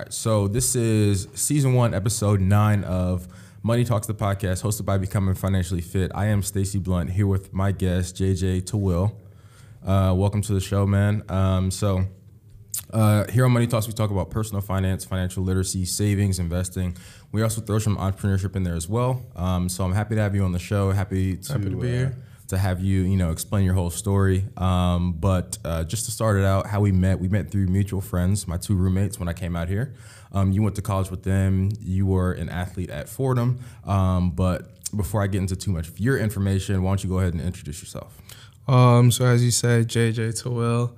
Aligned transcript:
right, 0.00 0.12
so 0.12 0.48
this 0.48 0.74
is 0.74 1.28
season 1.34 1.74
one, 1.74 1.92
episode 1.92 2.40
nine 2.40 2.84
of 2.84 3.28
Money 3.62 3.84
Talks, 3.84 4.06
the 4.06 4.14
podcast, 4.14 4.62
hosted 4.62 4.86
by 4.86 4.96
Becoming 4.96 5.34
Financially 5.34 5.82
Fit. 5.82 6.10
I 6.14 6.26
am 6.26 6.42
Stacy 6.42 6.78
Blunt 6.78 7.10
here 7.10 7.26
with 7.26 7.52
my 7.52 7.72
guest 7.72 8.16
JJ 8.16 8.62
Tawil. 8.62 9.12
Uh, 9.84 10.14
welcome 10.16 10.40
to 10.42 10.54
the 10.54 10.60
show, 10.60 10.86
man. 10.86 11.22
Um, 11.28 11.70
so 11.70 12.06
uh, 12.92 13.30
here 13.30 13.44
on 13.44 13.52
Money 13.52 13.66
Talks, 13.66 13.86
we 13.86 13.92
talk 13.92 14.10
about 14.10 14.30
personal 14.30 14.62
finance, 14.62 15.04
financial 15.04 15.42
literacy, 15.42 15.84
savings, 15.84 16.38
investing. 16.38 16.96
We 17.32 17.42
also 17.42 17.60
throw 17.60 17.78
some 17.78 17.98
entrepreneurship 17.98 18.56
in 18.56 18.62
there 18.62 18.76
as 18.76 18.88
well. 18.88 19.22
Um, 19.36 19.68
so 19.68 19.84
I'm 19.84 19.92
happy 19.92 20.14
to 20.14 20.22
have 20.22 20.34
you 20.34 20.44
on 20.44 20.52
the 20.52 20.58
show. 20.58 20.92
Happy 20.92 21.36
to, 21.36 21.52
Happy 21.52 21.64
to 21.70 21.76
be 21.76 21.88
uh, 21.88 21.92
here. 21.92 22.16
To 22.50 22.58
have 22.58 22.80
you, 22.80 23.02
you 23.02 23.16
know, 23.16 23.30
explain 23.30 23.64
your 23.64 23.74
whole 23.74 23.90
story. 23.90 24.44
Um, 24.56 25.12
but 25.12 25.58
uh, 25.64 25.84
just 25.84 26.04
to 26.04 26.10
start 26.10 26.36
it 26.36 26.44
out, 26.44 26.66
how 26.66 26.80
we 26.80 26.92
met, 26.92 27.18
we 27.18 27.28
met 27.28 27.50
through 27.50 27.66
mutual 27.66 28.00
friends, 28.00 28.46
my 28.46 28.56
two 28.56 28.76
roommates 28.76 29.18
when 29.18 29.28
I 29.28 29.32
came 29.32 29.56
out 29.56 29.68
here. 29.68 29.94
Um, 30.32 30.52
you 30.52 30.62
went 30.62 30.76
to 30.76 30.82
college 30.82 31.10
with 31.10 31.22
them. 31.22 31.70
You 31.80 32.06
were 32.06 32.32
an 32.32 32.48
athlete 32.48 32.90
at 32.90 33.08
Fordham. 33.08 33.60
Um, 33.84 34.30
but 34.30 34.68
before 34.94 35.22
I 35.22 35.26
get 35.26 35.38
into 35.38 35.56
too 35.56 35.70
much 35.70 35.88
of 35.88 35.98
your 35.98 36.18
information, 36.18 36.82
why 36.82 36.90
don't 36.90 37.02
you 37.02 37.10
go 37.10 37.18
ahead 37.18 37.34
and 37.34 37.42
introduce 37.42 37.80
yourself? 37.80 38.16
Um, 38.68 39.10
so 39.10 39.24
as 39.24 39.44
you 39.44 39.50
said, 39.50 39.88
JJ 39.88 40.42
Tawil. 40.42 40.92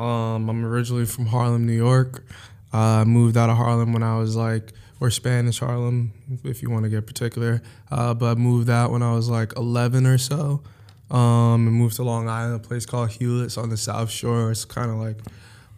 Um, 0.00 0.50
I'm 0.50 0.64
originally 0.64 1.06
from 1.06 1.26
Harlem, 1.26 1.66
New 1.66 1.72
York. 1.72 2.24
I 2.72 3.04
moved 3.04 3.36
out 3.36 3.48
of 3.48 3.56
Harlem 3.56 3.92
when 3.92 4.02
I 4.02 4.18
was 4.18 4.36
like, 4.36 4.72
or 5.00 5.10
Spanish 5.10 5.60
Harlem, 5.60 6.12
if 6.44 6.62
you 6.62 6.70
want 6.70 6.84
to 6.84 6.88
get 6.88 7.06
particular. 7.06 7.62
Uh, 7.90 8.12
but 8.12 8.38
moved 8.38 8.68
out 8.68 8.90
when 8.90 9.02
I 9.02 9.14
was 9.14 9.28
like 9.28 9.56
11 9.56 10.06
or 10.06 10.18
so. 10.18 10.62
Um, 11.10 11.68
and 11.68 11.72
moved 11.72 11.96
to 11.96 12.02
Long 12.02 12.28
Island, 12.28 12.56
a 12.56 12.58
place 12.58 12.84
called 12.84 13.10
Hewlett's 13.10 13.56
on 13.56 13.68
the 13.68 13.76
South 13.76 14.10
Shore. 14.10 14.50
It's 14.50 14.64
kind 14.64 14.90
of 14.90 14.96
like 14.96 15.18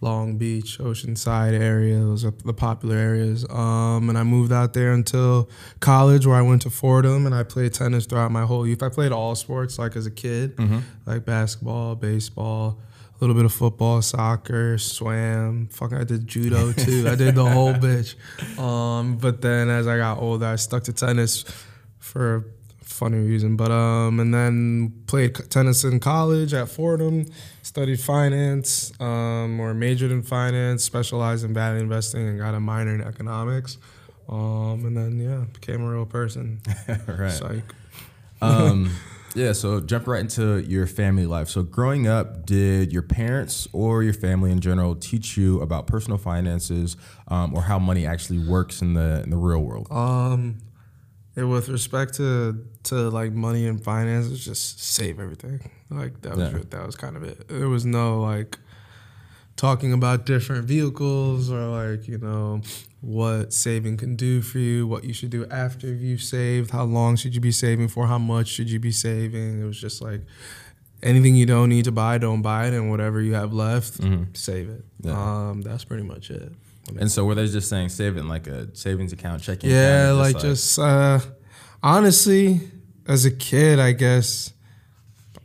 Long 0.01 0.39
Beach, 0.39 0.79
Oceanside 0.79 1.53
area. 1.59 1.99
Those 1.99 2.25
are 2.25 2.33
the 2.45 2.55
popular 2.55 2.97
areas. 2.97 3.45
Um, 3.51 4.09
and 4.09 4.17
I 4.17 4.23
moved 4.23 4.53
out 4.53 4.73
there 4.73 4.93
until 4.93 5.51
college, 5.81 6.25
where 6.27 6.37
I 6.37 6.43
went 6.43 6.63
to 6.63 6.71
Fordham, 6.71 7.27
and 7.27 7.35
I 7.35 7.43
played 7.43 7.75
tennis 7.75 8.07
throughout 8.07 8.31
my 8.31 8.43
whole 8.47 8.67
youth. 8.67 8.83
I 8.83 8.89
played 8.89 9.13
all 9.13 9.35
sports, 9.35 9.79
like 9.79 9.97
as 9.97 10.07
a 10.07 10.11
kid, 10.11 10.57
like 11.05 11.25
basketball, 11.27 11.95
baseball, 11.97 12.79
a 13.15 13.19
little 13.21 13.35
bit 13.35 13.45
of 13.45 13.53
football, 13.53 14.01
soccer, 14.01 14.79
swam. 14.79 15.67
Fuck, 15.73 15.93
I 15.93 16.05
did 16.05 16.27
judo 16.27 16.73
too. 16.85 17.07
I 17.09 17.17
did 17.17 17.35
the 17.35 17.45
whole 17.45 17.75
bitch. 17.75 18.15
Um, 18.59 19.17
but 19.19 19.43
then 19.43 19.69
as 19.69 19.87
I 19.89 19.97
got 19.99 20.19
older, 20.23 20.47
I 20.47 20.57
stuck 20.57 20.85
to 20.85 20.93
tennis 20.93 21.45
for 21.99 22.37
a 22.37 22.45
funny 22.99 23.19
reason. 23.19 23.57
But 23.57 23.71
um, 23.71 24.21
and 24.21 24.35
then 24.35 24.93
played 25.07 25.35
tennis 25.51 25.85
in 25.85 26.01
college 26.01 26.53
at 26.53 26.69
Fordham, 26.69 27.27
studied 27.63 28.01
finance, 28.01 28.93
um, 29.01 29.61
or 29.61 29.73
majored 29.75 30.11
in 30.11 30.23
finance, 30.23 30.85
specialized 30.85 31.45
in 31.45 31.55
value 31.55 31.81
investing, 31.81 32.29
and 32.29 32.39
got 32.39 32.55
a 32.55 32.61
minor 32.61 32.95
in 32.95 33.01
economics. 33.01 33.79
Um, 34.29 34.85
and 34.85 34.97
then 34.97 35.19
yeah, 35.19 35.45
became 35.53 35.83
a 35.83 35.91
real 35.91 36.07
person. 36.07 36.61
right. 37.07 37.31
Psych. 37.31 37.65
Um, 38.43 38.91
yeah, 39.35 39.53
so 39.53 39.81
jump 39.81 40.07
right 40.07 40.21
into 40.21 40.59
your 40.59 40.87
family 40.87 41.27
life. 41.27 41.49
So 41.49 41.63
growing 41.63 42.07
up, 42.07 42.45
did 42.45 42.93
your 42.93 43.03
parents 43.03 43.69
or 43.73 44.03
your 44.03 44.13
family 44.13 44.51
in 44.51 44.61
general 44.61 44.95
teach 44.95 45.37
you 45.37 45.61
about 45.61 45.87
personal 45.87 46.19
finances 46.19 46.97
um, 47.29 47.55
or 47.55 47.63
how 47.63 47.79
money 47.79 48.07
actually 48.07 48.39
works 48.39 48.83
in 48.83 48.95
the 48.95 49.23
in 49.23 49.31
the 49.31 49.37
real 49.37 49.61
world? 49.61 49.89
Um, 49.91 50.59
and 51.39 51.51
with 51.51 51.69
respect 51.69 52.15
to 52.15 52.65
to 52.85 52.95
like 53.11 53.33
money 53.33 53.67
and 53.67 53.83
finances, 53.83 54.45
just 54.45 54.83
save 54.83 55.19
everything. 55.21 55.71
Like 55.91 56.21
that 56.23 56.37
was 56.37 56.53
Yeah. 56.53 56.59
that 56.71 56.87
was 56.87 56.97
kind 56.97 57.17
of 57.17 57.23
it. 57.23 57.49
There 57.49 57.69
was 57.69 57.85
no 57.87 58.21
like 58.21 58.59
talking 59.57 59.93
about 59.93 60.27
different 60.27 60.65
vehicles 60.67 61.51
or 61.51 61.65
like 61.67 62.07
you 62.09 62.19
know 62.19 62.61
what 63.01 63.53
saving 63.53 63.97
can 63.97 64.17
do 64.17 64.43
for 64.43 64.59
you, 64.59 64.87
what 64.87 65.05
you 65.05 65.13
should 65.13 65.31
do 65.31 65.47
after 65.51 65.87
you've 65.87 66.23
saved, 66.23 66.71
how 66.71 66.85
long 66.85 67.17
should 67.17 67.35
you 67.35 67.41
be 67.41 67.53
saving 67.53 67.89
for, 67.89 68.07
how 68.09 68.19
much 68.19 68.49
should 68.49 68.69
you 68.71 68.81
be 68.81 68.91
saving. 68.93 69.61
It 69.63 69.65
was 69.65 69.81
just 69.81 70.03
like 70.03 70.23
anything 71.03 71.37
you 71.37 71.47
don't 71.47 71.69
need 71.69 71.85
to 71.85 71.93
buy, 71.93 72.19
don't 72.19 72.43
buy 72.43 72.67
it, 72.67 72.75
and 72.75 72.91
whatever 72.91 73.21
you 73.21 73.35
have 73.35 73.53
left, 73.53 74.01
save 74.37 74.69
it. 74.69 74.85
Yeah. 75.03 75.13
Um, 75.51 75.63
that's 75.63 75.85
pretty 75.85 76.03
much 76.03 76.31
it. 76.31 76.53
And 76.99 77.11
so 77.11 77.25
were 77.25 77.35
they 77.35 77.47
just 77.49 77.69
saying 77.69 77.89
saving 77.91 78.29
like 78.29 78.47
a 78.47 78.75
savings 78.77 79.13
account, 79.13 79.43
checking 79.43 79.71
Yeah, 79.71 80.05
account? 80.11 80.11
or 80.11 80.23
like 80.23 80.39
just 80.41 80.79
uh, 80.79 81.21
honestly, 81.83 82.61
as 83.07 83.25
a 83.25 83.31
kid, 83.31 83.79
I 83.79 83.93
guess 83.93 84.53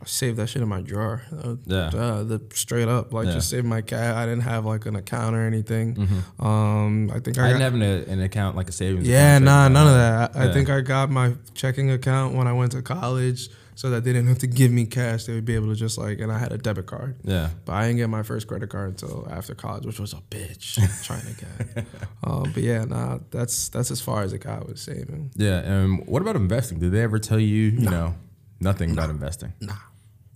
I 0.00 0.06
saved 0.06 0.36
that 0.38 0.48
shit 0.48 0.60
in 0.62 0.68
my 0.68 0.80
drawer. 0.82 1.22
Uh, 1.32 1.56
Yeah. 1.66 1.86
uh, 1.88 2.22
the 2.24 2.40
straight 2.52 2.88
up, 2.88 3.12
like 3.12 3.26
Yeah. 3.26 3.32
just 3.34 3.48
saved 3.48 3.66
my 3.66 3.80
cat. 3.80 4.16
I 4.16 4.26
didn't 4.26 4.42
have 4.42 4.64
like 4.64 4.86
an 4.86 4.96
account 4.96 5.34
or 5.36 5.46
anything. 5.46 5.96
Um, 6.38 7.10
I 7.14 7.20
think 7.20 7.38
I 7.38 7.44
I, 7.44 7.48
didn't 7.48 7.62
have 7.62 7.74
an, 7.74 7.82
an 7.82 8.20
account 8.22 8.56
like 8.56 8.68
a 8.68 8.72
savings. 8.72 9.06
yeah, 9.06 9.32
account, 9.36 9.44
nah, 9.44 9.68
none 9.68 9.86
of 9.86 9.94
that. 9.94 10.36
I, 10.36 10.48
I 10.50 10.52
think 10.52 10.68
I 10.68 10.80
got 10.80 11.10
my 11.10 11.34
checking 11.54 11.90
account 11.90 12.34
when 12.34 12.46
I 12.46 12.52
went 12.52 12.72
to 12.72 12.82
college, 12.82 13.48
so 13.76 13.90
that 13.90 14.04
they 14.04 14.12
didn't 14.12 14.28
have 14.28 14.38
to 14.38 14.46
give 14.46 14.70
me 14.70 14.86
cash. 14.86 15.24
They 15.24 15.34
would 15.34 15.44
be 15.44 15.54
able 15.54 15.68
to 15.68 15.74
just 15.74 15.98
like, 15.98 16.20
and 16.20 16.30
I 16.30 16.38
had 16.38 16.52
a 16.52 16.58
debit 16.58 16.86
card. 16.86 17.16
Yeah. 17.24 17.50
But 17.64 17.72
I 17.72 17.86
didn't 17.86 17.96
get 17.98 18.08
my 18.08 18.22
first 18.22 18.46
credit 18.46 18.70
card 18.70 18.90
until 18.90 19.26
after 19.30 19.54
college, 19.54 19.84
which 19.86 19.98
was 20.00 20.12
a 20.12 20.22
bitch 20.30 20.74
trying 21.04 21.22
to 21.22 21.34
get. 21.74 21.86
Um, 22.22 22.50
but 22.54 22.62
yeah, 22.62 22.84
nah, 22.86 23.18
that's 23.30 23.68
that's 23.68 23.90
as 23.90 24.00
far 24.00 24.22
as 24.22 24.32
it 24.32 24.40
guy 24.40 24.58
was 24.66 24.80
saving. 24.80 25.30
Yeah. 25.36 25.58
And 25.58 26.06
what 26.06 26.22
about 26.22 26.36
investing? 26.36 26.78
Did 26.78 26.92
they 26.92 27.02
ever 27.02 27.18
tell 27.18 27.38
you, 27.38 27.64
you 27.64 27.90
know, 27.90 28.14
nothing 28.60 28.92
about 28.92 29.10
investing? 29.10 29.52
Nah. 29.60 29.74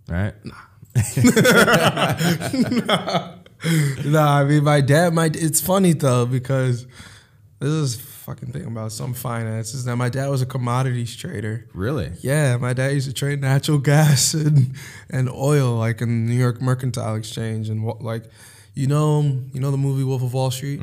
Right? 0.06 0.34
Nah, 0.44 0.55
Nah. 2.87 3.34
nah, 4.05 4.38
I 4.38 4.44
mean 4.44 4.65
my 4.65 4.81
dad. 4.81 5.15
My 5.15 5.31
it's 5.32 5.60
funny 5.60 5.93
though 5.93 6.26
because 6.26 6.87
this 7.59 7.70
is 7.70 7.97
fucking 8.28 8.53
thing 8.53 8.66
about 8.66 8.93
some 8.93 9.15
finances. 9.15 9.87
Now 9.87 9.97
my 9.97 10.11
dad 10.11 10.28
was 10.28 10.43
a 10.43 10.47
commodities 10.47 11.16
trader. 11.16 11.66
Really? 11.72 12.12
Yeah, 12.21 12.59
my 12.59 12.75
dad 12.75 12.93
used 12.93 13.09
to 13.09 13.15
trade 13.15 13.41
natural 13.41 13.78
gas 13.93 14.34
and 14.34 14.75
and 15.09 15.31
oil 15.31 15.75
like 15.77 16.03
in 16.03 16.27
New 16.27 16.34
York 16.34 16.61
Mercantile 16.61 17.15
Exchange 17.15 17.71
and 17.71 17.83
what 17.84 18.03
like, 18.03 18.25
you 18.75 18.87
know, 18.87 19.22
you 19.53 19.61
know 19.61 19.71
the 19.71 19.78
movie 19.78 20.05
Wolf 20.05 20.22
of 20.22 20.34
Wall 20.34 20.50
Street, 20.50 20.81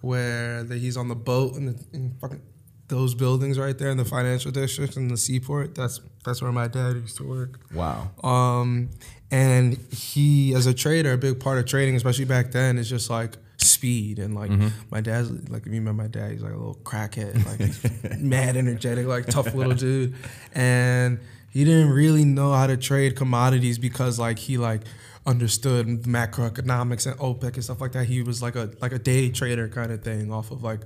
where 0.00 0.64
the, 0.64 0.76
he's 0.76 0.96
on 0.96 1.08
the 1.08 1.14
boat 1.14 1.54
and, 1.54 1.68
the, 1.68 1.96
and 1.96 2.20
fucking 2.20 2.42
those 2.88 3.14
buildings 3.14 3.56
right 3.56 3.78
there 3.78 3.90
in 3.90 3.96
the 3.96 4.04
financial 4.04 4.50
district 4.50 4.96
and 4.96 5.10
the 5.10 5.16
seaport. 5.16 5.76
That's 5.76 6.00
that's 6.24 6.42
where 6.42 6.52
my 6.52 6.66
dad 6.66 6.96
used 6.96 7.18
to 7.18 7.24
work. 7.24 7.60
Wow. 7.72 8.10
Um, 8.24 8.90
and 9.30 9.78
he, 9.92 10.54
as 10.54 10.66
a 10.66 10.74
trader, 10.74 11.12
a 11.12 11.18
big 11.18 11.38
part 11.38 11.58
of 11.58 11.66
trading, 11.66 11.94
especially 11.94 12.24
back 12.24 12.50
then, 12.50 12.78
is 12.78 12.90
just 12.90 13.08
like 13.08 13.36
speed 13.62 14.18
and 14.18 14.34
like 14.34 14.50
mm-hmm. 14.50 14.68
my 14.90 15.00
dad's 15.00 15.30
like 15.50 15.62
if 15.62 15.66
you 15.66 15.80
remember 15.80 16.02
my 16.02 16.08
dad, 16.08 16.32
he's 16.32 16.42
like 16.42 16.52
a 16.52 16.56
little 16.56 16.78
crackhead, 16.82 17.44
like 17.46 18.18
mad 18.20 18.56
energetic, 18.56 19.06
like 19.06 19.26
tough 19.26 19.54
little 19.54 19.74
dude, 19.74 20.14
and 20.54 21.20
he 21.50 21.64
didn't 21.64 21.90
really 21.90 22.24
know 22.24 22.52
how 22.52 22.66
to 22.66 22.76
trade 22.76 23.16
commodities 23.16 23.78
because 23.78 24.18
like 24.18 24.38
he 24.38 24.56
like 24.56 24.82
understood 25.26 25.86
macroeconomics 26.04 27.06
and 27.06 27.18
OPEC 27.18 27.54
and 27.54 27.64
stuff 27.64 27.80
like 27.80 27.92
that. 27.92 28.06
He 28.06 28.22
was 28.22 28.42
like 28.42 28.56
a 28.56 28.70
like 28.80 28.92
a 28.92 28.98
day 28.98 29.30
trader 29.30 29.68
kind 29.68 29.92
of 29.92 30.02
thing 30.02 30.32
off 30.32 30.50
of 30.50 30.62
like 30.62 30.80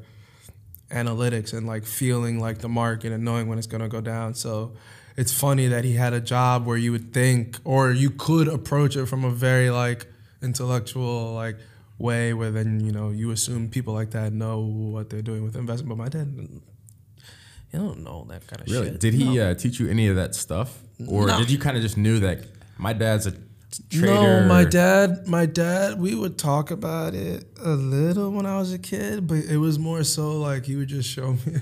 analytics 0.91 1.53
and 1.53 1.67
like 1.67 1.85
feeling 1.85 2.41
like 2.41 2.59
the 2.59 2.69
market 2.69 3.13
and 3.13 3.25
knowing 3.25 3.49
when 3.49 3.59
it's 3.59 3.67
gonna 3.67 3.89
go 3.89 4.01
down. 4.01 4.35
So 4.35 4.73
it's 5.17 5.33
funny 5.33 5.69
that 5.69 5.85
he 5.85 5.95
had 5.95 6.13
a 6.13 6.21
job 6.21 6.67
where 6.67 6.77
you 6.77 6.93
would 6.93 7.13
think 7.13 7.59
or 7.65 7.93
you 7.93 8.11
could 8.11 8.49
approach 8.49 8.97
it 8.97 9.07
from 9.07 9.25
a 9.25 9.31
very 9.31 9.71
like 9.71 10.07
intellectual 10.43 11.33
like 11.35 11.57
way 11.99 12.35
where 12.35 12.51
then 12.51 12.81
you 12.81 12.93
know 12.93 13.11
you 13.11 13.31
assume 13.31 13.69
people 13.69 13.95
like 13.95 14.11
that 14.11 14.33
know 14.33 14.61
what 14.61 15.11
they're 15.11 15.23
doing 15.23 15.45
with 15.45 15.57
investment. 15.57 15.89
But 15.91 15.99
my 15.99 16.09
dad, 16.09 16.49
he 17.71 17.79
don't 17.79 18.03
know 18.05 18.27
that 18.31 18.47
kind 18.47 18.63
of 18.63 18.69
Really? 18.69 18.91
shit. 18.91 19.01
Did 19.01 19.15
he 19.15 19.41
uh, 19.41 19.55
teach 19.55 19.81
you 19.81 19.89
any 19.89 20.09
of 20.09 20.17
that 20.17 20.35
stuff, 20.35 20.79
or 21.07 21.27
No. 21.27 21.39
did 21.39 21.51
you 21.51 21.59
kind 21.59 21.77
of 21.77 21.83
just 21.83 21.97
knew 21.97 22.19
that 22.21 22.41
my 22.79 22.93
dad's 22.93 23.27
a 23.27 23.33
trader? 23.91 24.43
No, 24.43 24.47
my 24.49 24.65
dad, 24.65 25.27
my 25.27 25.47
dad, 25.47 26.01
we 26.01 26.15
would 26.15 26.39
talk 26.39 26.71
about 26.71 27.15
it 27.15 27.45
a 27.61 27.71
little 27.71 28.31
when 28.31 28.47
I 28.47 28.59
was 28.59 28.73
a 28.73 28.79
kid, 28.79 29.27
but 29.27 29.39
it 29.45 29.57
was 29.59 29.79
more 29.79 30.05
so 30.05 30.39
like 30.41 30.67
he 30.67 30.77
would 30.77 30.89
just 30.89 31.09
show 31.09 31.33
me. 31.33 31.57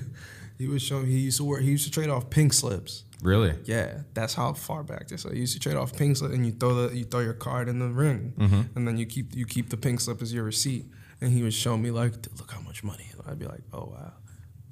He 0.59 0.67
would 0.67 0.83
show 0.83 1.01
me. 1.01 1.09
He 1.11 1.17
used 1.17 1.37
to 1.37 1.43
work. 1.43 1.61
He 1.61 1.71
used 1.71 1.83
to 1.85 1.91
trade 1.91 2.09
off 2.09 2.29
pink 2.29 2.53
slips. 2.53 3.03
Really? 3.23 3.55
Yeah, 3.63 4.01
that's 4.13 4.33
how 4.33 4.53
far 4.53 4.83
back 4.83 5.07
this. 5.07 5.21
So 5.21 5.31
you 5.31 5.41
used 5.41 5.53
to 5.53 5.59
trade 5.59 5.77
off 5.77 5.95
pink 5.95 6.17
slip, 6.17 6.31
and 6.33 6.45
you 6.45 6.51
throw 6.51 6.73
the 6.87 6.95
you 6.95 7.05
throw 7.05 7.21
your 7.21 7.33
card 7.33 7.69
in 7.69 7.79
the 7.79 7.87
ring, 7.87 8.33
and 8.75 8.87
then 8.87 8.97
you 8.97 9.05
keep 9.05 9.33
you 9.35 9.45
keep 9.45 9.69
the 9.69 9.77
pink 9.77 10.01
slip 10.01 10.21
as 10.21 10.33
your 10.33 10.43
receipt. 10.43 10.85
And 11.21 11.31
he 11.31 11.41
would 11.41 11.53
show 11.53 11.77
me 11.77 11.89
like, 11.89 12.13
look 12.37 12.51
how 12.51 12.59
much 12.61 12.83
money. 12.83 13.05
And 13.13 13.21
I'd 13.25 13.39
be 13.39 13.45
like, 13.45 13.61
oh 13.71 13.85
wow. 13.95 14.11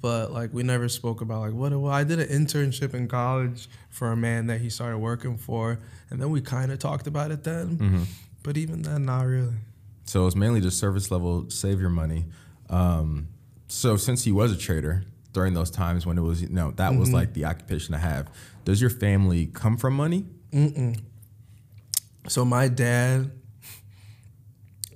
But 0.02 0.32
like 0.32 0.52
we 0.52 0.62
never 0.62 0.88
spoke 0.88 1.22
about 1.22 1.40
like 1.40 1.54
what. 1.54 1.72
Well, 1.72 1.90
I 1.92 2.04
did 2.04 2.20
an 2.20 2.28
internship 2.28 2.92
in 2.92 3.08
college 3.08 3.68
for 3.88 4.12
a 4.12 4.16
man 4.16 4.48
that 4.48 4.60
he 4.60 4.68
started 4.68 4.98
working 4.98 5.38
for, 5.38 5.78
and 6.10 6.20
then 6.20 6.30
we 6.30 6.40
kind 6.42 6.70
of 6.70 6.78
talked 6.78 7.06
about 7.06 7.30
it 7.30 7.44
then. 7.44 8.06
But 8.42 8.56
even 8.58 8.82
then, 8.82 9.04
not 9.06 9.22
really. 9.26 9.54
So 10.04 10.26
it's 10.26 10.36
mainly 10.36 10.60
just 10.60 10.78
service 10.78 11.10
level, 11.10 11.48
save 11.48 11.80
your 11.80 11.88
money. 11.90 12.26
Um, 12.68 13.28
so 13.68 13.96
since 13.96 14.24
he 14.24 14.32
was 14.32 14.52
a 14.52 14.56
trader 14.58 15.04
during 15.32 15.54
those 15.54 15.70
times 15.70 16.06
when 16.06 16.18
it 16.18 16.22
was, 16.22 16.42
you 16.42 16.48
know, 16.48 16.70
that 16.72 16.94
was 16.94 17.12
like 17.12 17.34
the 17.34 17.44
occupation 17.44 17.92
to 17.92 17.98
have. 17.98 18.28
Does 18.64 18.80
your 18.80 18.90
family 18.90 19.46
come 19.46 19.76
from 19.76 19.94
money? 19.94 20.24
So 22.28 22.44
my 22.44 22.68
dad 22.68 23.30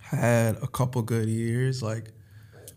had 0.00 0.56
a 0.62 0.66
couple 0.66 1.02
good 1.02 1.28
years, 1.28 1.82
like, 1.82 2.12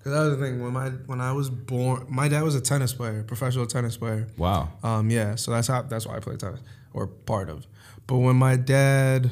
Cause 0.03 0.13
that 0.13 0.19
was 0.29 0.37
the 0.37 0.45
thing 0.45 0.63
when 0.63 0.71
my 0.71 0.89
when 1.07 1.19
I 1.19 1.33
was 1.33 1.49
born, 1.49 2.05
my 2.09 2.29
dad 2.29 2.43
was 2.43 2.55
a 2.55 2.61
tennis 2.61 2.93
player, 2.93 3.21
professional 3.23 3.65
tennis 3.65 3.97
player. 3.97 4.29
Wow. 4.37 4.69
Um, 4.81 5.09
yeah, 5.09 5.35
so 5.35 5.51
that's 5.51 5.67
how 5.67 5.81
that's 5.81 6.07
why 6.07 6.15
I 6.15 6.19
play 6.21 6.37
tennis 6.37 6.61
or 6.93 7.07
part 7.07 7.49
of. 7.49 7.67
But 8.07 8.19
when 8.19 8.37
my 8.37 8.55
dad 8.55 9.31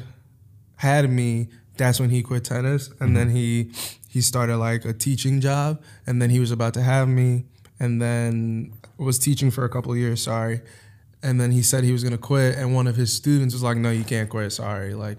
had 0.76 1.10
me, 1.10 1.48
that's 1.78 1.98
when 1.98 2.10
he 2.10 2.22
quit 2.22 2.44
tennis, 2.44 2.90
and 3.00 3.16
then 3.16 3.30
he 3.30 3.70
he 4.08 4.20
started 4.20 4.58
like 4.58 4.84
a 4.84 4.92
teaching 4.92 5.40
job, 5.40 5.82
and 6.06 6.20
then 6.20 6.28
he 6.28 6.38
was 6.38 6.50
about 6.50 6.74
to 6.74 6.82
have 6.82 7.08
me, 7.08 7.46
and 7.80 8.00
then 8.00 8.72
was 8.96 9.18
teaching 9.18 9.50
for 9.50 9.64
a 9.64 9.68
couple 9.68 9.92
of 9.92 9.98
years. 9.98 10.22
Sorry, 10.22 10.60
and 11.22 11.40
then 11.40 11.52
he 11.52 11.62
said 11.62 11.84
he 11.84 11.92
was 11.92 12.04
gonna 12.04 12.18
quit, 12.18 12.56
and 12.56 12.74
one 12.74 12.86
of 12.86 12.96
his 12.96 13.12
students 13.12 13.54
was 13.54 13.62
like, 13.62 13.76
"No, 13.76 13.90
you 13.90 14.04
can't 14.04 14.28
quit. 14.28 14.52
Sorry, 14.52 14.94
like 14.94 15.18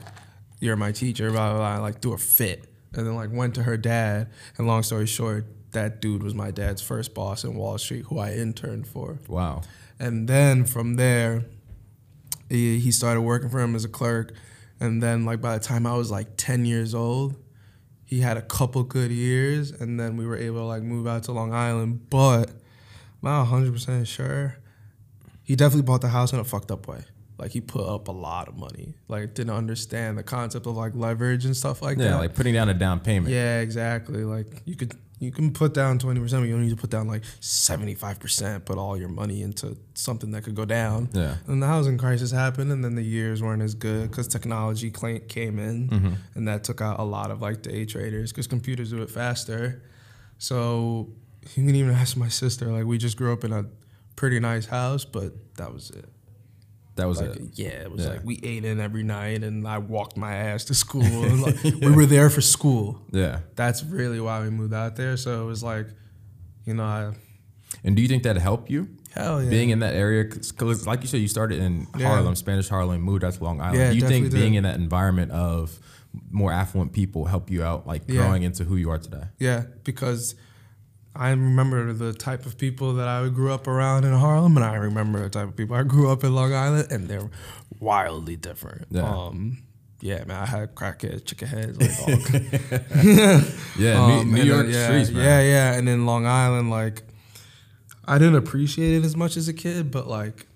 you're 0.59 0.75
my 0.75 0.91
teacher." 0.91 1.31
Blah 1.31 1.53
blah 1.53 1.57
blah. 1.57 1.83
Like 1.83 2.01
do 2.01 2.13
a 2.13 2.17
fit, 2.17 2.65
and 2.93 3.05
then 3.05 3.15
like 3.15 3.31
went 3.31 3.55
to 3.55 3.63
her 3.63 3.77
dad, 3.77 4.29
and 4.57 4.67
long 4.67 4.83
story 4.83 5.05
short. 5.05 5.45
That 5.71 6.01
dude 6.01 6.23
was 6.23 6.33
my 6.33 6.49
dad's 6.49 6.81
first 6.81 7.13
boss 7.13 7.43
in 7.43 7.53
Wall 7.53 7.77
Street, 7.77 8.05
who 8.05 8.17
I 8.17 8.33
interned 8.33 8.87
for. 8.87 9.19
Wow. 9.27 9.61
And 9.99 10.27
then 10.27 10.65
from 10.65 10.95
there, 10.95 11.45
he, 12.49 12.79
he 12.79 12.91
started 12.91 13.21
working 13.21 13.49
for 13.49 13.59
him 13.59 13.75
as 13.75 13.85
a 13.85 13.89
clerk. 13.89 14.33
And 14.79 15.03
then, 15.03 15.25
like, 15.25 15.41
by 15.41 15.57
the 15.57 15.63
time 15.63 15.85
I 15.85 15.95
was 15.95 16.09
like 16.09 16.27
10 16.37 16.65
years 16.65 16.95
old, 16.95 17.35
he 18.09 18.21
had 18.21 18.37
a 18.37 18.41
couple 18.41 18.81
good 18.83 19.11
years. 19.11 19.69
And 19.69 19.99
then 19.99 20.17
we 20.17 20.25
were 20.25 20.35
able 20.37 20.57
to, 20.61 20.65
like, 20.65 20.81
move 20.81 21.05
out 21.05 21.23
to 21.25 21.31
Long 21.31 21.53
Island. 21.53 22.09
But 22.09 22.49
I'm 22.49 22.55
not 23.21 23.47
100% 23.47 24.07
sure. 24.07 24.57
He 25.43 25.55
definitely 25.55 25.83
bought 25.83 26.01
the 26.01 26.09
house 26.09 26.33
in 26.33 26.39
a 26.39 26.43
fucked 26.43 26.71
up 26.71 26.87
way. 26.87 27.03
Like, 27.37 27.51
he 27.51 27.61
put 27.61 27.87
up 27.87 28.07
a 28.07 28.11
lot 28.11 28.47
of 28.47 28.57
money. 28.57 28.95
Like, 29.07 29.35
didn't 29.35 29.53
understand 29.55 30.17
the 30.17 30.23
concept 30.23 30.65
of, 30.65 30.75
like, 30.75 30.93
leverage 30.95 31.45
and 31.45 31.55
stuff 31.55 31.81
like 31.83 31.97
Yeah, 31.99 32.09
that. 32.09 32.17
like 32.17 32.33
putting 32.35 32.53
down 32.55 32.67
a 32.69 32.73
down 32.73 32.99
payment. 32.99 33.31
Yeah, 33.33 33.59
exactly. 33.59 34.23
Like 34.23 34.63
you 34.65 34.75
could 34.75 34.93
you 35.19 35.31
can 35.31 35.51
put 35.51 35.73
down 35.73 35.99
twenty 35.99 36.19
percent, 36.19 36.41
but 36.41 36.47
you 36.47 36.53
don't 36.53 36.63
need 36.63 36.69
to 36.69 36.75
put 36.77 36.89
down 36.89 37.07
like 37.07 37.23
seventy 37.41 37.93
five 37.95 38.19
percent. 38.19 38.65
Put 38.65 38.77
all 38.77 38.97
your 38.97 39.09
money 39.09 39.41
into 39.41 39.77
something 39.93 40.31
that 40.31 40.43
could 40.43 40.55
go 40.55 40.65
down. 40.65 41.09
Yeah. 41.13 41.35
And 41.47 41.61
the 41.61 41.67
housing 41.67 41.97
crisis 41.97 42.31
happened, 42.31 42.71
and 42.71 42.83
then 42.83 42.95
the 42.95 43.03
years 43.03 43.43
weren't 43.43 43.61
as 43.61 43.73
good 43.75 44.09
because 44.09 44.27
technology 44.27 44.89
came 44.91 45.59
in, 45.59 45.89
Mm-hmm. 45.89 46.13
and 46.35 46.47
that 46.47 46.63
took 46.63 46.79
out 46.81 46.99
a 46.99 47.03
lot 47.03 47.31
of 47.31 47.41
like 47.41 47.61
day 47.61 47.85
traders 47.85 48.31
because 48.31 48.47
computers 48.47 48.91
do 48.91 49.01
it 49.01 49.09
faster. 49.09 49.83
So 50.37 51.09
you 51.55 51.65
can 51.65 51.75
even 51.75 51.93
ask 51.93 52.15
my 52.17 52.29
sister. 52.29 52.67
Like 52.67 52.85
we 52.85 52.97
just 52.97 53.17
grew 53.17 53.33
up 53.33 53.43
in 53.43 53.51
a 53.51 53.65
pretty 54.15 54.39
nice 54.39 54.65
house, 54.65 55.05
but 55.05 55.33
that 55.57 55.73
was 55.73 55.89
it. 55.91 56.05
That 56.99 57.07
was 57.07 57.21
Like, 57.21 57.35
it. 57.35 57.41
yeah, 57.55 57.67
it 57.85 57.91
was 57.91 58.03
Yeah. 58.03 58.11
like 58.11 58.23
we 58.25 58.39
ate 58.43 58.63
in 58.65 58.79
every 58.79 59.03
night, 59.03 59.43
and 59.43 59.67
I 59.67 59.77
walked 59.79 60.17
my 60.17 60.33
ass 60.35 60.65
to 60.65 60.73
school. 60.73 61.01
like, 61.45 61.63
we 61.63 61.91
were 61.91 62.05
there 62.05 62.29
for 62.29 62.41
school 62.41 63.01
Yeah. 63.11 63.39
that's 63.55 63.83
really 63.83 64.19
why 64.19 64.41
we 64.41 64.49
moved 64.49 64.73
out 64.73 64.95
there. 64.95 65.17
So 65.17 65.43
it 65.43 65.45
was 65.45 65.63
like, 65.63 65.87
you 66.65 66.73
know, 66.73 66.83
I, 66.83 67.13
And 67.83 67.95
do 67.95 68.01
you 68.01 68.07
think 68.07 68.23
that 68.23 68.37
helped 68.37 68.69
you? 68.69 68.89
hell 69.15 69.41
yeah. 69.43 69.49
Being 69.49 69.69
in 69.71 69.79
that 69.79 69.95
area, 69.95 70.23
because 70.25 70.85
like 70.85 71.01
you 71.01 71.07
said, 71.07 71.19
you 71.21 71.27
started 71.27 71.59
in 71.59 71.87
Yeah. 71.97 72.07
Harlem, 72.07 72.35
Spanish 72.35 72.69
Harlem, 72.69 73.01
moved 73.01 73.23
out 73.23 73.33
to 73.33 73.43
Long 73.43 73.59
Island. 73.61 73.77
Yeah, 73.79 73.89
do 73.91 73.95
you 73.97 74.07
think 74.07 74.31
being 74.31 74.51
did. 74.53 74.57
in 74.59 74.63
that 74.65 74.75
environment 74.75 75.31
of 75.31 75.79
more 76.31 76.51
affluent 76.51 76.91
people 76.93 77.25
help 77.25 77.49
you 77.49 77.63
out, 77.63 77.87
like 77.87 78.03
Yeah. 78.07 78.21
growing 78.21 78.43
into 78.43 78.63
who 78.65 78.75
you 78.75 78.89
are 78.91 78.97
today? 78.99 79.23
yeah, 79.39 79.63
because 79.83 80.35
I 81.19 81.31
remember 81.31 81.91
the 81.93 82.13
type 82.13 82.45
of 82.45 82.57
people 82.57 82.93
that 82.95 83.07
I 83.07 83.27
grew 83.29 83.51
up 83.51 83.67
around 83.67 84.05
in 84.05 84.13
Harlem, 84.13 84.55
and 84.57 84.65
I 84.65 84.75
remember 84.75 85.21
the 85.21 85.29
type 85.29 85.47
of 85.49 85.55
people 85.55 85.75
I 85.75 85.83
grew 85.83 86.09
up 86.09 86.23
in 86.23 86.33
Long 86.33 86.53
Island, 86.53 86.91
and 86.91 87.07
they're 87.09 87.29
wildly 87.79 88.35
different. 88.37 88.87
Yeah. 88.89 89.03
Um, 89.03 89.63
yeah, 90.01 90.23
man, 90.23 90.41
I 90.41 90.45
had 90.45 90.75
crackheads, 90.75 91.25
chicken 91.25 91.47
heads, 91.49 91.77
like 91.77 91.99
all. 91.99 92.07
Yeah, 93.77 94.01
Um, 94.01 94.31
New, 94.31 94.37
New 94.37 94.43
York 94.43 94.65
then, 94.67 94.73
yeah, 94.73 94.85
streets, 94.85 95.09
man. 95.11 95.23
Yeah, 95.25 95.41
yeah. 95.41 95.73
And 95.77 95.87
then 95.87 96.05
Long 96.05 96.25
Island, 96.25 96.69
like, 96.69 97.03
I 98.05 98.17
didn't 98.17 98.35
appreciate 98.35 98.93
it 98.95 99.03
as 99.05 99.15
much 99.17 99.35
as 99.37 99.47
a 99.49 99.53
kid, 99.53 99.91
but 99.91 100.07
like, 100.07 100.47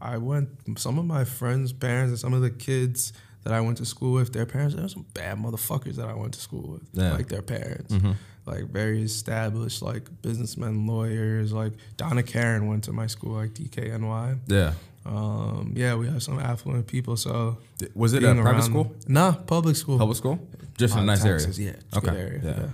I 0.00 0.18
went. 0.18 0.48
Some 0.76 0.98
of 0.98 1.04
my 1.04 1.24
friends' 1.24 1.72
parents 1.72 2.10
and 2.10 2.18
some 2.18 2.34
of 2.34 2.42
the 2.42 2.50
kids 2.50 3.12
that 3.44 3.52
I 3.52 3.60
went 3.60 3.78
to 3.78 3.84
school 3.86 4.12
with, 4.12 4.32
their 4.32 4.44
parents, 4.46 4.74
there 4.74 4.82
were 4.82 4.88
some 4.88 5.06
bad 5.14 5.38
motherfuckers 5.38 5.94
that 5.96 6.08
I 6.08 6.14
went 6.14 6.34
to 6.34 6.40
school 6.40 6.72
with, 6.72 6.82
Yeah. 6.92 7.12
like 7.12 7.28
their 7.28 7.42
parents, 7.42 7.94
Mm-hmm. 7.94 8.12
Like 8.46 8.64
very 8.70 9.02
established, 9.02 9.80
like 9.82 10.08
businessmen, 10.22 10.86
lawyers. 10.86 11.52
Like 11.52 11.72
Donna 11.96 12.22
Karan 12.22 12.66
went 12.66 12.84
to 12.84 12.92
my 12.92 13.06
school, 13.06 13.32
like 13.34 13.54
DKNY. 13.54 14.38
Yeah. 14.48 14.72
Um, 15.06 15.72
yeah, 15.76 15.94
we 15.94 16.06
have 16.08 16.22
some 16.22 16.38
affluent 16.38 16.86
people. 16.86 17.16
So 17.16 17.58
Was 17.94 18.12
it 18.14 18.22
a 18.24 18.34
private 18.34 18.62
school? 18.64 18.94
Nah, 19.08 19.32
public 19.32 19.76
school. 19.76 19.98
Public 19.98 20.16
school? 20.16 20.38
Just 20.78 20.94
in 20.94 21.00
a 21.00 21.02
Uh, 21.02 21.06
nice 21.06 21.22
Texas, 21.22 21.58
area. 21.58 21.72
Yeah, 21.72 21.78
it's 21.78 21.96
a 21.96 22.00
good 22.00 22.10
Okay. 22.10 22.20
area. 22.20 22.40
Yeah. 22.44 22.60
yeah. 22.62 22.68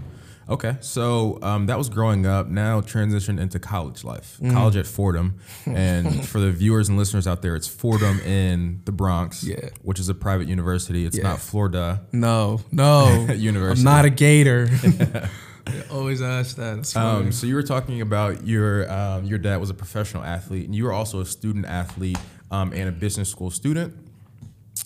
Okay, 0.55 0.77
so 0.81 1.39
um, 1.43 1.67
that 1.67 1.79
was 1.79 1.89
growing 1.89 2.27
up. 2.27 2.49
Now 2.49 2.81
transition 2.81 3.39
into 3.39 3.61
college 3.61 4.03
life. 4.03 4.37
Mm-hmm. 4.43 4.53
College 4.53 4.77
at 4.77 4.87
Fordham, 4.89 5.35
and 5.67 6.27
for 6.27 6.41
the 6.41 6.51
viewers 6.51 6.89
and 6.89 6.99
listeners 6.99 7.29
out 7.29 7.43
there, 7.43 7.55
it's 7.55 7.69
Fordham 7.69 8.19
in 8.21 8.81
the 8.85 8.91
Bronx, 8.91 9.45
Yeah. 9.45 9.69
which 9.83 10.01
is 10.01 10.09
a 10.09 10.15
private 10.15 10.49
university. 10.49 11.05
It's 11.07 11.17
Yeah. 11.17 11.23
not 11.25 11.39
Florida 11.39 12.03
No, 12.13 12.61
no. 12.73 13.27
University. 13.37 13.87
I'm 13.89 13.95
not 13.95 14.05
a 14.05 14.11
gator. 14.11 14.69
They 15.71 15.83
always 15.91 16.23
ask 16.23 16.57
that. 16.57 16.97
Um, 16.97 17.33
so 17.33 17.47
you 17.47 17.55
were 17.55 17.63
talking 17.63 18.01
about 18.01 18.47
your 18.47 18.91
um, 18.91 19.25
your 19.25 19.39
dad 19.39 19.59
was 19.59 19.71
a 19.71 19.75
professional 19.75 20.25
athlete, 20.25 20.67
and 20.67 20.75
you 20.75 20.85
were 20.85 20.93
also 20.93 21.21
a 21.21 21.27
student 21.27 21.67
athlete 21.67 22.19
um, 22.51 22.73
and 22.73 22.89
a 22.89 22.93
business 22.93 23.29
school 23.29 23.51
student. 23.51 23.95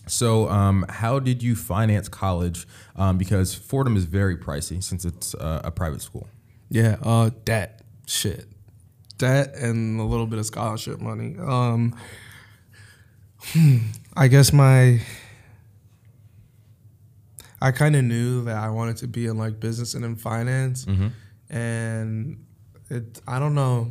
So, 0.07 0.49
um, 0.51 0.85
how 0.89 1.19
did 1.19 1.43
you 1.43 1.57
finance 1.57 2.09
college? 2.09 2.67
Um, 2.97 3.17
because 3.17 3.55
Fordham 3.55 3.97
is 3.97 4.05
very 4.05 4.37
pricey 4.37 4.83
since 4.83 5.05
it's 5.05 5.35
uh, 5.35 5.63
a 5.65 5.71
private 5.71 6.03
school. 6.03 6.29
yeah, 6.69 6.97
uh, 7.03 7.31
debt, 7.45 7.81
shit, 8.07 8.47
debt, 9.19 9.55
and 9.55 10.01
a 10.01 10.05
little 10.05 10.27
bit 10.27 10.39
of 10.39 10.47
scholarship 10.47 11.01
money. 11.01 11.37
Um, 11.39 11.97
hmm, 13.41 13.79
I 14.17 14.29
guess 14.29 14.53
my, 14.53 15.01
I 17.65 17.73
kind 17.73 17.97
of 17.97 18.05
knew 18.05 18.45
that 18.45 18.59
I 18.59 18.69
wanted 18.69 18.99
to 18.99 19.07
be 19.07 19.25
in 19.25 19.39
like 19.39 19.59
business 19.59 19.95
and 19.95 20.05
in 20.05 20.17
finance, 20.17 20.85
mm-hmm. 20.85 21.09
and 21.49 22.45
it. 22.91 23.23
I 23.27 23.39
don't 23.39 23.55
know 23.55 23.91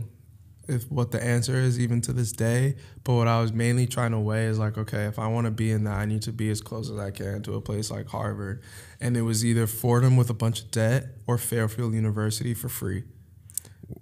if 0.67 0.91
what 0.91 1.09
the 1.09 1.21
answer 1.21 1.55
is 1.55 1.79
even 1.79 1.99
to 2.01 2.13
this 2.13 2.31
day, 2.31 2.75
but 3.03 3.15
what 3.15 3.27
I 3.27 3.41
was 3.41 3.51
mainly 3.51 3.87
trying 3.87 4.11
to 4.11 4.19
weigh 4.19 4.45
is 4.45 4.59
like, 4.59 4.77
okay, 4.77 5.05
if 5.05 5.17
I 5.17 5.25
want 5.25 5.45
to 5.45 5.51
be 5.51 5.71
in 5.71 5.85
that, 5.85 5.95
I 5.95 6.05
need 6.05 6.21
to 6.21 6.31
be 6.31 6.51
as 6.51 6.61
close 6.61 6.91
as 6.91 6.99
I 6.99 7.09
can 7.09 7.41
to 7.43 7.55
a 7.55 7.61
place 7.61 7.89
like 7.89 8.09
Harvard, 8.09 8.61
and 9.01 9.17
it 9.17 9.23
was 9.23 9.43
either 9.43 9.65
Fordham 9.65 10.17
with 10.17 10.29
a 10.29 10.35
bunch 10.35 10.61
of 10.61 10.69
debt 10.69 11.07
or 11.25 11.39
Fairfield 11.39 11.95
University 11.95 12.53
for 12.53 12.69
free. 12.69 13.05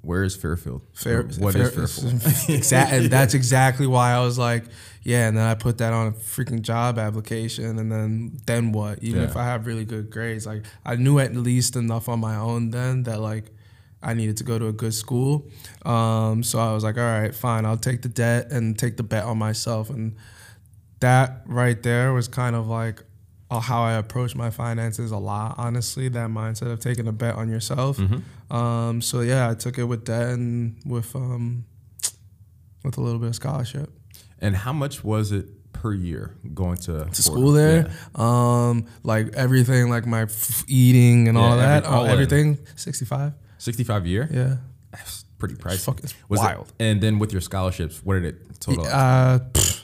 Where 0.01 0.23
is 0.23 0.35
Fairfield? 0.35 0.81
Fair, 0.93 1.23
What 1.23 1.55
is 1.55 1.73
fair, 1.73 1.87
Fairfield? 1.87 2.49
exactly. 2.49 2.97
And 2.97 3.09
that's 3.09 3.33
exactly 3.33 3.87
why 3.87 4.11
I 4.11 4.19
was 4.19 4.37
like, 4.39 4.65
yeah. 5.03 5.27
And 5.27 5.37
then 5.37 5.45
I 5.45 5.55
put 5.55 5.77
that 5.79 5.93
on 5.93 6.07
a 6.07 6.11
freaking 6.11 6.61
job 6.61 6.97
application, 6.97 7.77
and 7.79 7.91
then 7.91 8.39
then 8.45 8.71
what? 8.71 9.03
Even 9.03 9.23
if 9.23 9.35
I 9.35 9.45
have 9.45 9.65
really 9.65 9.85
good 9.85 10.09
grades, 10.09 10.45
like 10.45 10.63
I 10.85 10.95
knew 10.95 11.19
at 11.19 11.35
least 11.35 11.75
enough 11.75 12.09
on 12.09 12.19
my 12.19 12.35
own 12.35 12.71
then 12.71 13.03
that 13.03 13.19
like 13.19 13.51
I 14.03 14.13
needed 14.13 14.37
to 14.37 14.43
go 14.43 14.57
to 14.57 14.67
a 14.67 14.73
good 14.73 14.93
school. 14.93 15.47
Um, 15.85 16.43
so 16.43 16.59
I 16.59 16.73
was 16.73 16.83
like, 16.83 16.97
all 16.97 17.03
right, 17.03 17.33
fine. 17.33 17.65
I'll 17.65 17.77
take 17.77 18.01
the 18.01 18.09
debt 18.09 18.51
and 18.51 18.77
take 18.77 18.97
the 18.97 19.03
bet 19.03 19.25
on 19.25 19.37
myself, 19.37 19.89
and 19.89 20.15
that 20.99 21.41
right 21.45 21.81
there 21.81 22.13
was 22.13 22.27
kind 22.27 22.55
of 22.55 22.67
like 22.67 23.03
how 23.59 23.81
I 23.83 23.93
approach 23.93 24.35
my 24.35 24.49
finances 24.49 25.11
a 25.11 25.17
lot, 25.17 25.55
honestly. 25.57 26.07
That 26.09 26.29
mindset 26.29 26.71
of 26.71 26.79
taking 26.79 27.07
a 27.07 27.11
bet 27.11 27.35
on 27.35 27.49
yourself. 27.49 27.99
Um, 28.49 29.01
so 29.01 29.21
yeah, 29.21 29.49
I 29.49 29.53
took 29.55 29.77
it 29.77 29.83
with 29.83 30.05
debt 30.05 30.29
and 30.29 30.77
with 30.85 31.15
um, 31.15 31.65
with 32.83 32.97
a 32.97 33.01
little 33.01 33.19
bit 33.19 33.29
of 33.29 33.35
scholarship. 33.35 33.89
And 34.39 34.55
how 34.55 34.73
much 34.73 35.03
was 35.03 35.31
it 35.31 35.45
per 35.73 35.93
year 35.93 36.35
going 36.53 36.77
to, 36.77 37.05
To 37.05 37.21
school 37.23 37.51
there, 37.51 37.87
Yeah. 37.87 37.93
um, 38.15 38.85
like 39.03 39.29
everything, 39.35 39.89
like 39.89 40.05
my 40.05 40.23
f- 40.23 40.63
eating 40.67 41.27
and 41.27 41.37
Yeah, 41.37 41.43
all 41.43 41.57
that, 41.57 41.83
every- 41.83 41.95
all 41.97 42.05
uh, 42.05 42.11
everything, 42.13 42.57
sixty 42.75 43.05
five. 43.05 43.33
Sixty-five 43.57 44.05
a 44.05 44.07
year. 44.09 44.27
Yeah, 44.31 44.55
That's 44.91 45.23
pretty 45.37 45.53
pricey. 45.55 46.03
It's 46.03 46.13
Was 46.27 46.39
it- 46.39 46.43
wild. 46.43 46.73
and 46.79 46.99
then 47.01 47.19
with 47.19 47.31
your 47.31 47.41
scholarships, 47.41 48.01
what 48.03 48.15
did 48.15 48.25
it 48.25 48.59
total? 48.59 48.87
uh, 48.87 49.37
pff, 49.39 49.83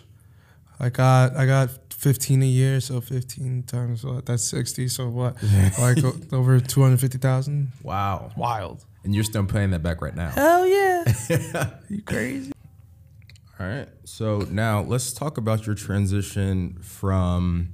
I 0.80 0.90
got 0.90 1.36
I 1.36 1.46
got 1.46 1.70
fifteen 1.98 2.42
a 2.44 2.46
year, 2.46 2.80
so 2.80 3.02
fifteen 3.02 3.64
times 3.64 4.06
what? 4.06 4.26
That's 4.26 4.44
sixty. 4.44 4.88
So 4.88 5.10
what? 5.10 5.36
like 5.80 6.04
o- 6.04 6.16
over 6.32 6.60
two 6.60 6.82
hundred 6.82 7.02
fifty 7.02 7.18
thousand. 7.18 7.72
wow. 7.84 8.32
Wild. 8.38 8.86
And 9.04 9.14
you're 9.16 9.24
still 9.24 9.46
paying 9.46 9.72
that 9.72 9.84
back 9.84 10.02
right 10.02 10.16
now. 10.16 10.30
Hell 10.30 10.68
yeah! 10.68 11.06
you 11.90 12.02
crazy? 12.02 12.52
All 13.60 13.66
right. 13.66 13.88
So 14.04 14.40
now 14.52 14.82
let's 14.82 15.14
talk 15.14 15.38
about 15.38 15.66
your 15.66 15.76
transition 15.76 16.78
from 16.82 17.70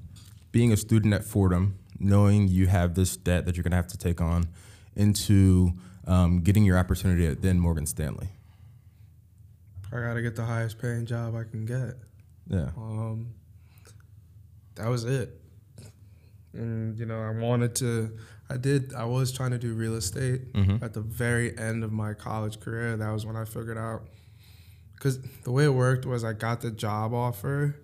being 0.51 0.71
a 0.71 0.77
student 0.77 1.13
at 1.13 1.23
Fordham, 1.23 1.79
knowing 1.99 2.47
you 2.47 2.67
have 2.67 2.93
this 2.93 3.17
debt 3.17 3.45
that 3.45 3.57
you're 3.57 3.63
going 3.63 3.71
to 3.71 3.77
have 3.77 3.87
to 3.87 3.97
take 3.97 4.21
on, 4.21 4.47
into 4.95 5.71
um, 6.05 6.41
getting 6.41 6.63
your 6.65 6.77
opportunity 6.77 7.25
at 7.25 7.41
then 7.41 7.59
Morgan 7.59 7.87
Stanley. 7.87 8.29
I 9.91 9.99
gotta 9.99 10.21
get 10.21 10.35
the 10.35 10.45
highest 10.45 10.79
paying 10.79 11.05
job 11.05 11.35
I 11.35 11.43
can 11.43 11.65
get. 11.65 11.95
Yeah. 12.47 12.69
Um, 12.77 13.33
that 14.75 14.87
was 14.87 15.03
it. 15.05 15.39
and 16.53 16.97
you 16.97 17.05
know 17.05 17.19
I 17.21 17.31
wanted 17.31 17.75
to. 17.77 18.17
I 18.49 18.57
did. 18.57 18.93
I 18.93 19.05
was 19.05 19.31
trying 19.31 19.51
to 19.51 19.57
do 19.57 19.73
real 19.73 19.95
estate 19.95 20.53
Mm-hmm. 20.53 20.83
at 20.83 20.93
the 20.93 21.01
very 21.01 21.57
end 21.57 21.83
of 21.83 21.91
my 21.91 22.13
college 22.13 22.59
career. 22.59 22.97
That 22.97 23.09
was 23.11 23.25
when 23.25 23.35
I 23.35 23.45
figured 23.45 23.77
out 23.77 24.03
because 24.93 25.19
the 25.43 25.51
way 25.51 25.65
it 25.65 25.73
worked 25.73 26.05
was 26.05 26.23
I 26.23 26.33
got 26.33 26.61
the 26.61 26.71
job 26.71 27.13
offer 27.13 27.75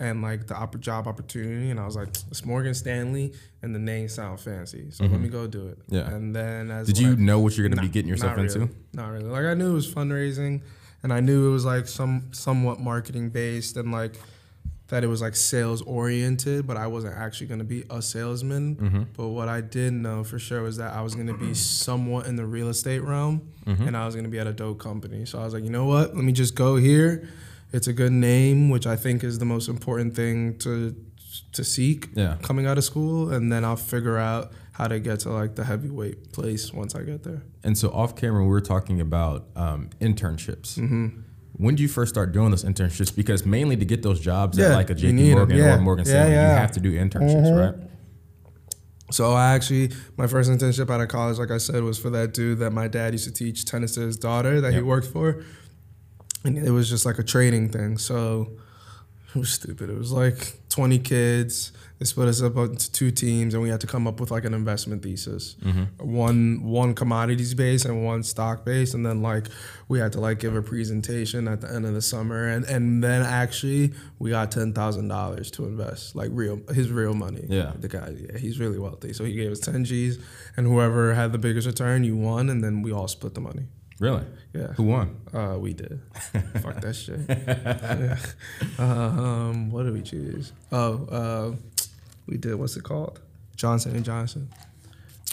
and 0.00 0.22
like 0.22 0.48
the 0.48 0.56
opp- 0.56 0.80
job 0.80 1.06
opportunity, 1.06 1.70
and 1.70 1.78
I 1.78 1.84
was 1.86 1.94
like, 1.94 2.08
it's 2.08 2.44
Morgan 2.44 2.74
Stanley, 2.74 3.32
and 3.62 3.72
the 3.72 3.78
name 3.78 4.08
sound 4.08 4.40
fancy, 4.40 4.90
so 4.90 5.04
let 5.04 5.20
me 5.20 5.28
go 5.28 5.46
do 5.46 5.68
it. 5.68 5.78
Mm-hmm. 5.86 5.94
Yeah. 5.94 6.10
And 6.10 6.34
then 6.34 6.70
as 6.72 6.88
Did 6.88 6.98
you 6.98 7.12
I- 7.12 7.14
know 7.14 7.38
what 7.38 7.56
you're 7.56 7.68
going 7.68 7.76
to 7.76 7.82
Nah, 7.82 7.88
be 7.88 7.92
getting 7.92 8.08
yourself 8.08 8.36
not 8.36 8.46
into? 8.46 8.68
Not 8.92 9.10
really. 9.12 9.26
Like 9.26 9.44
I 9.44 9.54
knew 9.54 9.70
it 9.70 9.74
was 9.74 9.92
fundraising, 9.94 10.62
and 11.04 11.12
I 11.12 11.20
knew 11.20 11.48
it 11.48 11.52
was 11.52 11.64
like 11.64 11.86
some 11.86 12.30
somewhat 12.32 12.80
marketing 12.80 13.30
based, 13.30 13.76
and 13.76 13.92
like 13.92 14.16
that 14.88 15.02
it 15.02 15.06
was 15.06 15.22
like 15.22 15.34
sales 15.34 15.80
oriented. 15.82 16.66
But 16.66 16.76
I 16.76 16.86
wasn't 16.86 17.16
actually 17.16 17.46
going 17.48 17.60
to 17.60 17.64
be 17.64 17.84
a 17.90 18.00
salesman. 18.02 18.76
Mm-hmm. 18.76 19.02
But 19.16 19.28
what 19.28 19.48
I 19.48 19.60
did 19.60 19.92
know 19.92 20.24
for 20.24 20.38
sure 20.38 20.62
was 20.62 20.76
that 20.76 20.92
I 20.92 21.00
was 21.02 21.14
going 21.14 21.26
to 21.28 21.34
be 21.38 21.54
somewhat 21.54 22.26
in 22.26 22.36
the 22.36 22.46
real 22.46 22.68
estate 22.68 23.00
realm, 23.00 23.48
Mm-hmm. 23.66 23.88
and 23.88 23.96
I 23.96 24.04
was 24.04 24.14
going 24.14 24.24
to 24.24 24.30
be 24.30 24.38
at 24.38 24.46
a 24.46 24.52
dope 24.52 24.78
company. 24.78 25.24
So 25.24 25.38
I 25.40 25.44
was 25.44 25.54
like, 25.54 25.64
you 25.64 25.70
know 25.70 25.86
what? 25.86 26.14
Let 26.14 26.22
me 26.24 26.32
just 26.32 26.54
go 26.54 26.76
here. 26.76 27.26
It's 27.72 27.86
a 27.88 27.92
good 27.94 28.12
name, 28.12 28.68
which 28.68 28.86
I 28.86 28.94
think 28.94 29.24
is 29.24 29.38
the 29.38 29.46
most 29.46 29.68
important 29.68 30.14
thing 30.14 30.58
to 30.58 30.94
to 31.52 31.64
seek 31.64 32.08
Yeah. 32.14 32.36
coming 32.42 32.66
out 32.66 32.78
of 32.78 32.84
school, 32.84 33.32
and 33.32 33.50
then 33.50 33.64
I'll 33.64 33.74
figure 33.76 34.18
out 34.18 34.52
how 34.72 34.86
to 34.86 35.00
get 35.00 35.20
to 35.20 35.30
like 35.30 35.54
the 35.56 35.64
heavyweight 35.64 36.32
place 36.32 36.72
once 36.72 36.94
I 36.94 37.02
get 37.02 37.22
there. 37.24 37.42
And 37.64 37.76
so 37.78 37.90
off 37.90 38.14
camera, 38.14 38.42
we 38.42 38.48
were 38.50 38.60
talking 38.60 39.00
about 39.00 39.46
um, 39.56 39.88
internships. 40.00 40.78
Mm-hmm. 40.78 41.20
When 41.56 41.76
did 41.76 41.82
you 41.82 41.88
first 41.88 42.12
start 42.12 42.32
doing 42.32 42.50
those 42.50 42.64
internships? 42.64 43.14
Because 43.14 43.46
mainly 43.46 43.76
to 43.76 43.84
get 43.84 44.02
those 44.02 44.18
jobs 44.20 44.58
at 44.58 44.72
like 44.72 44.90
a 44.90 44.94
you 44.94 45.10
JP. 45.12 45.32
Morgan 45.34 45.56
Yeah. 45.56 45.76
or 45.76 45.80
Morgan 45.80 46.04
Stanley, 46.04 46.32
you 46.32 46.36
yeah. 46.36 46.48
Mm-hmm. 46.50 46.58
have 46.58 46.72
to 46.72 46.80
do 46.80 46.92
internships, 46.92 47.74
right? 47.74 47.88
So 49.10 49.32
I 49.32 49.54
actually, 49.54 49.92
my 50.16 50.26
first 50.26 50.50
internship 50.50 50.90
out 50.90 51.00
of 51.00 51.08
college, 51.08 51.38
like 51.38 51.50
I 51.52 51.58
said, 51.58 51.82
was 51.84 51.98
for 51.98 52.10
that 52.10 52.34
dude 52.34 52.58
that 52.58 52.72
my 52.72 52.88
dad 52.88 53.12
used 53.12 53.26
to 53.26 53.32
teach 53.32 53.64
tennis 53.64 53.94
to 53.94 54.00
his 54.00 54.16
daughter 54.16 54.60
that 54.60 54.72
he 54.72 54.80
worked 54.80 55.06
for, 55.06 55.44
and 56.44 56.58
it 56.58 56.70
was 56.70 56.88
just 56.90 57.06
like 57.06 57.18
a 57.18 57.22
trading 57.22 57.68
thing. 57.68 57.98
So 57.98 58.56
it 59.34 59.38
was 59.38 59.50
stupid. 59.50 59.90
It 59.90 59.98
was 59.98 60.12
like 60.12 60.54
twenty 60.68 60.98
kids. 60.98 61.72
They 61.98 62.04
split 62.04 62.28
us 62.28 62.42
up 62.42 62.56
into 62.56 62.90
two 62.90 63.10
teams, 63.10 63.54
and 63.54 63.62
we 63.62 63.68
had 63.68 63.80
to 63.80 63.86
come 63.86 64.06
up 64.06 64.20
with 64.20 64.30
like 64.30 64.44
an 64.44 64.54
investment 64.54 65.02
thesis. 65.02 65.56
Mm-hmm. 65.62 66.12
One 66.12 66.62
one 66.62 66.94
commodities 66.94 67.54
base 67.54 67.84
and 67.84 68.04
one 68.04 68.22
stock 68.22 68.64
base, 68.64 68.94
and 68.94 69.04
then 69.04 69.22
like 69.22 69.48
we 69.88 69.98
had 69.98 70.12
to 70.12 70.20
like 70.20 70.38
give 70.38 70.54
a 70.54 70.62
presentation 70.62 71.48
at 71.48 71.60
the 71.60 71.72
end 71.72 71.86
of 71.86 71.94
the 71.94 72.02
summer, 72.02 72.48
and 72.48 72.64
and 72.66 73.02
then 73.02 73.22
actually 73.22 73.92
we 74.18 74.30
got 74.30 74.50
ten 74.50 74.72
thousand 74.72 75.08
dollars 75.08 75.50
to 75.52 75.64
invest, 75.64 76.14
like 76.14 76.30
real 76.32 76.60
his 76.72 76.90
real 76.90 77.14
money. 77.14 77.46
Yeah. 77.48 77.72
the 77.78 77.88
guy, 77.88 78.14
yeah, 78.16 78.38
he's 78.38 78.58
really 78.58 78.78
wealthy. 78.78 79.12
So 79.12 79.24
he 79.24 79.34
gave 79.34 79.50
us 79.50 79.60
ten 79.60 79.84
G's, 79.84 80.18
and 80.56 80.66
whoever 80.66 81.14
had 81.14 81.32
the 81.32 81.38
biggest 81.38 81.66
return, 81.66 82.04
you 82.04 82.16
won, 82.16 82.50
and 82.50 82.62
then 82.62 82.82
we 82.82 82.92
all 82.92 83.08
split 83.08 83.34
the 83.34 83.40
money. 83.40 83.66
Really? 84.04 84.24
Yeah. 84.52 84.66
Who 84.76 84.82
won? 84.82 85.16
Uh, 85.32 85.56
we 85.58 85.72
did. 85.72 85.98
Fuck 86.62 86.82
that 86.82 86.92
shit. 86.94 87.20
Uh, 88.78 88.82
um, 88.82 89.70
what 89.70 89.84
did 89.84 89.94
we 89.94 90.02
choose? 90.02 90.52
Oh, 90.70 91.06
uh, 91.06 91.56
we 92.26 92.36
did. 92.36 92.54
What's 92.56 92.76
it 92.76 92.82
called? 92.84 93.20
Johnson 93.56 93.96
and 93.96 94.04
Johnson. 94.04 94.50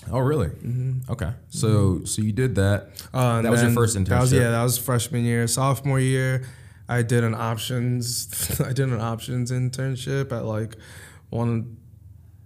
Oh, 0.10 0.20
really? 0.20 0.48
Mm-hmm. 0.48 1.12
Okay. 1.12 1.32
So 1.50 2.06
so 2.06 2.22
you 2.22 2.32
did 2.32 2.56
that. 2.56 2.92
Uh, 3.14 3.42
That 3.42 3.52
was 3.52 3.62
your 3.62 3.72
first 3.72 3.94
That 3.96 4.20
was 4.22 4.32
internship? 4.32 4.40
yeah. 4.42 4.52
That 4.52 4.64
was 4.64 4.78
freshman 4.78 5.26
year. 5.26 5.48
Sophomore 5.48 6.00
year, 6.00 6.46
I 6.88 7.02
did 7.02 7.26
an 7.26 7.36
options. 7.36 8.60
I 8.66 8.72
did 8.72 8.88
an 8.88 9.02
options 9.02 9.52
internship 9.52 10.32
at 10.32 10.46
like 10.46 10.78
one 11.30 11.76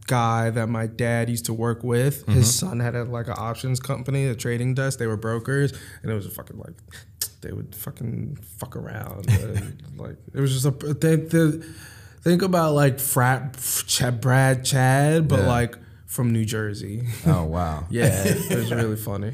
guy 0.08 0.50
that 0.52 0.68
my 0.68 0.88
dad 0.88 1.30
used 1.30 1.46
to 1.46 1.54
work 1.54 1.84
with. 1.84 2.22
Mm-hmm. 2.24 2.34
His 2.34 2.54
son 2.54 2.80
had 2.80 2.96
a, 2.96 3.04
like 3.04 3.28
an 3.28 3.36
options 3.38 3.80
company, 3.80 4.26
a 4.26 4.36
trading 4.36 4.74
desk. 4.74 5.00
They 5.00 5.08
were 5.08 5.18
brokers, 5.18 5.74
and 6.02 6.12
it 6.12 6.16
was 6.16 6.28
fucking 6.28 6.58
like 6.58 6.76
they 7.42 7.52
would 7.52 7.76
fucking 7.76 8.38
fuck 8.58 8.76
around. 8.76 9.28
like 9.98 10.18
it 10.34 10.40
was 10.40 10.54
just 10.54 10.66
a 10.66 10.72
they, 10.94 11.16
they, 11.16 11.60
think 12.22 12.42
about 12.42 12.74
like 12.74 13.00
frat 13.00 13.58
Ch- 13.86 14.04
Brad 14.20 14.66
Chad, 14.66 15.28
but 15.28 15.42
Yeah. 15.42 15.48
like 15.48 15.78
from 16.08 16.32
New 16.32 16.46
Jersey. 16.46 17.08
Oh 17.26 17.44
wow. 17.44 17.86
Yeah, 17.90 18.24
it 18.26 18.58
was 18.58 18.72
really 18.74 18.96
funny. 18.96 19.34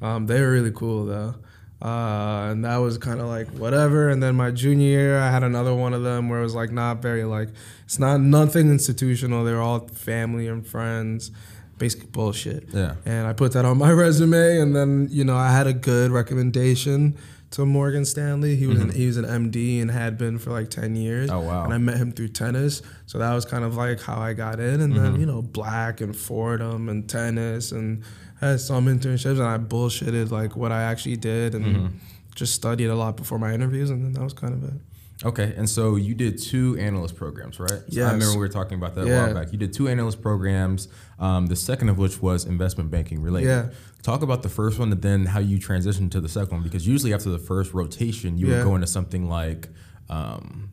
Um, 0.00 0.26
they 0.26 0.40
were 0.40 0.50
really 0.50 0.72
cool 0.72 1.04
though. 1.04 1.34
Uh, 1.82 2.48
and 2.50 2.64
that 2.64 2.76
was 2.76 2.98
kind 2.98 3.20
of 3.20 3.26
like 3.26 3.48
whatever. 3.50 4.08
And 4.10 4.22
then 4.22 4.34
my 4.36 4.50
junior 4.50 4.86
year, 4.86 5.18
I 5.18 5.30
had 5.30 5.42
another 5.42 5.74
one 5.74 5.94
of 5.94 6.02
them 6.02 6.28
where 6.28 6.40
it 6.40 6.42
was 6.42 6.54
like 6.54 6.70
not 6.70 7.00
very 7.00 7.24
like 7.24 7.48
it's 7.84 7.98
not 7.98 8.20
nothing 8.20 8.68
institutional. 8.68 9.44
They're 9.44 9.62
all 9.62 9.88
family 9.88 10.46
and 10.46 10.66
friends, 10.66 11.30
basic 11.78 12.12
bullshit. 12.12 12.68
Yeah. 12.72 12.96
And 13.06 13.26
I 13.26 13.32
put 13.32 13.52
that 13.52 13.64
on 13.64 13.78
my 13.78 13.90
resume, 14.04 14.58
and 14.60 14.76
then 14.76 15.08
you 15.10 15.24
know 15.24 15.36
I 15.36 15.50
had 15.52 15.66
a 15.66 15.72
good 15.72 16.10
recommendation 16.10 17.16
to 17.52 17.64
Morgan 17.66 18.04
Stanley. 18.04 18.54
He 18.56 18.66
was 18.66 18.78
an, 18.78 18.90
he 18.92 19.06
was 19.06 19.16
an 19.16 19.24
MD 19.24 19.80
and 19.82 19.90
had 19.90 20.18
been 20.18 20.38
for 20.38 20.50
like 20.50 20.68
ten 20.70 20.94
years. 20.96 21.30
Mm-hmm. 21.30 21.38
Oh, 21.38 21.42
wow. 21.48 21.64
And 21.64 21.72
I 21.72 21.78
met 21.78 21.96
him 21.96 22.12
through 22.12 22.28
tennis, 22.28 22.82
so 23.06 23.18
that 23.18 23.32
was 23.34 23.44
kind 23.46 23.64
of 23.64 23.76
like 23.76 24.00
how 24.02 24.20
I 24.20 24.34
got 24.34 24.60
in. 24.60 24.80
And 24.82 24.92
Mm-hmm. 24.92 25.02
then 25.02 25.18
you 25.20 25.24
know 25.26 25.40
Black 25.40 26.00
and 26.02 26.14
Fordham 26.14 26.90
and 26.90 27.08
tennis 27.08 27.72
and 27.72 28.02
had 28.40 28.60
some 28.60 28.86
internships, 28.86 29.38
and 29.38 29.42
I 29.42 29.58
bullshitted 29.58 30.30
like 30.30 30.56
what 30.56 30.72
I 30.72 30.82
actually 30.82 31.16
did 31.16 31.54
and 31.54 31.64
Mm-hmm. 31.66 31.86
just 32.34 32.54
studied 32.54 32.86
a 32.86 32.94
lot 32.94 33.16
before 33.16 33.38
my 33.38 33.52
interviews, 33.52 33.90
and 33.90 34.04
then 34.04 34.12
that 34.14 34.22
was 34.22 34.32
kind 34.32 34.54
of 34.54 34.64
it. 34.64 34.80
Okay, 35.22 35.52
and 35.58 35.68
so 35.68 35.96
you 35.96 36.14
did 36.14 36.38
two 36.40 36.78
analyst 36.78 37.14
programs, 37.14 37.60
right? 37.60 37.82
So 37.90 38.00
I 38.02 38.12
remember 38.12 38.30
we 38.32 38.38
were 38.38 38.48
talking 38.48 38.78
about 38.78 38.94
that 38.94 39.02
a 39.06 39.10
while 39.10 39.34
back. 39.34 39.52
You 39.52 39.58
did 39.58 39.74
two 39.74 39.86
analyst 39.86 40.22
programs. 40.22 40.88
Um, 41.18 41.46
the 41.46 41.56
second 41.56 41.90
of 41.90 41.98
which 41.98 42.22
was 42.22 42.46
investment 42.46 42.90
banking 42.90 43.20
related. 43.20 43.48
Yeah. 43.48 43.68
Talk 44.02 44.22
about 44.22 44.42
the 44.42 44.48
first 44.48 44.78
one 44.78 44.90
and 44.90 45.02
then 45.02 45.26
how 45.26 45.40
you 45.40 45.58
transitioned 45.58 46.10
to 46.12 46.22
the 46.22 46.28
second 46.30 46.52
one 46.52 46.62
because 46.62 46.86
usually 46.86 47.12
after 47.12 47.28
the 47.28 47.38
first 47.38 47.74
rotation, 47.74 48.38
you 48.38 48.46
Yeah. 48.46 48.56
would 48.58 48.64
go 48.64 48.74
into 48.76 48.86
something 48.86 49.28
like, 49.28 49.68
um, 50.08 50.70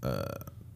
uh, 0.00 0.22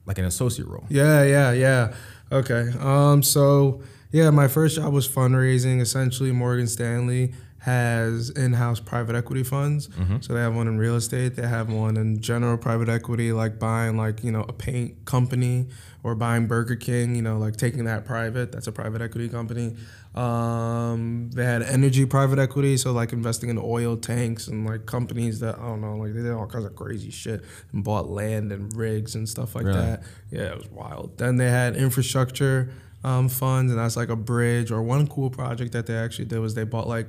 like 0.05 0.19
an 0.19 0.25
associate 0.25 0.67
role. 0.67 0.87
Yeah, 0.89 1.23
yeah, 1.23 1.53
yeah. 1.53 1.95
Okay. 2.33 2.73
Um. 2.81 3.23
So 3.23 3.83
yeah, 4.17 4.31
my 4.31 4.49
first 4.49 4.77
job 4.77 4.93
was 4.93 5.07
fundraising. 5.07 5.81
Essentially, 5.81 6.33
Morgan 6.33 6.67
Stanley 6.67 7.35
has 7.59 8.31
in-house 8.31 8.79
private 8.79 9.17
equity 9.17 9.43
funds. 9.43 9.89
So 10.21 10.33
they 10.35 10.41
have 10.41 10.55
one 10.55 10.69
in 10.69 10.79
real 10.79 10.95
estate. 10.95 11.35
They 11.35 11.47
have 11.49 11.69
one 11.73 11.97
in 11.97 12.21
general 12.21 12.57
private 12.57 12.89
equity, 12.89 13.33
like 13.33 13.59
buying 13.59 13.97
like 13.97 14.23
you 14.25 14.31
know 14.33 14.45
a 14.49 14.53
paint 14.53 15.05
company 15.05 15.67
or 16.05 16.15
buying 16.15 16.47
Burger 16.47 16.77
King. 16.77 17.15
You 17.17 17.23
know, 17.23 17.39
like 17.39 17.57
taking 17.57 17.85
that 17.85 18.05
private. 18.05 18.53
That's 18.53 18.69
a 18.69 18.73
private 18.73 19.03
equity 19.03 19.29
company. 19.29 19.77
Um, 20.15 21.31
they 21.35 21.45
had 21.45 21.63
energy 21.63 22.07
private 22.07 22.39
equity, 22.39 22.77
so 22.77 22.93
like 22.93 23.13
investing 23.13 23.51
in 23.51 23.59
oil 23.59 23.97
tanks 23.97 24.49
and 24.49 24.65
like 24.67 24.87
companies 24.87 25.41
that 25.41 25.59
I 25.59 25.63
don't 25.63 25.81
know, 25.81 25.97
like 25.97 26.15
they 26.15 26.23
did 26.23 26.33
all 26.33 26.47
kinds 26.47 26.65
of 26.65 26.75
crazy 26.75 27.11
shit 27.11 27.45
and 27.73 27.85
bought 27.85 28.09
land 28.09 28.51
and 28.53 28.75
rigs 28.75 29.15
and 29.15 29.29
stuff 29.29 29.55
like 29.55 29.67
Really? 29.67 29.79
that. 29.81 30.03
Yeah, 30.31 30.53
it 30.53 30.57
was 30.59 30.71
wild. 30.71 31.19
Then 31.19 31.37
they 31.37 31.51
had 31.51 31.77
infrastructure 31.77 32.71
um, 33.05 33.29
funds, 33.29 33.71
and 33.73 33.81
that's 33.81 33.97
like 33.97 34.09
a 34.09 34.17
bridge. 34.17 34.71
Or 34.71 34.83
one 34.83 35.07
cool 35.07 35.31
project 35.31 35.73
that 35.73 35.87
they 35.87 35.97
actually 35.97 36.27
did 36.27 36.39
was 36.41 36.55
they 36.55 36.65
bought 36.65 36.89
like 36.89 37.09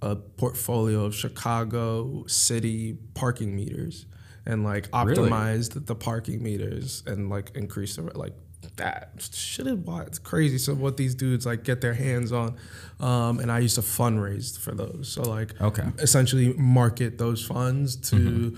a 0.00 0.16
portfolio 0.16 1.04
of 1.04 1.14
Chicago 1.14 2.24
city 2.26 2.98
parking 3.14 3.54
meters 3.54 4.06
and 4.44 4.64
like 4.64 4.88
Really? 4.92 5.30
optimized 5.30 5.86
the 5.86 5.94
parking 5.94 6.42
meters 6.42 7.04
and 7.06 7.30
like 7.30 7.52
increased 7.54 7.96
the 7.96 8.02
like 8.18 8.32
that 8.76 9.10
shit 9.32 9.66
is 9.66 9.74
wild. 9.74 10.06
It's 10.08 10.18
crazy. 10.18 10.58
So 10.58 10.74
what 10.74 10.96
these 10.96 11.14
dudes 11.14 11.46
like 11.46 11.62
get 11.64 11.80
their 11.80 11.94
hands 11.94 12.32
on, 12.32 12.56
um, 13.00 13.38
and 13.40 13.50
I 13.52 13.58
used 13.60 13.74
to 13.76 13.80
fundraise 13.82 14.58
for 14.58 14.72
those. 14.72 15.08
So 15.08 15.22
like 15.22 15.60
Okay. 15.60 15.84
essentially 15.98 16.52
market 16.54 17.18
those 17.18 17.44
funds 17.44 17.96
to. 18.10 18.56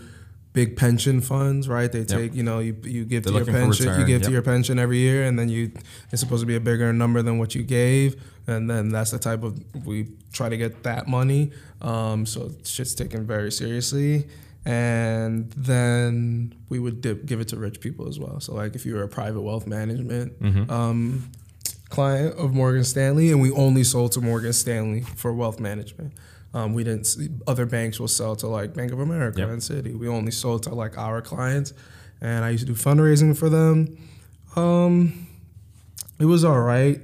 Big 0.55 0.77
pension 0.77 1.21
funds, 1.21 1.69
right? 1.69 1.91
They 1.91 2.05
take, 2.05 2.33
you 2.33 2.45
know, 2.45 2.61
you 2.61 2.77
you 2.85 3.05
give 3.05 3.25
They're 3.25 3.33
to 3.33 3.51
your 3.51 3.61
pension, 3.61 3.87
you 4.01 4.07
give 4.07 4.21
yep. 4.21 4.23
to 4.23 4.31
your 4.31 4.41
pension 4.43 4.79
every 4.79 4.99
year, 4.99 5.25
and 5.25 5.37
then 5.37 5.49
you 5.49 5.73
it's 6.13 6.21
supposed 6.21 6.43
to 6.43 6.47
be 6.47 6.55
a 6.55 6.61
bigger 6.61 6.93
number 6.93 7.23
than 7.23 7.39
what 7.39 7.57
you 7.57 7.65
gave, 7.65 8.23
and 8.47 8.71
then 8.71 8.89
that's 8.89 9.11
the 9.11 9.19
type 9.19 9.43
of 9.43 9.61
we 9.85 10.09
try 10.33 10.49
to 10.49 10.57
get 10.57 10.85
that 10.85 11.09
money. 11.09 11.51
Um, 11.83 12.25
so 12.25 12.53
shit's 12.65 12.95
taken 12.95 13.27
very 13.27 13.51
seriously, 13.51 14.29
and 14.65 15.51
then 15.57 16.55
we 16.69 16.79
would 16.79 17.01
dip, 17.01 17.27
give 17.27 17.41
it 17.41 17.49
to 17.49 17.57
rich 17.57 17.81
people 17.81 18.09
as 18.09 18.19
well. 18.21 18.39
So 18.39 18.55
like 18.55 18.77
if 18.77 18.87
you 18.87 18.95
were 18.95 19.03
a 19.03 19.09
private 19.09 19.43
wealth 19.43 19.67
management 19.67 20.35
um, 20.71 21.31
client 21.89 22.39
of 22.39 22.55
Morgan 22.55 22.85
Stanley, 22.85 23.31
and 23.31 23.41
we 23.41 23.51
only 23.53 23.85
sold 23.85 24.13
to 24.13 24.21
Morgan 24.21 24.53
Stanley 24.53 25.01
for 25.01 25.33
wealth 25.33 25.61
management. 25.61 26.13
Um, 26.55 26.73
we 26.73 26.85
didn't. 26.85 27.05
See, 27.05 27.29
other 27.47 27.67
banks 27.67 27.99
will 28.01 28.09
sell 28.09 28.37
to 28.37 28.47
like 28.47 28.73
Bank 28.75 28.93
of 28.93 29.01
America 29.01 29.41
Yep. 29.41 29.49
and 29.51 29.59
Citi. 29.61 29.99
We 29.99 30.09
only 30.09 30.31
sold 30.31 30.63
to 30.63 30.75
like 30.75 30.97
our 30.97 31.21
clients, 31.21 31.73
and 32.21 32.45
I 32.45 32.51
used 32.51 32.67
to 32.67 32.73
do 32.73 32.79
fundraising 32.79 33.37
for 33.37 33.49
them. 33.49 33.99
Um, 34.57 35.27
it 36.19 36.27
was 36.27 36.45
all 36.45 36.61
right. 36.61 37.01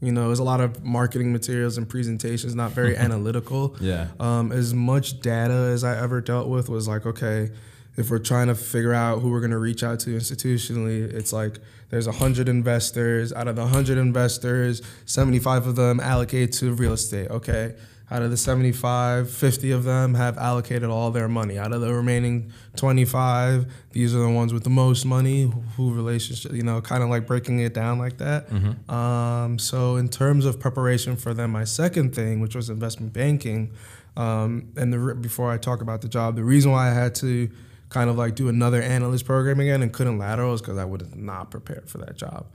You 0.00 0.10
know, 0.12 0.24
it 0.24 0.28
was 0.28 0.38
a 0.40 0.44
lot 0.44 0.60
of 0.60 0.82
marketing 0.84 1.32
materials 1.32 1.76
and 1.78 1.88
presentations, 1.88 2.54
not 2.54 2.72
very 2.72 2.96
analytical. 3.06 3.76
Yeah. 3.80 4.08
Um, 4.18 4.50
as 4.52 4.72
much 4.74 5.20
data 5.20 5.52
as 5.74 5.84
I 5.84 5.96
ever 6.02 6.20
dealt 6.20 6.48
with 6.48 6.68
was 6.68 6.88
like, 6.88 7.06
okay, 7.06 7.50
if 7.96 8.10
we're 8.10 8.18
trying 8.18 8.48
to 8.48 8.54
figure 8.54 8.92
out 8.94 9.20
who 9.20 9.30
we're 9.30 9.40
going 9.40 9.50
to 9.52 9.58
reach 9.58 9.82
out 9.84 10.00
to 10.00 10.10
institutionally, 10.10 11.12
it's 11.12 11.32
like 11.32 11.58
there's 11.90 12.06
100 12.06 12.48
investors. 12.48 13.32
Out 13.32 13.46
of 13.48 13.54
the 13.56 13.62
100 13.62 13.98
investors, 13.98 14.80
75 15.06 15.66
of 15.68 15.76
them 15.76 16.00
allocate 16.00 16.52
to 16.54 16.72
real 16.72 16.92
estate. 16.94 17.30
Okay. 17.30 17.74
Out 18.12 18.22
of 18.22 18.30
the 18.30 18.36
75, 18.36 19.30
50 19.30 19.70
of 19.70 19.84
them 19.84 20.12
have 20.14 20.36
allocated 20.36 20.90
all 20.90 21.10
their 21.10 21.28
money. 21.28 21.58
Out 21.58 21.72
of 21.72 21.80
the 21.80 21.94
remaining 21.94 22.52
25, 22.76 23.66
these 23.92 24.14
are 24.14 24.18
the 24.18 24.28
ones 24.28 24.52
with 24.52 24.64
the 24.64 24.70
most 24.70 25.06
money, 25.06 25.50
who 25.76 25.94
relationship, 25.94 26.52
you 26.52 26.62
know, 26.62 26.82
kind 26.82 27.02
of 27.02 27.08
like 27.08 27.26
breaking 27.26 27.60
it 27.60 27.72
down 27.72 27.98
like 27.98 28.18
that. 28.18 28.48
Um, 28.92 29.58
so, 29.58 29.96
in 29.96 30.08
terms 30.10 30.44
of 30.44 30.60
preparation 30.60 31.16
for 31.16 31.32
them, 31.32 31.52
my 31.52 31.64
second 31.64 32.14
thing, 32.14 32.40
which 32.40 32.54
was 32.54 32.68
investment 32.68 33.14
banking, 33.14 33.72
um, 34.16 34.68
and 34.76 34.92
the, 34.92 35.14
before 35.14 35.50
I 35.50 35.56
talk 35.56 35.80
about 35.80 36.02
the 36.02 36.08
job, 36.08 36.36
the 36.36 36.44
reason 36.44 36.70
why 36.70 36.90
I 36.90 36.92
had 36.92 37.14
to 37.16 37.48
kind 37.88 38.08
of 38.10 38.16
like 38.16 38.34
do 38.34 38.48
another 38.48 38.80
analyst 38.82 39.24
program 39.24 39.60
again 39.60 39.82
and 39.82 39.92
couldn't 39.92 40.18
lateral 40.18 40.52
is 40.54 40.60
because 40.60 40.76
I 40.78 40.84
was 40.84 41.02
not 41.14 41.50
prepared 41.50 41.88
for 41.88 41.98
that 41.98 42.16
job. 42.16 42.46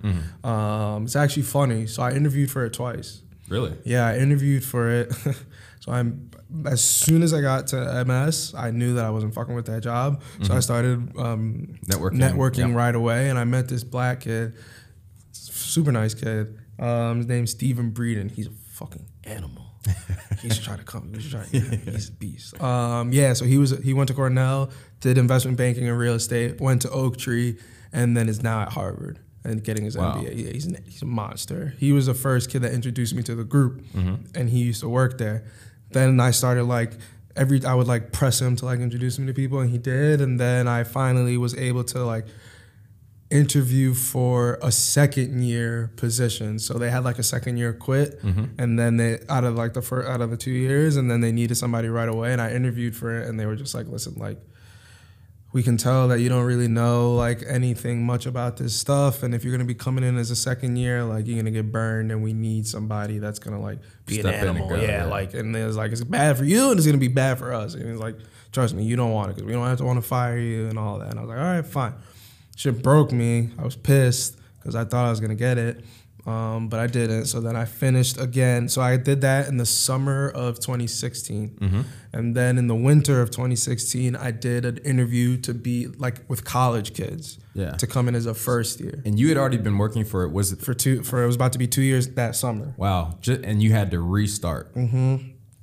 Um, 0.44 1.06
it's 1.06 1.16
actually 1.16 1.44
funny. 1.44 1.88
So 1.88 2.04
I 2.04 2.12
interviewed 2.14 2.52
for 2.52 2.66
it 2.66 2.74
twice. 2.74 3.22
Really? 3.50 3.74
Yeah, 3.86 4.08
I 4.08 4.18
interviewed 4.18 4.63
for 4.63 4.89
it. 4.89 5.13
so 5.80 5.92
I'm 5.92 6.30
as 6.66 6.84
soon 6.84 7.24
as 7.24 7.34
I 7.34 7.42
got 7.42 7.68
to 7.68 8.06
MS, 8.06 8.54
I 8.58 8.72
knew 8.72 8.96
that 8.96 9.06
I 9.06 9.10
wasn't 9.10 9.34
fucking 9.34 9.56
with 9.56 9.66
that 9.66 9.84
job. 9.84 10.22
So 10.44 10.54
I 10.54 10.60
started 10.60 11.18
um, 11.18 11.77
Networking. 11.86 12.20
networking 12.20 12.70
Yeah. 12.70 12.75
right 12.75 12.96
away, 12.96 13.30
and 13.30 13.38
I 13.38 13.44
met 13.44 13.68
this 13.68 13.84
black 13.84 14.22
kid, 14.22 14.54
super 15.32 15.92
nice 15.92 16.13
kid. 16.13 16.58
Um, 16.80 17.18
his 17.18 17.27
name's 17.27 17.51
Stephen 17.51 17.92
Breeden. 17.92 18.32
He's 18.32 18.48
a 18.48 18.51
fucking 18.51 19.06
animal. 19.24 19.63
he 20.42 20.50
should 20.50 20.63
try 20.63 20.75
to 20.75 20.84
come. 20.84 21.13
He 21.13 21.22
should 21.22 21.32
try. 21.32 21.46
Yeah, 21.51 21.62
he's 21.92 22.10
a 22.10 22.12
beast. 22.13 22.62
Um, 22.62 23.12
yeah, 23.13 23.34
so 23.34 23.46
he 23.46 23.58
was 23.58 23.72
he 23.84 23.94
went 23.94 24.10
to 24.10 24.13
Cornell, 24.13 24.70
did 25.00 25.18
investment 25.18 25.58
banking 25.58 25.88
and 25.88 25.98
real 25.98 26.16
estate, 26.16 26.60
went 26.60 26.82
to 26.84 26.89
Oaktree, 26.89 27.58
and 27.94 28.16
then 28.16 28.27
is 28.30 28.44
now 28.44 28.62
at 28.62 28.70
Harvard 28.74 29.20
and 29.44 29.63
getting 29.63 29.86
his 29.86 29.98
Wow. 29.98 30.15
MBA. 30.15 30.46
Yeah, 30.46 30.51
he's 30.51 30.65
an, 30.65 30.84
he's 30.86 31.01
a 31.01 31.06
monster. 31.06 31.74
He 31.77 31.91
was 31.91 32.08
the 32.08 32.13
first 32.13 32.50
kid 32.50 32.62
that 32.63 32.74
introduced 32.74 33.13
me 33.13 33.24
to 33.24 33.36
the 33.36 33.44
group, 33.44 33.82
mm-hmm. 33.96 34.15
and 34.36 34.50
he 34.50 34.60
used 34.60 34.82
to 34.82 34.89
work 34.89 35.17
there. 35.17 35.46
Then 35.91 36.20
I 36.20 36.32
started 36.32 36.63
like 36.63 36.94
every 37.36 37.63
I 37.63 37.74
would 37.74 37.88
like 37.88 38.12
press 38.12 38.41
him 38.41 38.56
to 38.58 38.65
like 38.65 38.79
introduce 38.79 39.17
me 39.20 39.27
to 39.27 39.34
people, 39.34 39.60
and 39.60 39.70
he 39.70 39.77
did. 39.77 40.22
And 40.22 40.39
then 40.39 40.67
I 40.67 40.84
finally 40.84 41.38
was 41.38 41.56
able 41.56 41.84
to 41.86 42.03
like 42.03 42.25
interview 43.29 43.94
for 43.94 44.58
a 44.62 44.72
second 44.72 45.44
year 45.44 45.91
position. 45.98 46.60
So 46.60 46.75
they 46.75 46.89
had 46.89 47.03
like 47.03 47.20
a 47.20 47.24
second 47.24 47.58
year 47.58 47.74
quit, 47.74 48.22
mm-hmm. 48.22 48.46
and 48.58 48.77
then 48.77 48.98
they 48.98 49.20
out 49.29 49.44
of 49.44 49.56
like 49.56 49.74
the 49.74 49.82
first 49.82 50.10
out 50.10 50.22
of 50.22 50.29
the 50.29 50.38
two 50.38 50.51
years, 50.51 50.98
and 50.98 51.10
then 51.10 51.22
they 51.22 51.32
needed 51.32 51.56
somebody 51.56 51.88
right 51.88 52.10
away. 52.10 52.34
And 52.34 52.41
I 52.41 52.51
interviewed 52.51 52.96
for 52.96 53.17
it, 53.17 53.29
and 53.29 53.39
they 53.39 53.46
were 53.46 53.56
just 53.56 53.74
like, 53.74 53.88
"Listen, 53.88 54.15
like." 54.17 54.39
We 55.58 55.64
can 55.64 55.76
tell 55.76 56.08
that 56.10 56.20
you 56.20 56.30
don't 56.30 56.46
really 56.46 56.68
know 56.68 57.16
like 57.16 57.42
anything 57.48 58.06
much 58.06 58.28
about 58.28 58.58
this 58.58 58.76
stuff, 58.76 59.24
and 59.24 59.34
if 59.34 59.44
you're 59.44 59.52
gonna 59.52 59.66
be 59.66 59.74
coming 59.74 60.04
in 60.04 60.16
as 60.16 60.30
a 60.30 60.36
second 60.36 60.76
year, 60.76 61.04
like 61.04 61.26
you're 61.26 61.36
gonna 61.36 61.50
get 61.50 61.72
burned, 61.72 62.12
and 62.12 62.22
we 62.22 62.32
need 62.32 62.68
somebody 62.68 63.18
that's 63.18 63.40
gonna 63.40 63.60
like 63.60 63.80
be 64.06 64.20
Step 64.20 64.26
an 64.26 64.34
in 64.34 64.40
and 64.50 64.50
animal, 64.50 64.70
go, 64.70 64.76
yeah, 64.76 65.06
like 65.06 65.34
and 65.34 65.56
it's 65.56 65.76
like 65.76 65.92
it's 65.92 66.04
bad 66.04 66.38
for 66.38 66.44
you, 66.44 66.70
and 66.70 66.78
it's 66.78 66.86
gonna 66.86 67.00
be 67.00 67.08
bad 67.08 67.40
for 67.40 67.56
us, 67.56 67.74
and 67.74 67.90
it's 67.90 68.00
like 68.00 68.18
trust 68.52 68.76
me, 68.76 68.84
you 68.84 68.96
don't 68.96 69.12
want 69.14 69.32
it 69.32 69.36
because 69.36 69.48
we 69.48 69.54
don't 69.54 69.66
have 69.66 69.80
to 69.80 69.84
want 69.84 69.98
to 69.98 70.08
fire 70.08 70.38
you 70.38 70.68
and 70.68 70.78
all 70.78 71.00
that. 71.00 71.10
And 71.10 71.18
I 71.18 71.24
was 71.24 71.30
like, 71.30 71.40
all 71.40 71.44
right, 71.44 71.66
fine. 71.66 71.96
Shit 72.56 72.84
broke 72.84 73.12
me. 73.12 73.50
I 73.58 73.64
was 73.64 73.76
pissed 73.76 74.38
because 74.60 74.76
I 74.76 74.86
thought 74.86 75.08
I 75.08 75.10
was 75.10 75.20
gonna 75.20 75.34
get 75.34 75.58
it, 75.58 75.84
um, 76.27 76.67
but 76.67 76.79
I 76.79 76.88
didn't. 76.88 77.25
So 77.25 77.39
then 77.41 77.55
I 77.55 77.65
finished 77.65 78.19
again. 78.19 78.67
So 78.69 78.81
I 78.81 78.98
did 78.98 79.22
that 79.22 79.48
in 79.48 79.57
the 79.57 79.65
summer 79.65 80.29
of 80.29 80.60
2016, 80.60 81.86
and 82.13 82.36
then 82.36 82.57
in 82.57 82.67
the 82.67 82.75
winter 82.75 83.22
of 83.22 83.31
2016, 83.31 84.15
I 84.15 84.31
did 84.31 84.65
an 84.65 84.77
interview 84.79 85.38
to 85.38 85.53
be 85.53 85.88
like 85.88 86.29
with 86.29 86.43
college 86.43 86.93
kids. 86.93 87.39
Yeah. 87.53 87.72
To 87.72 87.88
come 87.88 88.07
in 88.07 88.13
as 88.13 88.27
a 88.27 88.36
first 88.36 88.79
year 88.79 89.01
And 89.03 89.17
you 89.19 89.29
had 89.29 89.38
already 89.38 89.57
been 89.57 89.79
working 89.79 90.05
for 90.05 90.24
it. 90.25 90.31
Was 90.31 90.51
it? 90.51 90.60
for 90.62 90.75
two 90.75 91.01
for 91.01 91.24
it 91.24 91.25
was 91.25 91.36
about 91.36 91.53
to 91.53 91.57
be 91.57 91.65
two 91.65 91.81
years 91.81 92.07
that 92.10 92.36
summer. 92.36 92.75
Wow. 92.77 93.17
Ju- 93.22 93.41
and 93.43 93.63
you 93.63 93.72
had 93.72 93.89
to 93.91 94.00
restart 94.00 94.75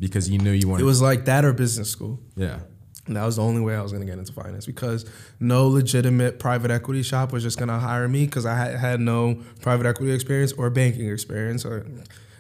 because 0.01 0.29
you 0.29 0.39
knew 0.39 0.51
you 0.51 0.67
wanted. 0.69 0.83
It 0.83 0.87
was 0.87 1.01
like 1.01 1.27
that 1.27 1.45
or 1.45 1.53
business 1.53 1.89
school. 1.91 2.19
yeah. 2.37 2.59
And 3.07 3.17
that 3.17 3.25
was 3.25 3.37
the 3.37 3.43
only 3.43 3.61
way 3.61 3.77
I 3.77 3.83
was 3.83 3.93
going 3.93 4.01
to 4.01 4.11
get 4.11 4.19
into 4.19 4.33
finance 4.33 4.65
because 4.65 5.05
no 5.39 5.69
legitimate 5.69 6.39
private 6.39 6.71
equity 6.71 7.03
shop 7.03 7.33
was 7.33 7.43
just 7.43 7.59
going 7.59 7.69
to 7.69 7.79
hire 7.79 8.09
me 8.09 8.25
because 8.25 8.47
I 8.47 8.55
had, 8.57 8.77
had 8.77 9.01
no 9.01 9.43
private 9.61 9.87
equity 9.87 10.13
experience 10.13 10.53
or 10.53 10.71
banking 10.71 11.11
experience. 11.11 11.67
Or, 11.67 11.87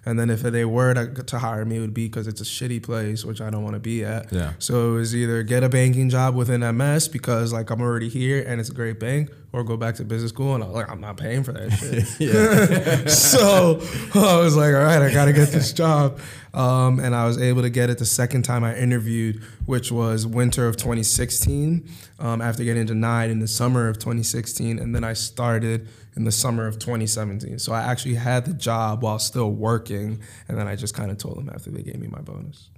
and 0.06 0.18
then 0.18 0.30
if 0.30 0.42
they 0.42 0.64
were 0.64 0.94
to, 0.94 1.22
to 1.22 1.38
hire 1.38 1.64
me, 1.64 1.76
it 1.76 1.80
would 1.80 1.94
be 1.94 2.06
because 2.06 2.26
it's 2.26 2.40
a 2.40 2.44
shitty 2.44 2.82
place, 2.82 3.24
which 3.24 3.40
I 3.40 3.50
don't 3.50 3.62
want 3.62 3.74
to 3.74 3.80
be 3.80 4.04
at. 4.04 4.32
Yeah. 4.32 4.52
So 4.58 4.92
it 4.92 4.96
was 4.96 5.16
either 5.16 5.42
get 5.42 5.62
a 5.62 5.68
banking 5.68 6.08
job 6.08 6.34
within 6.34 6.60
MS 6.76 7.08
because 7.08 7.52
like 7.52 7.70
I'm 7.70 7.80
already 7.80 8.08
here 8.08 8.44
and 8.46 8.60
it's 8.60 8.70
a 8.70 8.74
great 8.74 9.00
bank, 9.00 9.30
or 9.52 9.62
go 9.62 9.76
back 9.76 9.94
to 9.96 10.04
business 10.04 10.30
school 10.30 10.54
and 10.54 10.64
I 10.64 10.66
was 10.66 10.74
like 10.74 10.90
I'm 10.90 11.00
not 11.00 11.16
paying 11.16 11.44
for 11.44 11.52
that 11.52 11.70
shit. 12.18 13.10
so 13.10 13.80
I 14.14 14.36
was 14.38 14.56
like, 14.56 14.74
all 14.74 14.82
right, 14.82 15.00
I 15.00 15.12
got 15.12 15.26
to 15.26 15.32
get 15.32 15.48
this 15.48 15.72
job. 15.72 16.18
Um, 16.52 17.00
and 17.00 17.16
I 17.16 17.26
was 17.26 17.40
able 17.40 17.62
to 17.62 17.70
get 17.70 17.90
it 17.90 17.98
the 17.98 18.06
second 18.06 18.42
time 18.42 18.62
I 18.62 18.76
interviewed, 18.76 19.42
which 19.66 19.90
was 19.90 20.24
winter 20.24 20.68
of 20.68 20.76
2016, 20.76 21.88
um, 22.20 22.40
after 22.40 22.62
getting 22.62 22.86
denied 22.86 23.30
in 23.30 23.40
the 23.40 23.48
summer 23.48 23.88
of 23.88 23.98
2016. 23.98 24.78
And 24.78 24.94
then 24.94 25.02
I 25.02 25.14
started 25.14 25.88
in 26.16 26.24
the 26.24 26.32
summer 26.32 26.66
of 26.66 26.78
2017. 26.78 27.58
So 27.58 27.72
I 27.72 27.82
actually 27.82 28.14
had 28.14 28.44
the 28.44 28.54
job 28.54 29.02
while 29.02 29.18
still 29.18 29.50
working. 29.50 30.20
And 30.48 30.56
then 30.58 30.68
I 30.68 30.76
just 30.76 30.94
kind 30.94 31.10
of 31.10 31.18
told 31.18 31.36
them 31.38 31.50
after 31.52 31.70
they 31.70 31.82
gave 31.82 31.98
me 31.98 32.06
my 32.08 32.20
bonus. 32.20 32.70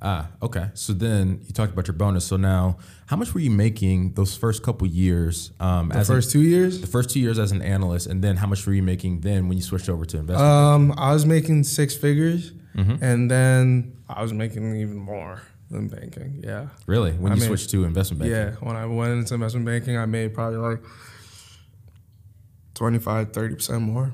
Ah, 0.00 0.28
okay. 0.42 0.68
So 0.74 0.92
then 0.92 1.40
you 1.46 1.52
talked 1.54 1.72
about 1.72 1.86
your 1.88 1.94
bonus. 1.96 2.26
So 2.26 2.36
now, 2.36 2.76
how 3.06 3.16
much 3.16 3.32
were 3.32 3.40
you 3.40 3.50
making 3.50 4.12
those 4.12 4.36
first 4.36 4.62
couple 4.62 4.86
years? 4.86 5.52
Um, 5.58 5.88
The 5.88 5.96
as 5.96 6.10
a- 6.10 6.12
first 6.14 6.30
two 6.30 6.42
years, 6.42 6.80
the 6.82 6.86
first 6.86 7.08
two 7.10 7.18
years 7.20 7.38
as 7.38 7.50
an 7.50 7.62
analyst, 7.62 8.06
and 8.06 8.22
then 8.22 8.36
how 8.36 8.46
much 8.46 8.66
were 8.66 8.74
you 8.74 8.82
making 8.82 9.20
then 9.20 9.48
when 9.48 9.56
you 9.56 9.62
switched 9.64 9.88
over 9.88 10.04
to 10.04 10.18
investment? 10.18 10.46
um, 10.52 10.94
I 10.98 11.12
was 11.12 11.24
making 11.24 11.64
six 11.64 11.94
figures. 11.96 12.52
Mm-hmm. 12.76 13.02
And 13.02 13.30
then 13.30 13.96
I 14.06 14.20
was 14.22 14.34
making 14.34 14.76
even 14.76 14.96
more 14.96 15.40
than 15.70 15.88
banking. 15.88 16.42
Yeah. 16.44 16.66
really? 16.86 17.12
When 17.12 17.32
I 17.32 17.34
you 17.36 17.40
mean, 17.40 17.48
switched 17.48 17.70
to 17.70 17.84
investment 17.84 18.20
banking? 18.20 18.36
Yeah, 18.36 18.50
when 18.60 18.76
I 18.76 18.84
went 18.84 19.12
into 19.14 19.32
investment 19.32 19.64
banking, 19.64 19.96
I 19.96 20.04
made 20.04 20.34
probably 20.34 20.58
like 20.58 20.82
25, 22.76 23.32
30% 23.32 23.80
more. 23.80 24.12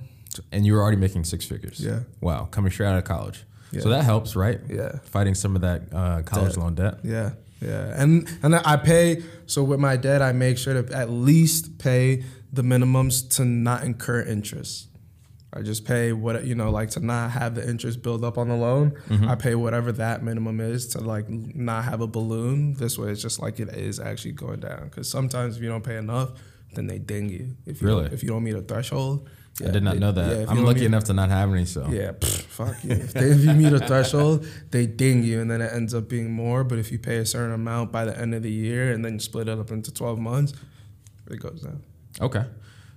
And 0.50 0.64
you 0.64 0.72
were 0.72 0.80
already 0.80 0.96
making 0.96 1.24
six 1.24 1.44
figures. 1.44 1.78
Yeah. 1.84 2.00
Wow. 2.22 2.46
Coming 2.50 2.70
straight 2.72 2.86
out 2.88 2.96
of 2.96 3.04
college. 3.04 3.44
Yeah. 3.70 3.80
So 3.82 3.90
that 3.90 4.04
helps, 4.04 4.34
right? 4.34 4.60
Yeah. 4.68 4.98
Fighting 5.04 5.34
some 5.34 5.54
of 5.56 5.62
that 5.62 5.82
uh, 5.92 6.22
college 6.22 6.54
Debt. 6.54 6.58
loan 6.62 6.74
debt. 6.74 6.94
Yeah, 7.02 7.30
yeah. 7.60 7.92
And 7.96 8.28
and 8.42 8.54
I 8.54 8.76
pay 8.76 9.22
so 9.46 9.62
with 9.64 9.80
my 9.80 9.96
debt 9.96 10.20
I 10.20 10.32
make 10.32 10.58
sure 10.58 10.82
to 10.82 10.94
at 10.94 11.08
least 11.08 11.78
pay 11.78 12.22
the 12.52 12.60
minimums 12.62 13.28
to 13.36 13.44
not 13.46 13.84
incur 13.84 14.20
interest. 14.22 14.88
I 15.54 15.62
just 15.62 15.84
pay 15.86 16.12
what 16.12 16.44
you 16.44 16.54
know, 16.54 16.70
like 16.70 16.90
to 16.90 17.00
not 17.00 17.30
have 17.32 17.54
the 17.54 17.66
interest 17.66 18.02
build 18.02 18.24
up 18.24 18.36
on 18.38 18.48
the 18.48 18.56
loan. 18.56 18.92
I 19.26 19.34
pay 19.36 19.54
whatever 19.54 19.92
that 19.92 20.22
minimum 20.22 20.60
is 20.60 20.88
to 20.88 21.00
like 21.00 21.28
not 21.28 21.84
have 21.84 22.00
a 22.02 22.06
balloon. 22.06 22.74
This 22.74 22.98
way, 22.98 23.10
it's 23.10 23.20
just 23.22 23.40
like 23.40 23.58
it 23.60 23.68
is 23.70 24.00
actually 24.00 24.32
going 24.32 24.60
down. 24.60 24.84
Because 24.84 25.08
sometimes 25.10 25.56
if 25.56 25.62
you 25.62 25.68
don't 25.68 25.84
pay 25.84 25.96
enough, 25.96 26.30
then 26.74 26.86
they 26.86 26.98
ding 26.98 27.28
you. 27.28 27.56
If 27.66 27.80
you 27.82 27.88
Really? 27.88 28.04
don't, 28.04 28.12
if 28.12 28.22
you 28.22 28.28
don't 28.28 28.44
meet 28.44 28.54
a 28.54 28.62
threshold. 28.62 29.28
I 29.64 29.70
did 29.70 29.82
not 29.82 29.94
they- 29.94 30.00
know 30.00 30.12
that. 30.12 30.38
yeah, 30.40 30.44
I'm 30.48 30.64
lucky 30.64 30.80
meet- 30.80 30.86
enough 30.86 31.04
to 31.04 31.12
not 31.12 31.28
have 31.28 31.52
any. 31.52 31.66
So 31.66 31.86
yeah, 31.90 32.12
pff, 32.12 32.26
fuck 32.58 32.76
you. 32.84 32.92
If, 32.92 33.12
they, 33.12 33.30
if 33.30 33.44
you 33.44 33.52
meet 33.52 33.72
a 33.72 33.80
threshold, 33.86 34.46
they 34.70 34.86
ding 34.86 35.22
you, 35.24 35.40
and 35.42 35.50
then 35.50 35.60
it 35.60 35.70
ends 35.72 35.92
up 35.94 36.08
being 36.08 36.32
more. 36.32 36.64
But 36.64 36.78
if 36.78 36.90
you 36.90 36.98
pay 36.98 37.16
a 37.18 37.26
certain 37.26 37.52
amount 37.52 37.92
by 37.92 38.04
the 38.06 38.18
end 38.18 38.34
of 38.34 38.42
the 38.42 38.50
year, 38.50 38.92
and 38.92 39.04
then 39.04 39.14
you 39.14 39.20
split 39.20 39.48
it 39.48 39.58
up 39.58 39.70
into 39.70 39.92
twelve 39.92 40.18
months, 40.18 40.54
it 41.30 41.38
goes 41.38 41.60
down. 41.60 41.82
Okay. 42.20 42.44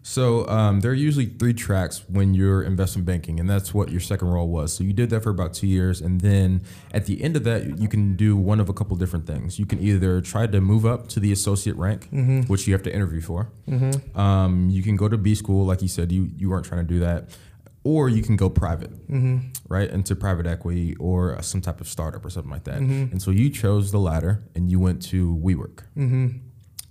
So 0.08 0.48
um, 0.48 0.82
there 0.82 0.92
are 0.92 0.94
usually 0.94 1.26
three 1.26 1.56
tracks 1.56 2.04
when 2.08 2.36
you're 2.36 2.62
investment 2.62 3.08
banking, 3.08 3.40
and 3.40 3.50
that's 3.50 3.74
what 3.74 3.90
your 3.90 4.00
second 4.00 4.28
role 4.28 4.48
was. 4.48 4.72
So 4.72 4.84
you 4.84 4.94
did 4.94 5.10
that 5.10 5.24
for 5.24 5.32
about 5.32 5.56
two 5.56 5.66
years, 5.66 6.00
and 6.00 6.22
then 6.22 6.62
at 6.92 7.08
the 7.08 7.24
end 7.24 7.36
of 7.36 7.44
that, 7.46 7.80
you 7.80 7.88
can 7.88 8.16
do 8.16 8.38
one 8.38 8.60
of 8.60 8.70
a 8.70 8.74
couple 8.74 8.96
different 8.98 9.26
things. 9.26 9.58
You 9.58 9.66
can 9.66 9.80
either 9.80 10.22
try 10.22 10.46
to 10.46 10.62
move 10.62 10.86
up 10.86 11.08
to 11.08 11.20
the 11.20 11.32
associate 11.32 11.76
rank, 11.78 12.08
mm-hmm. 12.12 12.42
which 12.42 12.68
you 12.68 12.74
have 12.74 12.84
to 12.84 12.94
interview 12.94 13.20
for. 13.20 13.50
Mm-hmm. 13.68 14.16
Um, 14.16 14.70
you 14.70 14.84
can 14.84 14.96
go 14.96 15.10
to 15.10 15.18
B 15.18 15.34
school, 15.34 15.66
like 15.66 15.82
you 15.82 15.88
said, 15.88 16.12
you 16.12 16.30
you 16.38 16.52
weren't 16.52 16.68
trying 16.68 16.86
to 16.86 16.94
do 16.94 17.00
that, 17.00 17.36
or 17.84 18.08
you 18.08 18.22
can 18.22 18.36
go 18.36 18.48
private, 18.48 18.92
mm-hmm. 19.10 19.40
right, 19.70 19.90
into 19.90 20.16
private 20.16 20.46
equity 20.46 20.96
or 20.98 21.42
some 21.42 21.62
type 21.62 21.82
of 21.82 21.88
startup 21.88 22.24
or 22.24 22.30
something 22.30 22.52
like 22.52 22.66
that. 22.66 22.78
And 23.12 23.20
so 23.20 23.32
you 23.32 23.50
chose 23.50 23.92
the 23.92 24.00
latter, 24.00 24.44
and 24.54 24.70
you 24.70 24.80
went 24.80 25.02
to 25.06 25.36
WeWork. 25.36 25.80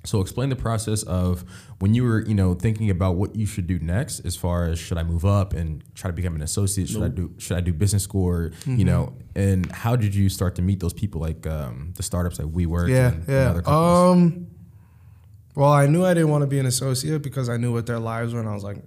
So 0.05 0.21
explain 0.21 0.51
the 0.51 0.57
process 0.57 1.03
of 1.03 1.45
when 1.79 1.95
you 1.95 2.05
were, 2.05 2.21
you 2.27 2.35
know, 2.35 2.55
thinking 2.55 2.91
about 2.91 3.17
what 3.17 3.35
you 3.35 3.47
should 3.47 3.67
do 3.67 3.79
next, 3.79 4.21
as 4.21 4.37
far 4.37 4.67
as 4.67 4.79
should 4.79 4.99
I 4.99 5.03
move 5.03 5.25
up 5.25 5.55
and 5.55 5.83
try 5.95 6.11
to 6.11 6.15
become 6.15 6.35
an 6.35 6.43
associate? 6.43 6.89
Should 6.89 7.03
I 7.03 7.09
do 7.09 7.35
should 7.39 7.57
I 7.57 7.61
do 7.61 7.73
business 7.73 8.03
school? 8.03 8.27
Or, 8.27 8.53
You 8.67 8.85
know, 8.85 9.15
and 9.35 9.71
how 9.73 9.97
did 9.97 10.15
you 10.15 10.29
start 10.29 10.57
to 10.57 10.63
meet 10.63 10.81
those 10.81 10.93
people 10.93 11.21
like 11.21 11.47
um, 11.47 11.95
the 11.97 12.03
startups 12.03 12.39
like 12.39 12.49
WeWork? 12.49 12.89
Yeah, 12.89 13.09
and, 13.09 13.17
and 13.21 13.29
yeah. 13.29 13.51
other 13.51 13.63
companies? 13.63 14.35
Um, 14.35 14.47
well, 15.55 15.71
I 15.71 15.87
knew 15.87 16.05
I 16.05 16.15
didn't 16.15 16.31
want 16.31 16.43
to 16.43 16.49
be 16.49 16.59
an 16.59 16.67
associate 16.67 17.23
because 17.23 17.49
I 17.49 17.57
knew 17.57 17.73
what 17.73 17.87
their 17.87 18.01
lives 18.01 18.35
were, 18.35 18.41
and 18.41 18.49
I 18.49 18.55
was 18.55 18.65
like, 18.65 18.79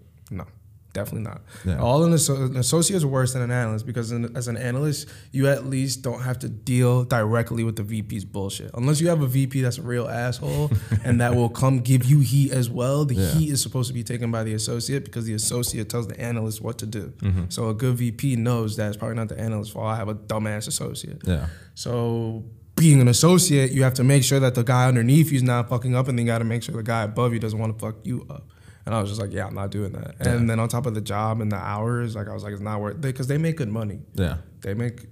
definitely 0.97 1.29
not. 1.29 1.41
Yeah. 1.65 1.79
All 1.79 2.03
an, 2.03 2.13
asso- 2.13 2.45
an 2.45 2.55
associate 2.57 2.97
is 2.97 3.05
worse 3.05 3.33
than 3.33 3.41
an 3.43 3.51
analyst 3.51 3.85
because 3.85 4.11
as 4.11 4.47
an 4.47 4.57
analyst, 4.57 5.07
you 5.31 5.47
at 5.47 5.65
least 5.65 6.01
don't 6.01 6.21
have 6.21 6.39
to 6.39 6.49
deal 6.49 7.03
directly 7.03 7.63
with 7.63 7.75
the 7.75 7.83
VP's 7.83 8.25
bullshit. 8.25 8.71
Unless 8.73 8.99
you 9.01 9.07
have 9.09 9.21
a 9.21 9.27
VP 9.27 9.61
that's 9.61 9.77
a 9.77 9.81
real 9.83 10.07
asshole 10.07 10.71
and 11.03 11.21
that 11.21 11.35
will 11.35 11.49
come 11.49 11.79
give 11.79 12.03
you 12.05 12.19
heat 12.19 12.51
as 12.51 12.69
well. 12.69 13.05
The 13.05 13.15
Yeah. 13.15 13.31
heat 13.35 13.49
is 13.51 13.61
supposed 13.61 13.87
to 13.89 13.93
be 13.93 14.03
taken 14.03 14.31
by 14.31 14.43
the 14.43 14.53
associate 14.55 15.05
because 15.05 15.25
the 15.25 15.33
associate 15.33 15.89
tells 15.89 16.07
the 16.07 16.19
analyst 16.19 16.61
what 16.61 16.77
to 16.79 16.85
do. 16.85 17.13
Mm-hmm. 17.19 17.43
So 17.49 17.69
a 17.69 17.73
good 17.73 17.95
VP 17.95 18.35
knows 18.37 18.75
that 18.77 18.87
it's 18.87 18.97
probably 18.97 19.15
not 19.17 19.29
the 19.29 19.39
analyst's 19.39 19.73
fault. 19.73 19.85
I 19.85 19.95
have 19.97 20.09
a 20.09 20.15
dumbass 20.15 20.67
associate. 20.67 21.21
Yeah. 21.25 21.47
So 21.75 22.43
being 22.75 23.01
an 23.01 23.07
associate, 23.07 23.71
you 23.71 23.83
have 23.83 23.93
to 23.95 24.03
make 24.03 24.23
sure 24.23 24.39
that 24.39 24.55
the 24.55 24.63
guy 24.63 24.87
underneath 24.87 25.31
you 25.31 25.37
is 25.37 25.43
not 25.43 25.67
fucking 25.69 25.95
up, 25.95 26.07
and 26.07 26.17
then 26.17 26.25
you 26.25 26.31
got 26.31 26.39
to 26.39 26.45
make 26.45 26.61
sure 26.63 26.75
the 26.75 26.83
guy 26.83 27.03
above 27.03 27.33
you 27.33 27.39
doesn't 27.39 27.57
want 27.59 27.73
to 27.73 27.79
fuck 27.83 27.95
you 28.03 28.25
up. 28.29 28.49
And 28.87 28.95
I 28.95 29.01
was 29.01 29.09
just 29.09 29.19
like, 29.19 29.33
yeah, 29.33 29.45
I'm 29.45 29.53
not 29.53 29.69
doing 29.69 29.91
that. 29.91 30.15
And 30.21 30.49
then 30.49 30.61
on 30.61 30.69
top 30.69 30.85
of 30.85 30.95
the 30.95 31.01
job 31.01 31.41
and 31.41 31.51
the 31.51 31.57
hours, 31.57 32.15
like 32.15 32.29
I 32.29 32.33
was 32.33 32.41
like, 32.43 32.53
it's 32.53 32.61
not 32.61 32.79
worth 32.79 32.95
it 32.95 33.01
because 33.01 33.27
they 33.27 33.37
make 33.37 33.57
good 33.57 33.67
money. 33.67 33.99
Yeah. 34.13 34.37
They 34.61 34.73
make 34.73 35.07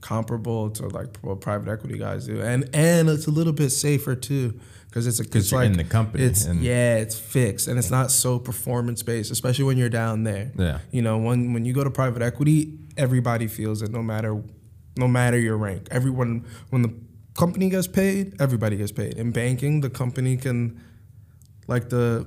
comparable 0.00 0.70
to 0.70 0.88
like 0.88 1.16
what 1.18 1.40
private 1.40 1.70
equity 1.70 1.96
guys 1.96 2.26
do, 2.26 2.40
and 2.40 2.68
and 2.74 3.08
it's 3.08 3.26
a 3.26 3.30
little 3.30 3.52
bit 3.52 3.70
safer 3.70 4.16
too 4.16 4.58
because 4.88 5.06
it's 5.06 5.20
a 5.20 5.24
'Cause 5.24 5.42
it's 5.42 5.50
you're 5.52 5.60
like 5.60 5.70
in 5.70 5.76
the 5.76 5.84
company 5.84 6.24
It's 6.24 6.44
and- 6.46 6.60
yeah, 6.60 6.96
it's 6.96 7.16
fixed 7.16 7.68
and 7.68 7.78
it's 7.78 7.90
not 7.90 8.10
so 8.10 8.38
performance 8.40 9.02
based, 9.04 9.30
especially 9.30 9.64
when 9.66 9.76
you're 9.78 9.90
down 9.90 10.24
there. 10.24 10.50
Yeah. 10.58 10.78
You 10.90 11.02
know, 11.02 11.18
when 11.18 11.52
when 11.52 11.64
you 11.64 11.72
go 11.72 11.84
to 11.84 11.90
private 11.90 12.22
equity, 12.22 12.78
everybody 12.96 13.46
feels 13.46 13.80
it, 13.82 13.92
no 13.92 14.02
matter 14.02 14.42
no 14.96 15.06
matter 15.06 15.38
your 15.38 15.56
rank. 15.56 15.86
Everyone 15.92 16.44
when 16.70 16.82
the 16.82 16.92
company 17.34 17.68
gets 17.70 17.86
paid, 17.86 18.40
everybody 18.40 18.76
gets 18.76 18.90
paid. 18.92 19.14
In 19.18 19.30
banking, 19.30 19.82
the 19.82 19.90
company 19.90 20.36
can 20.36 20.80
like 21.68 21.90
the 21.90 22.26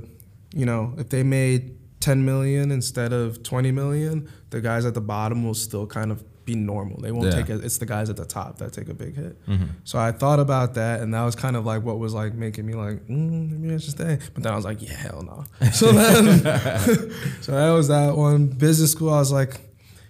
you 0.54 0.66
know, 0.66 0.94
if 0.98 1.10
they 1.10 1.24
made 1.24 1.78
10 2.00 2.24
million 2.26 2.72
instead 2.72 3.14
of 3.14 3.44
20 3.44 3.72
million, 3.72 4.30
the 4.50 4.62
guys 4.62 4.86
at 4.86 4.94
the 4.94 5.02
bottom 5.02 5.44
will 5.46 5.54
still 5.54 5.88
kind 5.88 6.12
of 6.12 6.24
be 6.46 6.56
normal. 6.56 7.00
They 7.00 7.12
won't 7.14 7.28
Yeah. 7.28 7.42
take 7.42 7.50
it. 7.50 7.64
It's 7.64 7.78
the 7.78 7.86
guys 7.86 8.10
at 8.10 8.18
the 8.18 8.26
top 8.26 8.58
that 8.58 8.74
take 8.74 8.90
a 8.90 8.94
big 8.94 9.16
hit. 9.16 9.46
Mm-hmm. 9.48 9.66
So 9.86 9.98
I 9.98 10.12
thought 10.12 10.42
about 10.42 10.74
that, 10.74 11.00
and 11.00 11.14
that 11.14 11.24
was 11.24 11.36
kind 11.36 11.56
of 11.56 11.66
like 11.66 11.84
what 11.84 12.00
was 12.00 12.14
like 12.14 12.34
making 12.34 12.66
me 12.66 12.74
like, 12.74 13.08
mm, 13.08 13.52
maybe 13.62 13.74
I 13.74 13.78
should 13.78 13.92
stay. 13.92 14.20
But 14.34 14.44
then 14.44 14.52
I 14.52 14.56
was 14.58 14.66
like, 14.66 14.82
yeah, 14.82 14.94
hell 14.96 15.24
no. 15.24 15.68
So 15.72 15.92
then, 15.94 16.40
so 17.42 17.52
that 17.54 17.70
was 17.72 17.88
that 17.88 18.18
one. 18.18 18.48
Business 18.48 18.92
school, 18.92 19.14
I 19.14 19.20
was 19.20 19.32
like, 19.32 19.62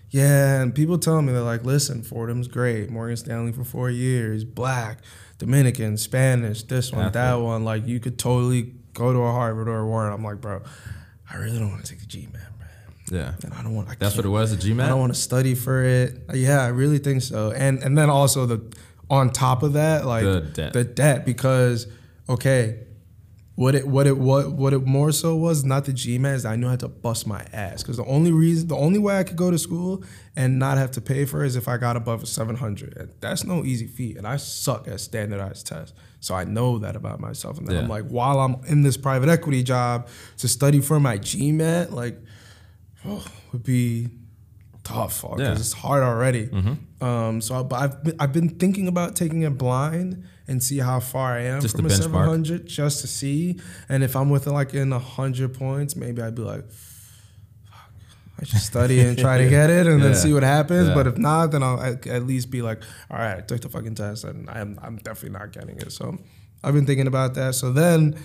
yeah. 0.09 0.61
And 0.61 0.73
people 0.73 0.97
telling 0.97 1.27
me 1.27 1.33
they're 1.33 1.41
like, 1.43 1.63
listen, 1.63 2.01
Fordham's 2.01 2.47
great. 2.47 2.89
Morgan 2.89 3.15
Stanley 3.17 3.51
for 3.51 3.63
four 3.63 3.91
years, 3.91 4.43
black, 4.43 4.99
Dominican, 5.37 5.97
Spanish, 5.97 6.63
this 6.63 6.91
one, 6.91 7.11
that 7.11 7.35
one. 7.35 7.63
Like 7.63 7.85
you 7.85 7.99
could 7.99 8.17
totally 8.17 8.73
go 8.93 9.13
to 9.13 9.19
a 9.19 9.31
Harvard 9.31 9.67
or 9.67 9.79
a 9.79 9.87
Wharton. 9.87 10.13
I'm 10.13 10.23
like, 10.23 10.41
bro, 10.41 10.61
I 11.31 11.37
really 11.37 11.59
don't 11.59 11.71
want 11.71 11.85
to 11.85 11.91
take 11.91 12.01
the 12.01 12.05
GMAT, 12.07 12.33
man. 12.33 12.49
Yeah. 13.11 13.33
And 13.43 13.53
I 13.53 13.61
don't 13.61 13.75
want. 13.75 13.89
I 13.89 13.95
That's 13.95 14.15
what 14.15 14.25
it 14.25 14.29
was, 14.29 14.53
I 14.53 14.57
don't 14.87 14.99
want 14.99 15.13
to 15.13 15.19
study 15.19 15.55
for 15.55 15.83
it. 15.83 16.19
Yeah, 16.33 16.61
I 16.63 16.67
really 16.67 16.99
think 16.99 17.21
so. 17.21 17.51
And 17.51 17.83
and 17.83 17.97
then 17.97 18.09
also 18.09 18.45
the 18.45 18.73
on 19.09 19.29
top 19.29 19.63
of 19.63 19.73
that, 19.73 20.05
like 20.05 20.23
The 20.23 20.41
debt. 20.41 20.73
the 20.73 20.83
debt 20.83 21.25
because 21.25 21.87
okay, 22.29 22.79
what 23.55 23.75
it 23.75 23.87
what 23.87 24.07
it 24.07 24.17
what 24.17 24.53
what 24.53 24.73
it 24.73 24.85
more 24.85 25.11
so 25.11 25.35
was 25.35 25.63
not 25.63 25.85
the 25.85 25.91
GMAT 25.91 26.33
is 26.35 26.45
I 26.45 26.55
knew 26.55 26.67
I 26.67 26.71
had 26.71 26.79
to 26.79 26.87
bust 26.87 27.27
my 27.27 27.45
ass 27.53 27.83
because 27.83 27.97
the 27.97 28.05
only 28.05 28.31
reason 28.31 28.67
the 28.69 28.77
only 28.77 28.99
way 28.99 29.17
I 29.19 29.23
could 29.23 29.37
go 29.37 29.51
to 29.51 29.59
school 29.59 30.03
and 30.35 30.57
not 30.57 30.77
have 30.77 30.91
to 30.91 31.01
pay 31.01 31.25
for 31.25 31.43
it 31.43 31.47
is 31.47 31.55
if 31.55 31.67
I 31.67 31.77
got 31.77 31.95
above 31.97 32.23
a 32.23 32.25
700. 32.25 32.97
And 32.97 33.13
that's 33.19 33.43
no 33.43 33.63
easy 33.63 33.85
feat, 33.85 34.17
and 34.17 34.25
I 34.25 34.37
suck 34.37 34.87
at 34.87 34.99
standardized 35.01 35.67
tests. 35.67 35.93
So 36.23 36.33
I 36.35 36.45
know 36.45 36.79
that 36.79 36.95
about 36.95 37.19
myself, 37.19 37.57
and 37.57 37.67
then 37.67 37.75
I'm 37.83 37.89
like, 37.89 38.05
while 38.07 38.39
I'm 38.39 38.55
in 38.65 38.81
this 38.81 38.95
private 38.95 39.27
equity 39.27 39.61
job 39.61 40.07
to 40.37 40.47
study 40.47 40.79
for 40.79 40.97
my 40.97 41.17
GMAT, 41.17 41.91
like 41.91 42.17
oh, 43.05 43.25
would 43.51 43.63
be 43.63 44.07
tough 44.85 45.21
because 45.21 45.39
Yeah. 45.41 45.51
it's 45.53 45.73
hard 45.73 46.01
already. 46.03 46.49
Um, 47.01 47.41
so, 47.41 47.55
I, 47.55 47.63
but 47.63 47.75
I've 47.81 48.03
been, 48.05 48.15
I've 48.21 48.31
been 48.33 48.49
thinking 48.49 48.87
about 48.87 49.15
taking 49.17 49.41
it 49.41 49.57
blind 49.57 50.23
and 50.47 50.63
see 50.63 50.77
how 50.77 51.01
far 51.01 51.33
I 51.33 51.41
am 51.41 51.59
Just 51.61 51.75
from 51.75 51.85
a 51.85 51.89
the 51.89 51.95
benchmark. 51.95 52.03
700 52.03 52.65
just 52.67 53.01
to 53.01 53.07
see. 53.07 53.59
And 53.89 54.01
if 54.03 54.15
I'm 54.15 54.29
within 54.29 54.53
like 54.53 54.73
in 54.73 54.91
100 54.91 55.53
points, 55.53 55.95
maybe 55.97 56.21
I'd 56.21 56.35
be 56.35 56.41
like, 56.43 56.63
I 58.43 58.45
should 58.45 58.59
study 58.59 58.99
and 58.99 59.17
try 59.17 59.37
to 59.39 59.49
get 59.57 59.69
it 59.69 59.87
and 59.87 59.99
Yeah. 59.99 60.07
then 60.07 60.15
see 60.15 60.33
what 60.33 60.43
happens. 60.43 60.89
Yeah. 60.89 60.93
But 60.93 61.07
if 61.07 61.17
not, 61.17 61.51
then 61.51 61.63
I'll 61.63 61.81
at, 61.81 62.23
least 62.25 62.51
be 62.51 62.61
like, 62.61 62.83
all 63.09 63.17
right, 63.17 63.37
I 63.37 63.41
took 63.41 63.61
the 63.61 63.69
fucking 63.69 63.95
test 63.95 64.23
and 64.25 64.49
I'm, 64.49 64.77
I'm 64.81 64.97
definitely 64.97 65.37
not 65.39 65.51
getting 65.53 65.77
it. 65.77 65.91
So 65.91 66.17
I've 66.63 66.73
been 66.73 66.85
thinking 66.85 67.07
about 67.07 67.33
that. 67.35 67.55
So 67.55 67.71
then 67.71 68.17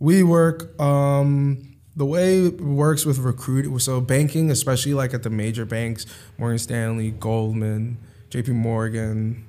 WeWork, 0.00 0.78
um, 0.80 1.76
the 1.96 2.06
way 2.06 2.46
it 2.46 2.60
works 2.60 3.04
with 3.04 3.18
recruiting, 3.18 3.78
so 3.78 4.00
banking, 4.00 4.50
especially 4.50 4.94
like 4.94 5.12
at 5.14 5.22
the 5.22 5.30
major 5.30 5.64
banks, 5.64 6.06
Morgan 6.38 6.58
Stanley, 6.58 7.10
Goldman, 7.10 7.98
JP 8.30 8.48
Morgan, 8.54 9.44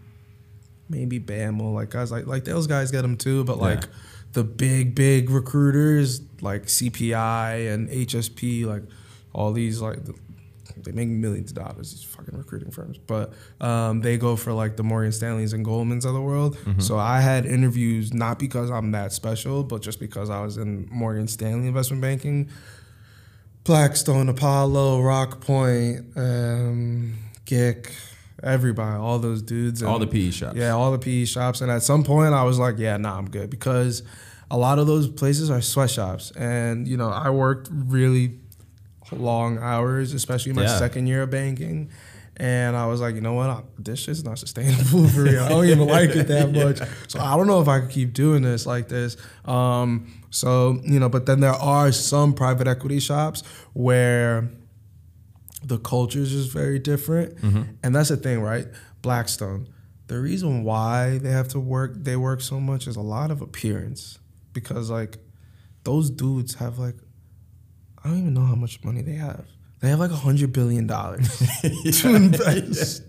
maybe 0.90 1.20
BAML, 1.20 1.74
like 1.74 1.90
guys 1.92 2.12
like 2.12 2.28
like 2.28 2.44
those 2.44 2.68
guys 2.68 2.92
get 2.92 3.04
them 3.04 3.16
too, 3.16 3.44
but 3.46 3.58
like 3.60 3.84
Yeah. 3.84 3.90
the 4.34 4.44
big 4.44 4.96
big 4.96 5.30
recruiters 5.30 6.22
like 6.42 6.64
CPI 6.66 7.72
and 7.74 7.88
HSP, 7.90 8.66
like 8.66 8.84
all 9.34 9.52
these 9.54 9.82
like 9.82 10.00
they 10.84 10.92
make 10.92 11.10
millions 11.10 11.52
of 11.52 11.58
dollars. 11.58 11.92
These 11.92 12.04
fucking 12.04 12.38
recruiting 12.38 12.72
firms, 12.72 12.98
but 12.98 13.34
um, 13.60 14.02
they 14.02 14.18
go 14.18 14.36
for 14.36 14.54
like 14.54 14.78
the 14.78 14.84
Morgan 14.84 15.12
Stanleys 15.12 15.54
and 15.54 15.66
Goldmans 15.66 16.06
of 16.06 16.14
the 16.14 16.22
world. 16.22 16.58
So 16.80 16.98
I 16.98 17.20
had 17.22 17.46
interviews 17.46 18.14
not 18.14 18.40
because 18.40 18.70
I'm 18.72 18.92
that 18.92 19.12
special, 19.12 19.64
but 19.64 19.82
just 19.82 20.00
because 20.00 20.30
I 20.30 20.42
was 20.42 20.58
in 20.58 20.88
Morgan 20.92 21.28
Stanley 21.28 21.68
investment 21.68 22.02
banking. 22.02 22.50
Blackstone, 23.64 24.28
Apollo, 24.28 25.02
Rockpoint, 25.02 26.18
um, 26.18 27.14
Gick, 27.46 27.92
everybody, 28.42 29.00
all 29.00 29.20
those 29.20 29.42
dudes. 29.44 29.84
All 29.84 30.00
the 30.00 30.08
PE 30.08 30.32
shops. 30.32 30.56
yeah, 30.58 30.72
all 30.72 30.92
the 30.92 30.98
PE 30.98 31.26
shops. 31.26 31.62
And 31.62 31.70
at 31.70 31.84
some 31.84 32.04
point, 32.04 32.34
I 32.34 32.44
was 32.44 32.58
like, 32.58 32.80
yeah, 32.80 32.98
nah, 32.98 33.18
I'm 33.18 33.30
good 33.30 33.50
because 33.52 34.02
a 34.50 34.58
lot 34.58 34.80
of 34.80 34.88
those 34.88 35.08
places 35.10 35.52
are 35.52 35.62
sweatshops. 35.62 36.32
And, 36.32 36.88
you 36.88 36.98
know, 36.98 37.10
I 37.10 37.30
worked 37.30 37.70
really 37.72 38.40
long 39.12 39.58
hours, 39.58 40.14
especially 40.14 40.54
my 40.54 40.64
Yeah. 40.64 40.78
second 40.80 41.08
year 41.08 41.24
of 41.24 41.30
banking. 41.32 41.90
And 42.38 42.76
I 42.76 42.88
was 42.88 43.02
like, 43.02 43.14
you 43.16 43.22
know 43.22 43.34
what? 43.34 43.50
I, 43.50 43.62
this 43.78 44.00
shit's 44.00 44.24
not 44.24 44.40
sustainable 44.40 45.08
for 45.10 45.24
real. 45.24 45.44
I 45.44 45.50
don't 45.50 45.66
even 45.66 45.86
like 45.88 46.12
it 46.12 46.28
that 46.30 46.52
much. 46.54 46.80
So 47.08 47.20
I 47.20 47.36
don't 47.38 47.46
know 47.46 47.62
if 47.62 47.68
I 47.68 47.82
could 47.82 47.90
keep 47.92 48.14
doing 48.14 48.42
this 48.42 48.66
like 48.66 48.88
this. 48.88 49.18
Um, 49.46 50.12
so, 50.32 50.80
you 50.84 51.00
know, 51.00 51.10
but 51.10 51.26
then 51.26 51.40
there 51.42 51.52
are 51.54 51.92
some 51.92 52.34
private 52.34 52.68
equity 52.68 53.00
shops 53.00 53.44
where 53.74 54.50
the 55.64 55.78
culture 55.78 56.20
is 56.20 56.32
just 56.32 56.52
very 56.52 56.80
different. 56.80 57.38
And 57.84 57.94
that's 57.94 58.10
the 58.10 58.18
thing, 58.18 58.40
right? 58.42 58.66
Blackstone. 59.02 59.68
The 60.08 60.20
reason 60.20 60.64
why 60.64 61.20
they 61.20 61.30
have 61.32 61.50
to 61.50 61.60
work, 61.60 61.94
they 61.96 62.16
work 62.16 62.42
so 62.42 62.60
much 62.60 62.88
is 62.88 62.96
a 62.96 63.02
lot 63.02 63.30
of 63.30 63.42
appearance. 63.42 64.18
Because 64.54 64.90
like 64.90 65.18
those 65.84 66.10
dudes 66.10 66.56
have 66.56 66.80
like, 66.80 66.96
I 68.04 68.10
don't 68.10 68.20
even 68.20 68.34
know 68.34 68.46
how 68.46 68.56
much 68.56 68.84
money 68.84 69.02
they 69.02 69.14
have. 69.14 69.46
They 69.80 69.90
have 69.90 70.00
like 70.00 70.12
a 70.12 70.16
hundred 70.16 70.54
billion 70.54 70.88
dollars 70.88 71.28
to 72.02 72.16
invest. 72.16 73.04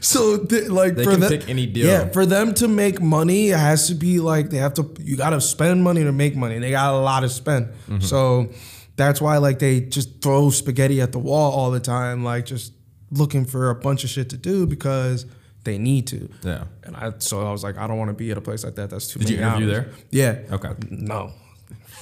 So 0.00 0.36
they, 0.36 0.68
like 0.68 0.94
They 0.96 1.04
for 1.04 1.12
can 1.12 1.20
them, 1.20 1.30
pick 1.30 1.48
any 1.48 1.66
deal. 1.66 1.86
Yeah, 1.86 2.08
for 2.10 2.26
them 2.26 2.52
to 2.54 2.68
make 2.68 3.00
money, 3.00 3.48
it 3.50 3.58
has 3.58 3.86
to 3.88 3.94
be 3.94 4.20
like 4.20 4.50
they 4.50 4.58
have 4.58 4.74
to. 4.74 4.94
You 5.00 5.16
got 5.16 5.30
to 5.30 5.40
spend 5.40 5.82
money 5.82 6.04
to 6.04 6.12
make 6.12 6.36
money. 6.36 6.58
They 6.58 6.70
got 6.72 6.92
a 6.92 6.98
lot 6.98 7.20
to 7.20 7.28
spend. 7.30 7.66
Mm-hmm. 7.88 8.00
So 8.00 8.50
that's 8.96 9.20
why 9.20 9.38
like 9.38 9.58
they 9.58 9.80
just 9.80 10.20
throw 10.20 10.50
spaghetti 10.50 11.00
at 11.00 11.12
the 11.12 11.18
wall 11.18 11.52
all 11.52 11.70
the 11.70 11.80
time, 11.80 12.22
like 12.24 12.44
just 12.44 12.74
looking 13.10 13.44
for 13.46 13.70
a 13.70 13.74
bunch 13.74 14.04
of 14.04 14.10
shit 14.10 14.28
to 14.30 14.36
do 14.36 14.66
because 14.66 15.24
they 15.64 15.78
need 15.78 16.06
to. 16.08 16.28
Yeah. 16.42 16.64
And 16.82 16.94
I 16.94 17.12
so 17.18 17.46
I 17.46 17.50
was 17.50 17.64
like, 17.64 17.78
I 17.78 17.86
don't 17.86 17.96
want 17.98 18.10
to 18.10 18.14
be 18.14 18.30
at 18.30 18.36
a 18.36 18.42
place 18.42 18.64
like 18.64 18.74
that. 18.74 18.90
That's 18.90 19.08
too 19.08 19.20
Did 19.20 19.28
many 19.30 19.40
you 19.40 19.46
interview 19.46 19.74
hours. 19.76 19.86
there? 20.10 20.46
Yeah. 20.48 20.54
Okay. 20.54 20.72
No. 20.90 21.32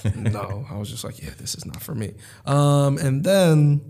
no. 0.17 0.67
I 0.71 0.77
was 0.77 0.91
just 0.91 1.05
like, 1.05 1.23
yeah, 1.23 1.31
this 1.39 1.55
is 1.55 1.67
not 1.67 1.83
for 1.83 1.95
me. 1.95 2.15
Um, 2.47 2.99
and 2.99 3.25
then 3.25 3.81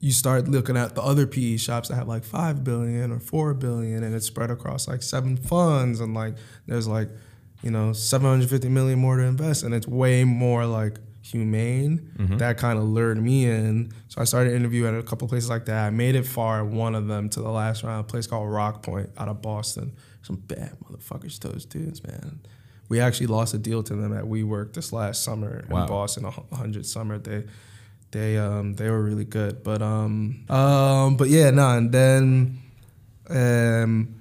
you 0.00 0.10
start 0.10 0.48
looking 0.48 0.76
at 0.76 0.96
the 0.96 1.02
other 1.02 1.26
PE 1.28 1.56
shops 1.58 1.88
that 1.88 1.94
have 1.94 2.08
like 2.08 2.24
five 2.24 2.64
billion 2.64 3.12
or 3.12 3.20
four 3.20 3.54
billion, 3.54 4.02
and 4.02 4.14
it's 4.14 4.26
spread 4.26 4.50
across 4.50 4.88
like 4.88 5.00
seven 5.02 5.36
funds, 5.36 6.00
and 6.00 6.12
like 6.12 6.34
there's 6.66 6.88
like, 6.88 7.08
you 7.62 7.70
know, 7.70 7.92
seven 7.92 8.28
hundred 8.28 8.50
fifty 8.50 8.68
million 8.68 8.98
more 8.98 9.16
to 9.16 9.22
invest, 9.22 9.62
and 9.62 9.72
it's 9.72 9.86
way 9.86 10.24
more 10.24 10.66
like 10.66 10.98
humane. 11.22 12.10
That 12.38 12.58
kind 12.58 12.78
of 12.80 12.84
lured 12.84 13.22
me 13.22 13.46
in, 13.46 13.92
so 14.08 14.20
I 14.20 14.24
started 14.24 14.54
interviewing 14.54 14.92
at 14.92 14.98
a 14.98 15.04
couple 15.04 15.28
places 15.28 15.48
like 15.48 15.66
that. 15.66 15.86
I 15.86 15.90
made 15.90 16.16
it 16.16 16.26
far 16.26 16.64
one 16.64 16.96
of 16.96 17.06
them 17.06 17.28
to 17.30 17.40
the 17.40 17.50
last 17.50 17.84
round, 17.84 18.00
a 18.00 18.04
place 18.04 18.26
called 18.26 18.48
Rockpoint 18.48 19.10
out 19.16 19.28
of 19.28 19.40
Boston. 19.40 19.94
Some 20.22 20.36
bad 20.36 20.76
motherfuckers, 20.84 21.38
those 21.38 21.64
dudes, 21.64 22.02
man. 22.04 22.40
We 22.92 23.00
actually 23.00 23.28
lost 23.28 23.54
a 23.54 23.58
deal 23.58 23.82
to 23.84 23.94
them 23.96 24.12
at 24.12 24.24
WeWork 24.24 24.74
this 24.74 24.92
last 24.92 25.22
summer 25.22 25.64
Wow. 25.70 25.82
in 25.82 25.88
Boston, 25.88 26.24
a 26.26 26.54
hundred 26.54 26.84
summer. 26.84 27.16
They 27.16 27.44
they 28.10 28.36
um 28.36 28.74
they 28.74 28.90
were 28.90 29.02
really 29.02 29.24
good. 29.24 29.62
But 29.64 29.80
um 29.80 30.44
um 30.50 31.16
but 31.16 31.28
yeah, 31.30 31.48
no, 31.50 31.70
and 31.70 31.90
then 31.90 32.58
um 33.30 34.14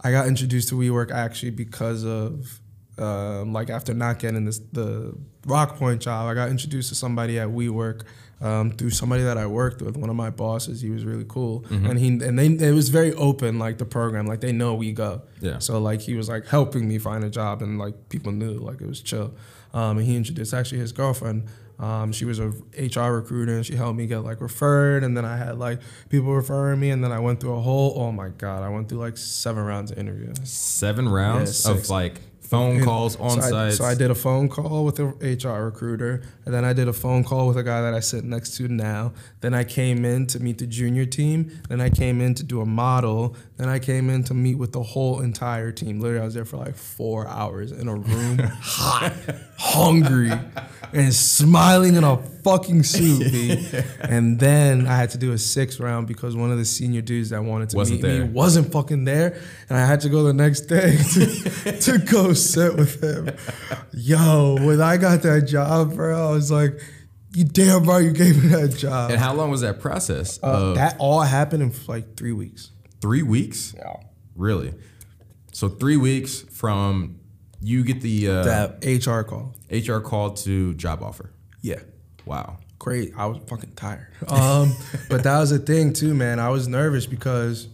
I 0.00 0.10
got 0.10 0.26
introduced 0.28 0.68
to 0.68 0.74
WeWork 0.74 1.10
actually 1.10 1.52
because 1.52 2.04
of 2.04 2.60
um, 2.98 3.52
like 3.54 3.70
after 3.70 3.94
not 3.94 4.18
getting 4.18 4.44
this 4.44 4.58
the 4.72 5.14
Rockpoint 5.46 6.00
job, 6.00 6.28
I 6.28 6.34
got 6.34 6.50
introduced 6.50 6.90
to 6.90 6.94
somebody 6.94 7.38
at 7.38 7.48
WeWork 7.48 8.02
um, 8.40 8.70
through 8.70 8.90
somebody 8.90 9.22
that 9.24 9.36
I 9.36 9.46
worked 9.46 9.82
with. 9.82 9.96
One 9.96 10.10
of 10.10 10.16
my 10.16 10.30
bosses, 10.30 10.80
he 10.80 10.90
was 10.90 11.04
really 11.04 11.24
cool, 11.28 11.60
Mm-hmm. 11.62 11.86
and 11.86 11.98
he 11.98 12.08
and 12.08 12.38
they 12.38 12.68
it 12.68 12.72
was 12.74 12.88
very 12.88 13.12
open, 13.14 13.58
like 13.58 13.78
the 13.78 13.84
program, 13.84 14.26
like 14.26 14.40
they 14.40 14.52
know 14.52 14.74
we 14.74 14.92
go. 14.92 15.22
Yeah. 15.40 15.58
So 15.58 15.78
like 15.80 16.00
he 16.02 16.14
was 16.14 16.28
like 16.28 16.46
helping 16.46 16.86
me 16.88 16.98
find 16.98 17.24
a 17.24 17.30
job, 17.30 17.62
and 17.62 17.78
like 17.78 18.08
people 18.08 18.32
knew, 18.32 18.52
like 18.54 18.80
it 18.80 18.86
was 18.86 19.00
chill. 19.02 19.34
Um, 19.74 19.98
and 19.98 20.06
he 20.06 20.16
introduced 20.16 20.54
actually 20.54 20.78
his 20.78 20.92
girlfriend. 20.92 21.44
Um, 21.80 22.10
she 22.10 22.24
was 22.24 22.40
a 22.40 22.48
HR 22.76 23.12
recruiter, 23.12 23.54
and 23.54 23.64
she 23.64 23.76
helped 23.76 23.96
me 23.98 24.06
get 24.08 24.18
like 24.24 24.40
referred. 24.40 25.04
And 25.04 25.16
then 25.16 25.24
I 25.24 25.36
had 25.36 25.58
like 25.58 25.80
people 26.08 26.34
referring 26.34 26.80
me, 26.80 26.90
and 26.90 27.04
then 27.04 27.12
I 27.12 27.20
went 27.20 27.38
through 27.40 27.54
a 27.54 27.60
whole. 27.60 27.92
Oh 28.00 28.10
my 28.12 28.30
god, 28.30 28.62
I 28.64 28.68
went 28.68 28.88
through 28.88 28.98
like 28.98 29.16
seven 29.16 29.62
rounds 29.64 29.90
of 29.92 29.98
interviews. 29.98 30.36
Seven 30.44 31.08
rounds 31.08 31.64
Yeah, 31.66 31.72
of 31.72 31.88
like 31.88 32.20
phone 32.48 32.82
calls 32.82 33.16
on 33.16 33.42
so 33.42 33.50
site. 33.50 33.72
so 33.74 33.84
I 33.84 33.94
did 33.94 34.10
a 34.10 34.14
phone 34.14 34.48
call 34.48 34.84
with 34.84 34.98
a 34.98 35.04
HR 35.04 35.64
recruiter, 35.64 36.22
and 36.46 36.54
then 36.54 36.64
I 36.64 36.72
did 36.72 36.88
a 36.88 36.92
phone 36.92 37.22
call 37.22 37.46
with 37.46 37.58
a 37.58 37.62
guy 37.62 37.82
that 37.82 37.92
I 37.92 38.00
sit 38.00 38.24
next 38.24 38.56
to 38.56 38.68
now. 38.68 39.12
Then 39.40 39.52
I 39.52 39.64
came 39.64 40.04
in 40.04 40.26
to 40.28 40.40
meet 40.40 40.58
the 40.58 40.66
junior 40.66 41.04
team. 41.04 41.60
Then 41.68 41.80
I 41.80 41.90
came 41.90 42.20
in 42.20 42.34
to 42.34 42.42
do 42.42 42.60
a 42.60 42.66
model. 42.66 43.36
Then 43.58 43.68
I 43.68 43.78
came 43.78 44.08
in 44.08 44.24
to 44.24 44.34
meet 44.34 44.56
with 44.56 44.72
the 44.72 44.82
whole 44.82 45.20
entire 45.20 45.72
team. 45.72 46.00
Literally, 46.00 46.22
I 46.22 46.24
was 46.24 46.34
there 46.34 46.44
for 46.44 46.56
like 46.56 46.76
four 46.76 47.26
hours 47.28 47.70
in 47.70 47.86
a 47.86 47.94
room, 47.94 48.38
hot, 48.60 49.12
hungry, 49.58 50.32
and 50.92 51.12
smiling 51.12 51.96
in 51.96 52.04
a 52.04 52.16
fucking 52.50 52.82
suit. 52.82 53.30
B. 53.32 53.68
And 54.00 54.38
then 54.38 54.86
I 54.86 54.96
had 54.96 55.10
to 55.10 55.18
do 55.18 55.32
a 55.32 55.38
sixth 55.38 55.80
round 55.80 56.06
because 56.06 56.34
one 56.34 56.50
of 56.50 56.58
the 56.58 56.64
senior 56.64 57.02
dudes 57.02 57.30
that 57.30 57.42
wanted 57.44 57.70
to 57.70 57.76
Wasn't 57.76 58.00
meet 58.02 58.08
there. 58.08 58.24
me 58.24 58.28
wasn't 58.32 58.72
fucking 58.72 59.04
there, 59.04 59.38
and 59.68 59.78
I 59.78 59.84
had 59.86 60.00
to 60.00 60.08
go 60.08 60.22
the 60.22 60.32
next 60.32 60.62
day 60.62 60.96
to, 61.14 61.78
to 61.80 61.98
go 61.98 62.32
sit 62.32 62.76
with 62.76 63.02
him. 63.02 63.30
Yo, 63.92 64.56
when 64.64 64.80
I 64.80 64.96
got 64.96 65.22
that 65.22 65.42
job, 65.46 65.94
bro, 65.94 66.28
I 66.28 66.32
was 66.32 66.50
like, 66.50 66.80
"You 67.34 67.44
damn 67.44 67.84
right, 67.84 68.02
you 68.04 68.12
gave 68.12 68.42
me 68.42 68.48
that 68.50 68.76
job." 68.76 69.10
and 69.10 69.20
how 69.20 69.34
long 69.34 69.50
was 69.50 69.60
that 69.60 69.80
process? 69.80 70.38
Uh, 70.42 70.46
of 70.46 70.74
that 70.76 70.96
all 70.98 71.20
happened 71.22 71.62
in 71.62 71.72
like 71.86 72.16
three 72.16 72.32
weeks. 72.32 72.70
three 73.00 73.22
weeks? 73.22 73.74
Yeah. 73.76 73.94
Really? 74.34 74.72
So 75.52 75.68
three 75.68 75.96
weeks 75.96 76.42
from 76.52 77.18
you 77.60 77.82
get 77.84 78.00
the 78.00 78.28
uh, 78.28 78.44
That 78.44 78.84
HR 78.84 79.22
call. 79.22 79.54
HR 79.70 79.98
call 79.98 80.30
to 80.44 80.74
job 80.74 81.02
offer. 81.02 81.32
Yeah. 81.60 81.80
Wow. 82.28 82.58
Great. 82.78 83.12
I 83.16 83.26
was 83.26 83.38
fucking 83.48 83.72
tired. 83.72 84.08
Um, 84.28 84.74
but 85.08 85.24
that 85.24 85.38
was 85.38 85.50
the 85.50 85.58
thing 85.58 85.92
too, 85.94 86.14
man. 86.14 86.38
I 86.38 86.50
was 86.50 86.68
nervous 86.68 87.06
because, 87.06 87.68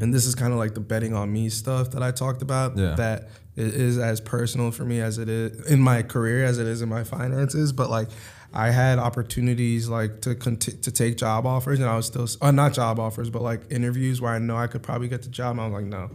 and 0.00 0.12
this 0.12 0.26
is 0.26 0.34
kind 0.34 0.52
of 0.52 0.58
like 0.58 0.74
the 0.74 0.80
betting 0.80 1.14
on 1.14 1.32
me 1.32 1.48
stuff 1.48 1.92
that 1.92 2.02
I 2.02 2.10
talked 2.10 2.42
about. 2.42 2.76
Yeah. 2.76 2.94
That 2.96 3.28
is 3.56 3.98
as 3.98 4.20
personal 4.20 4.70
for 4.70 4.84
me 4.84 5.00
as 5.00 5.18
it 5.18 5.28
is 5.28 5.70
in 5.70 5.80
my 5.80 6.02
career 6.02 6.44
as 6.44 6.58
it 6.58 6.66
is 6.66 6.82
in 6.82 6.88
my 6.88 7.04
finances. 7.04 7.72
But 7.72 7.88
like, 7.88 8.08
I 8.52 8.70
had 8.70 8.98
opportunities 8.98 9.88
like 9.88 10.22
to 10.22 10.34
conti- 10.34 10.72
to 10.78 10.90
take 10.90 11.16
job 11.16 11.46
offers, 11.46 11.78
and 11.78 11.88
I 11.88 11.96
was 11.96 12.06
still 12.06 12.26
uh, 12.40 12.50
not 12.50 12.74
job 12.74 12.98
offers, 12.98 13.30
but 13.30 13.42
like 13.42 13.60
interviews 13.70 14.20
where 14.20 14.32
I 14.32 14.38
know 14.40 14.56
I 14.56 14.66
could 14.66 14.82
probably 14.82 15.06
get 15.06 15.22
the 15.22 15.28
job. 15.28 15.52
And 15.52 15.60
I 15.60 15.66
was 15.66 15.74
like, 15.74 15.84
no, 15.84 16.10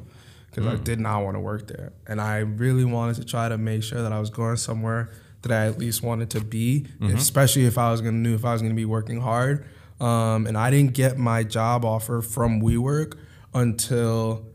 because 0.50 0.68
I 0.68 0.76
did 0.76 1.00
not 1.00 1.24
want 1.24 1.36
to 1.36 1.40
work 1.40 1.68
there, 1.68 1.94
and 2.08 2.20
I 2.20 2.40
really 2.40 2.84
wanted 2.84 3.16
to 3.18 3.26
try 3.26 3.48
to 3.48 3.58
make 3.58 3.84
sure 3.84 4.02
that 4.02 4.12
I 4.12 4.20
was 4.20 4.30
going 4.30 4.58
somewhere 4.58 5.12
that 5.46 5.52
I 5.62 5.68
at 5.68 5.78
least 5.78 6.02
wanted 6.04 6.30
to 6.32 6.42
be, 6.42 6.88
especially 7.02 7.66
if 7.66 7.78
I 7.78 7.92
was 7.92 8.02
gonna 8.02 8.18
knew 8.18 8.34
if 8.36 8.44
I 8.46 8.54
was 8.54 8.62
gonna 8.62 8.74
be 8.74 8.86
working 8.86 9.22
hard. 9.22 9.66
Um, 10.00 10.46
and 10.48 10.58
I 10.58 10.72
didn't 10.72 10.94
get 10.94 11.18
my 11.18 11.44
job 11.44 11.86
offer 11.86 12.22
from 12.22 12.62
WeWork 12.62 13.14
until 13.54 14.48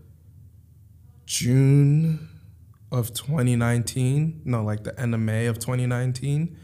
June 1.27 2.29
of 2.93 3.13
2019. 3.15 4.43
No, 4.45 4.65
like 4.65 4.85
the 4.85 4.99
end 5.01 5.15
of 5.15 5.21
May 5.21 5.47
of 5.47 5.59
2019. 5.59 6.57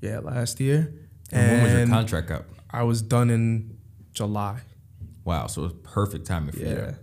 Yeah, 0.00 0.20
last 0.20 0.60
year. 0.60 0.94
And, 1.32 1.50
when 1.52 1.62
was 1.64 1.72
your 1.72 1.86
contract 1.88 2.30
up? 2.30 2.44
I 2.70 2.82
was 2.84 3.02
done 3.02 3.30
in 3.30 3.78
July. 4.12 4.60
Wow. 5.24 5.46
So 5.48 5.62
it 5.62 5.64
was 5.64 5.74
perfect 5.82 6.26
timing 6.26 6.52
for 6.52 6.60
Yeah. 6.60 6.68
you. 6.90 6.94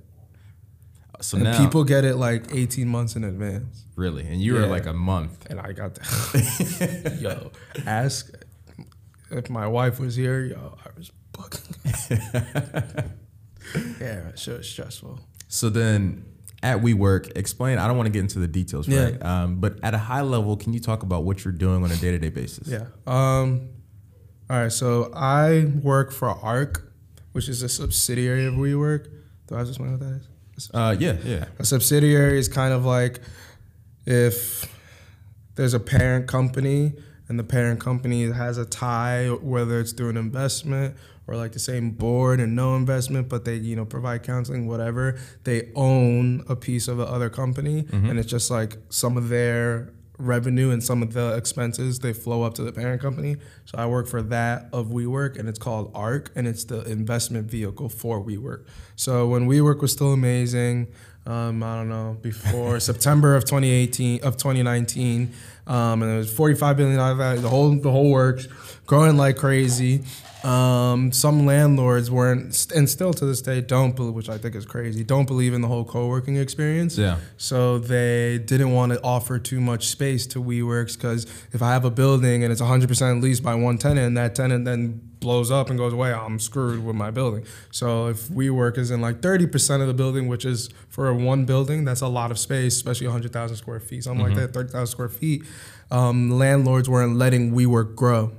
So 1.22 1.38
and 1.38 1.44
now, 1.46 1.58
people 1.58 1.84
get 1.84 2.04
it 2.04 2.16
like 2.16 2.54
18 2.54 2.88
months 2.88 3.16
in 3.16 3.24
advance. 3.24 3.86
really, 3.96 4.26
and 4.28 4.42
you 4.42 4.54
were 4.56 4.66
like 4.66 4.86
a 4.88 4.94
month. 4.94 5.46
And 5.50 5.60
I 5.60 5.72
got 5.72 5.96
that. 5.96 7.18
yo, 7.22 7.52
ask 7.86 8.32
if 9.30 9.50
my 9.50 9.68
wife 9.68 10.00
was 10.00 10.16
here, 10.16 10.42
yo, 10.44 10.78
I 10.84 10.90
was 10.98 11.12
bugging. 11.34 13.12
yeah, 14.02 14.36
sure, 14.36 14.56
it's 14.58 14.68
stressful. 14.68 15.20
So 15.48 15.70
then 15.70 16.26
at 16.64 16.80
WeWork, 16.80 17.36
explain. 17.38 17.78
I 17.78 17.88
don't 17.88 17.98
want 17.98 18.08
to 18.08 18.12
get 18.12 18.20
into 18.20 18.40
the 18.40 18.48
details, 18.48 18.88
Yeah. 18.88 19.04
right? 19.06 19.24
Um, 19.24 19.60
but 19.60 19.80
at 19.84 19.94
a 19.94 19.98
high 19.98 20.22
level, 20.22 20.56
can 20.58 20.74
you 20.74 20.80
talk 20.80 21.04
about 21.04 21.24
what 21.24 21.44
you're 21.44 21.54
doing 21.54 21.84
on 21.84 21.92
a 21.92 21.96
day 21.98 22.12
to 22.12 22.20
day 22.20 22.30
basis? 22.30 22.68
Yeah. 22.68 22.86
Um, 23.08 23.70
all 24.50 24.58
right. 24.58 24.72
So 24.72 25.12
I 25.16 25.66
work 25.82 26.12
for 26.12 26.30
ARK, 26.30 26.92
which 27.32 27.48
is 27.50 27.64
a 27.64 27.70
subsidiary 27.70 28.46
of 28.46 28.56
WeWork. 28.56 29.08
Do 29.48 29.56
I 29.56 29.60
just 29.60 29.72
explain 29.72 29.92
what 29.92 30.00
that 30.02 30.22
is? 30.22 30.28
Uh, 30.74 30.96
yeah, 31.00 31.18
yeah. 31.24 31.46
A 31.60 31.66
subsidiary 31.66 32.38
is 32.38 32.48
kind 32.48 32.74
of 32.74 32.86
like 32.86 33.20
if 34.06 34.72
there's 35.56 35.74
a 35.74 35.80
parent 35.80 36.28
company 36.28 36.94
and 37.28 37.40
the 37.40 37.44
parent 37.44 37.80
company 37.80 38.30
has 38.30 38.58
a 38.58 38.66
tie, 38.66 39.28
whether 39.30 39.80
it's 39.80 39.94
through 39.94 40.10
an 40.10 40.18
investment 40.18 40.96
or 41.28 41.36
like 41.38 41.54
the 41.54 41.60
same 41.60 41.92
board 41.92 42.40
and 42.42 42.56
no 42.56 42.76
investment, 42.76 43.30
but 43.30 43.46
they 43.46 43.56
you 43.56 43.76
know 43.76 43.86
provide 43.86 44.24
counseling, 44.24 44.68
whatever. 44.68 45.18
They 45.46 45.72
own 45.76 46.44
a 46.50 46.56
piece 46.56 46.88
of 46.88 46.98
the 46.98 47.06
other 47.06 47.30
company, 47.30 47.86
and 48.10 48.20
it's 48.20 48.30
just 48.30 48.52
like 48.52 48.78
some 48.90 49.16
of 49.18 49.30
their 49.30 49.94
revenue 50.22 50.72
and 50.72 50.84
some 50.84 51.02
of 51.02 51.14
the 51.14 51.36
expenses 51.36 52.00
they 52.00 52.14
flow 52.14 52.44
up 52.44 52.54
to 52.56 52.64
the 52.64 52.72
parent 52.72 53.02
company. 53.02 53.38
So 53.66 53.78
I 53.78 53.86
work 53.86 54.08
for 54.08 54.22
that 54.24 54.68
of 54.72 54.88
WeWork, 54.88 55.38
and 55.38 55.50
it's 55.50 55.60
called 55.60 55.92
ARK, 55.94 56.32
and 56.36 56.48
it's 56.48 56.64
the 56.64 56.84
investment 56.84 57.50
vehicle 57.50 57.90
for 57.90 58.24
WeWork. 58.24 58.66
So 58.96 59.28
when 59.28 59.48
WeWork 59.48 59.82
was 59.82 59.92
still 59.92 60.14
amazing, 60.14 60.88
um, 61.26 61.62
I 61.64 61.76
don't 61.78 61.90
know 61.90 62.18
before 62.22 62.80
September 62.92 63.36
of 63.36 63.46
2018 63.46 64.24
of 64.24 64.38
2019, 64.38 65.32
um, 65.68 66.02
and 66.02 66.12
it 66.12 66.18
was 66.18 66.34
45 66.34 66.78
billion 66.78 66.98
dollar 66.98 67.16
value. 67.16 67.42
The 67.42 67.50
whole 67.50 67.76
the 67.76 67.92
whole 67.92 68.12
works 68.12 68.48
growing 68.86 69.18
like 69.18 69.38
crazy. 69.38 70.04
Um, 70.44 71.12
some 71.12 71.46
landlords 71.46 72.10
weren't, 72.10 72.68
and 72.76 72.90
still 72.90 73.14
to 73.14 73.26
this 73.26 73.42
day 73.42 73.62
don't 73.62 73.96
believe, 73.96 74.14
which 74.14 74.30
I 74.30 74.38
think 74.38 74.56
is 74.56 74.66
crazy. 74.66 75.04
Don't 75.04 75.28
believe 75.28 75.54
in 75.54 75.62
the 75.62 75.68
whole 75.68 75.86
co-working 75.86 76.38
experience. 76.38 76.98
Yeah. 76.98 77.18
So 77.38 77.78
they 77.78 78.40
didn't 78.40 78.72
want 78.72 78.92
to 78.94 79.02
offer 79.04 79.38
too 79.38 79.62
much 79.62 79.88
space 79.88 80.26
to 80.28 80.42
WeWorks 80.42 80.96
because 80.98 81.26
if 81.52 81.62
I 81.62 81.74
have 81.74 81.86
a 81.86 81.92
building 81.92 82.44
and 82.44 82.52
it's 82.52 82.62
100% 82.62 83.22
leased 83.22 83.44
by 83.44 83.54
one 83.56 83.78
tenant 83.78 84.08
and 84.08 84.18
that 84.18 84.34
tenant 84.34 84.66
then 84.66 85.02
blows 85.20 85.52
up 85.52 85.70
and 85.70 85.78
goes 85.78 85.94
away, 85.94 86.12
I'm 86.12 86.40
screwed 86.40 86.84
with 86.84 86.96
my 86.96 87.12
building. 87.12 87.46
So 87.70 88.08
if 88.08 88.28
WeWork 88.30 88.80
is 88.80 88.90
in 88.90 89.00
like 89.00 89.22
30% 89.22 89.82
of 89.82 89.88
the 89.88 89.94
building, 89.94 90.28
which 90.28 90.44
is 90.44 90.70
for 90.90 91.08
a 91.08 91.14
one 91.14 91.46
building, 91.46 91.86
that's 91.86 92.02
a 92.02 92.08
lot 92.08 92.32
of 92.32 92.40
space, 92.40 92.76
especially 92.76 93.08
100,000 93.08 93.56
square 93.56 93.80
feet, 93.80 94.04
something 94.04 94.26
like 94.26 94.36
that, 94.36 94.54
30,000 94.54 94.88
square 94.88 95.10
feet. 95.10 95.44
Um, 95.92 96.32
landlords 96.32 96.90
weren't 96.90 97.18
letting 97.18 97.52
WeWork 97.52 97.96
grow. 97.96 98.32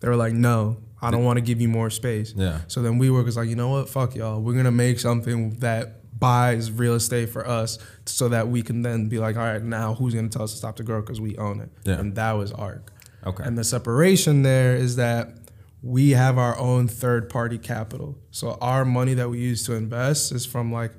They 0.00 0.08
were 0.08 0.16
like, 0.16 0.32
no, 0.32 0.78
I 1.02 1.10
don't 1.10 1.24
want 1.24 1.38
to 1.38 1.40
give 1.40 1.60
you 1.60 1.68
more 1.68 1.90
space. 1.90 2.34
Yeah. 2.36 2.60
So 2.68 2.82
then 2.82 3.00
WeWork 3.00 3.24
was 3.24 3.36
like, 3.36 3.48
you 3.48 3.56
know 3.56 3.70
what, 3.70 3.88
fuck 3.88 4.14
y'all. 4.14 4.40
We're 4.40 4.54
gonna 4.54 4.70
make 4.70 5.00
something 5.00 5.50
that 5.60 6.18
buys 6.18 6.70
real 6.70 6.94
estate 6.94 7.30
for 7.30 7.46
us, 7.46 7.78
so 8.04 8.28
that 8.28 8.48
we 8.48 8.62
can 8.62 8.82
then 8.82 9.08
be 9.08 9.18
like, 9.18 9.36
all 9.36 9.44
right, 9.44 9.62
now 9.62 9.94
who's 9.94 10.14
gonna 10.14 10.28
tell 10.28 10.42
us 10.42 10.52
to 10.52 10.58
stop 10.58 10.76
to 10.76 10.82
grow 10.82 11.00
because 11.00 11.20
we 11.20 11.36
own 11.38 11.60
it? 11.60 11.70
Yeah. 11.84 11.98
And 11.98 12.14
that 12.16 12.32
was 12.32 12.52
ARK. 12.52 12.92
Okay. 13.26 13.44
And 13.44 13.56
the 13.56 13.64
separation 13.64 14.42
there 14.42 14.76
is 14.76 14.96
that 14.96 15.34
we 15.82 16.10
have 16.10 16.36
our 16.36 16.58
own 16.58 16.88
third 16.88 17.30
party 17.30 17.56
capital. 17.56 18.18
So 18.30 18.58
our 18.60 18.84
money 18.84 19.14
that 19.14 19.30
we 19.30 19.38
use 19.38 19.64
to 19.66 19.74
invest 19.74 20.32
is 20.32 20.44
from 20.44 20.72
like 20.72 20.92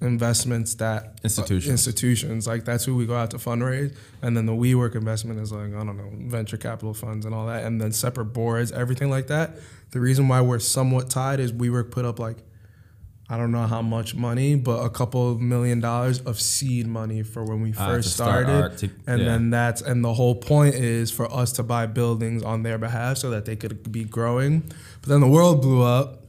investments 0.00 0.74
that 0.74 1.18
Institutions. 1.24 1.70
institutions 1.72 2.46
like 2.46 2.64
that's 2.64 2.84
who 2.84 2.94
we 2.94 3.06
go 3.06 3.16
out 3.16 3.30
to 3.30 3.38
fundraise 3.38 3.96
and 4.22 4.36
then 4.36 4.44
the 4.44 4.52
WeWork 4.52 4.94
investment 4.94 5.40
is 5.40 5.50
like 5.52 5.72
I 5.74 5.84
don't 5.84 5.96
know 5.96 6.10
venture 6.28 6.58
capital 6.58 6.92
funds 6.92 7.24
and 7.24 7.34
all 7.34 7.46
that 7.46 7.64
and 7.64 7.80
then 7.80 7.92
separate 7.92 8.26
boards 8.26 8.72
everything 8.72 9.08
like 9.08 9.28
that 9.28 9.56
the 9.92 10.00
reason 10.00 10.28
why 10.28 10.42
we're 10.42 10.58
somewhat 10.58 11.08
tied 11.08 11.40
is 11.40 11.52
we 11.52 11.68
WeWork 11.68 11.90
put 11.90 12.04
up 12.04 12.18
like 12.18 12.36
I 13.28 13.36
don't 13.38 13.50
know 13.52 13.66
how 13.66 13.80
much 13.82 14.14
money 14.14 14.54
but 14.54 14.84
a 14.84 14.90
couple 14.90 15.32
of 15.32 15.40
million 15.40 15.80
dollars 15.80 16.20
of 16.20 16.38
seed 16.38 16.86
money 16.86 17.22
for 17.22 17.42
when 17.44 17.62
we 17.62 17.72
Ah, 17.78 17.86
first 17.86 18.12
start 18.12 18.44
started 18.44 18.62
ARK 18.62 18.76
to- 18.76 18.90
and 19.06 19.20
yeah. 19.22 19.28
then 19.28 19.50
that's 19.50 19.80
and 19.80 20.04
the 20.04 20.12
whole 20.12 20.34
point 20.34 20.74
is 20.74 21.10
for 21.10 21.32
us 21.32 21.52
to 21.52 21.62
buy 21.62 21.86
buildings 21.86 22.42
on 22.42 22.62
their 22.64 22.76
behalf 22.76 23.16
so 23.16 23.30
that 23.30 23.46
they 23.46 23.56
could 23.56 23.90
be 23.90 24.04
growing 24.04 24.60
but 25.00 25.08
then 25.08 25.20
the 25.22 25.26
world 25.26 25.62
blew 25.62 25.82
up 25.82 26.22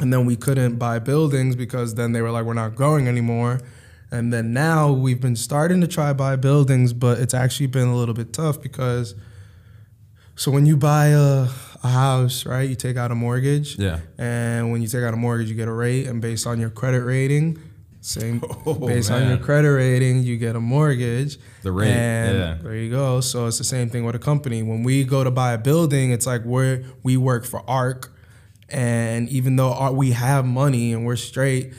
and 0.00 0.12
then 0.12 0.24
we 0.26 0.36
couldn't 0.36 0.76
buy 0.76 0.98
buildings 0.98 1.56
because 1.56 1.94
then 1.94 2.12
they 2.12 2.22
were 2.22 2.30
like 2.30 2.44
we're 2.44 2.54
not 2.54 2.74
growing 2.74 3.08
anymore 3.08 3.60
and 4.10 4.32
then 4.32 4.52
now 4.52 4.90
we've 4.90 5.20
been 5.20 5.36
starting 5.36 5.80
to 5.80 5.86
try 5.88 6.12
buy 6.12 6.36
buildings 6.36 6.92
but 6.92 7.18
it's 7.18 7.34
actually 7.34 7.66
been 7.66 7.88
a 7.88 7.96
little 7.96 8.14
bit 8.14 8.32
tough 8.32 8.60
because 8.62 9.14
so 10.36 10.50
when 10.50 10.66
you 10.66 10.76
buy 10.76 11.06
a, 11.08 11.48
a 11.82 11.88
house 11.88 12.46
right 12.46 12.68
you 12.68 12.74
take 12.76 12.96
out 12.96 13.10
a 13.10 13.14
mortgage 13.14 13.76
Yeah. 13.78 14.00
and 14.16 14.70
when 14.70 14.82
you 14.82 14.88
take 14.88 15.02
out 15.02 15.14
a 15.14 15.16
mortgage 15.16 15.48
you 15.48 15.54
get 15.56 15.68
a 15.68 15.72
rate 15.72 16.06
and 16.06 16.20
based 16.22 16.46
on 16.46 16.60
your 16.60 16.70
credit 16.70 17.02
rating 17.02 17.58
Same 18.00 18.40
Oh, 18.66 18.74
based 18.74 19.10
on 19.10 19.26
your 19.28 19.38
credit 19.38 19.70
rating, 19.72 20.22
you 20.22 20.36
get 20.38 20.54
a 20.54 20.60
mortgage. 20.60 21.36
The 21.64 21.72
rate, 21.72 21.90
and 21.90 22.38
yeah. 22.38 22.54
there 22.62 22.76
you 22.76 22.90
go. 22.90 23.20
So 23.20 23.46
it's 23.48 23.58
the 23.58 23.64
same 23.64 23.90
thing 23.90 24.04
with 24.06 24.14
a 24.14 24.20
company. 24.20 24.62
When 24.62 24.84
we 24.84 25.02
go 25.04 25.24
to 25.24 25.30
buy 25.32 25.52
a 25.52 25.58
building, 25.58 26.12
it's 26.12 26.24
like 26.26 26.44
we're 26.44 26.84
we 27.02 27.16
work 27.16 27.44
for 27.44 27.60
ARK, 27.68 28.08
and 28.68 29.28
even 29.28 29.56
though 29.56 29.72
our, 29.72 29.92
we 29.92 30.12
have 30.12 30.44
money 30.44 30.92
and 30.92 31.04
we're 31.06 31.16
straight, 31.16 31.72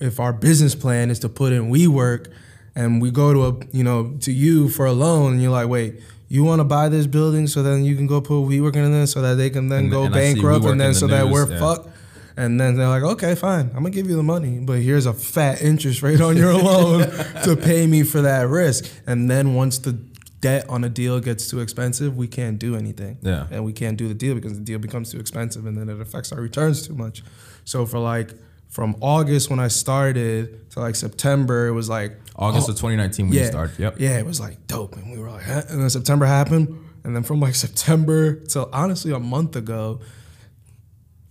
if 0.00 0.20
our 0.20 0.32
business 0.32 0.74
plan 0.74 1.10
is 1.10 1.18
to 1.20 1.28
put 1.28 1.52
in 1.52 1.70
WeWork, 1.70 2.32
and 2.74 3.00
we 3.00 3.10
go 3.10 3.32
to 3.32 3.46
a 3.46 3.66
you 3.76 3.82
know 3.84 4.16
to 4.20 4.32
you 4.32 4.68
for 4.68 4.86
a 4.86 4.92
loan, 4.92 5.32
and 5.34 5.42
you're 5.42 5.50
like, 5.52 5.68
wait. 5.68 6.00
You 6.28 6.42
want 6.42 6.58
to 6.58 6.64
buy 6.64 6.88
this 6.88 7.06
building 7.06 7.46
so 7.46 7.62
then 7.62 7.84
you 7.84 7.94
can 7.94 8.08
go 8.08 8.20
put 8.20 8.34
WeWork 8.48 8.74
in 8.74 8.90
there 8.90 9.06
so 9.06 9.22
that 9.22 9.36
they 9.36 9.48
can 9.48 9.68
then 9.68 9.84
And- 9.84 9.90
go 9.92 10.02
and 10.06 10.12
bankrupt 10.12 10.64
and 10.64 10.80
then 10.80 10.88
the 10.88 10.94
so 10.98 11.06
that 11.06 11.28
we're 11.28 11.48
yeah. 11.48 11.60
fucked. 11.60 11.88
And 12.36 12.60
then 12.60 12.74
they're 12.76 12.88
like, 12.88 13.04
okay, 13.04 13.36
fine, 13.36 13.66
I'm 13.68 13.84
gonna 13.84 13.90
give 13.90 14.10
you 14.10 14.16
the 14.16 14.24
money, 14.24 14.58
but 14.58 14.80
here's 14.80 15.06
a 15.06 15.12
fat 15.12 15.62
interest 15.62 16.02
rate 16.02 16.20
on 16.20 16.36
your 16.36 16.52
loan 16.60 17.02
to 17.44 17.56
pay 17.56 17.86
me 17.86 18.02
for 18.02 18.22
that 18.22 18.48
risk. 18.48 18.90
And 19.06 19.30
then 19.30 19.54
once 19.54 19.78
the 19.78 19.96
debt 20.46 20.68
on 20.68 20.84
a 20.84 20.88
deal 20.88 21.18
gets 21.18 21.50
too 21.50 21.58
expensive, 21.60 22.16
we 22.16 22.28
can't 22.28 22.58
do 22.58 22.76
anything. 22.76 23.18
Yeah. 23.20 23.48
And 23.50 23.64
we 23.64 23.72
can't 23.72 23.96
do 23.96 24.06
the 24.06 24.14
deal 24.14 24.34
because 24.36 24.54
the 24.54 24.64
deal 24.64 24.78
becomes 24.78 25.10
too 25.10 25.18
expensive 25.18 25.66
and 25.66 25.76
then 25.76 25.88
it 25.88 26.00
affects 26.00 26.30
our 26.30 26.40
returns 26.40 26.86
too 26.86 26.94
much. 26.94 27.24
So 27.64 27.84
for 27.84 27.98
like 27.98 28.32
from 28.68 28.94
August 29.00 29.50
when 29.50 29.58
I 29.58 29.68
started 29.68 30.70
to 30.70 30.80
like 30.80 30.94
September, 30.94 31.66
it 31.66 31.72
was 31.72 31.88
like 31.88 32.16
August 32.36 32.68
oh, 32.68 32.72
of 32.72 32.78
2019 32.78 33.28
when 33.28 33.38
you 33.38 33.44
started. 33.46 33.78
Yep. 33.78 33.96
yeah, 33.98 34.18
it 34.18 34.26
was 34.26 34.38
like 34.38 34.66
dope. 34.68 34.96
And 34.96 35.10
we 35.10 35.18
were 35.18 35.30
like, 35.30 35.44
huh? 35.44 35.62
and 35.68 35.82
then 35.82 35.90
September 35.90 36.26
happened. 36.26 36.68
And 37.02 37.14
then 37.14 37.24
from 37.24 37.40
like 37.40 37.54
September 37.66 38.36
till 38.36 38.68
honestly 38.72 39.12
a 39.12 39.18
month 39.18 39.56
ago, 39.56 40.00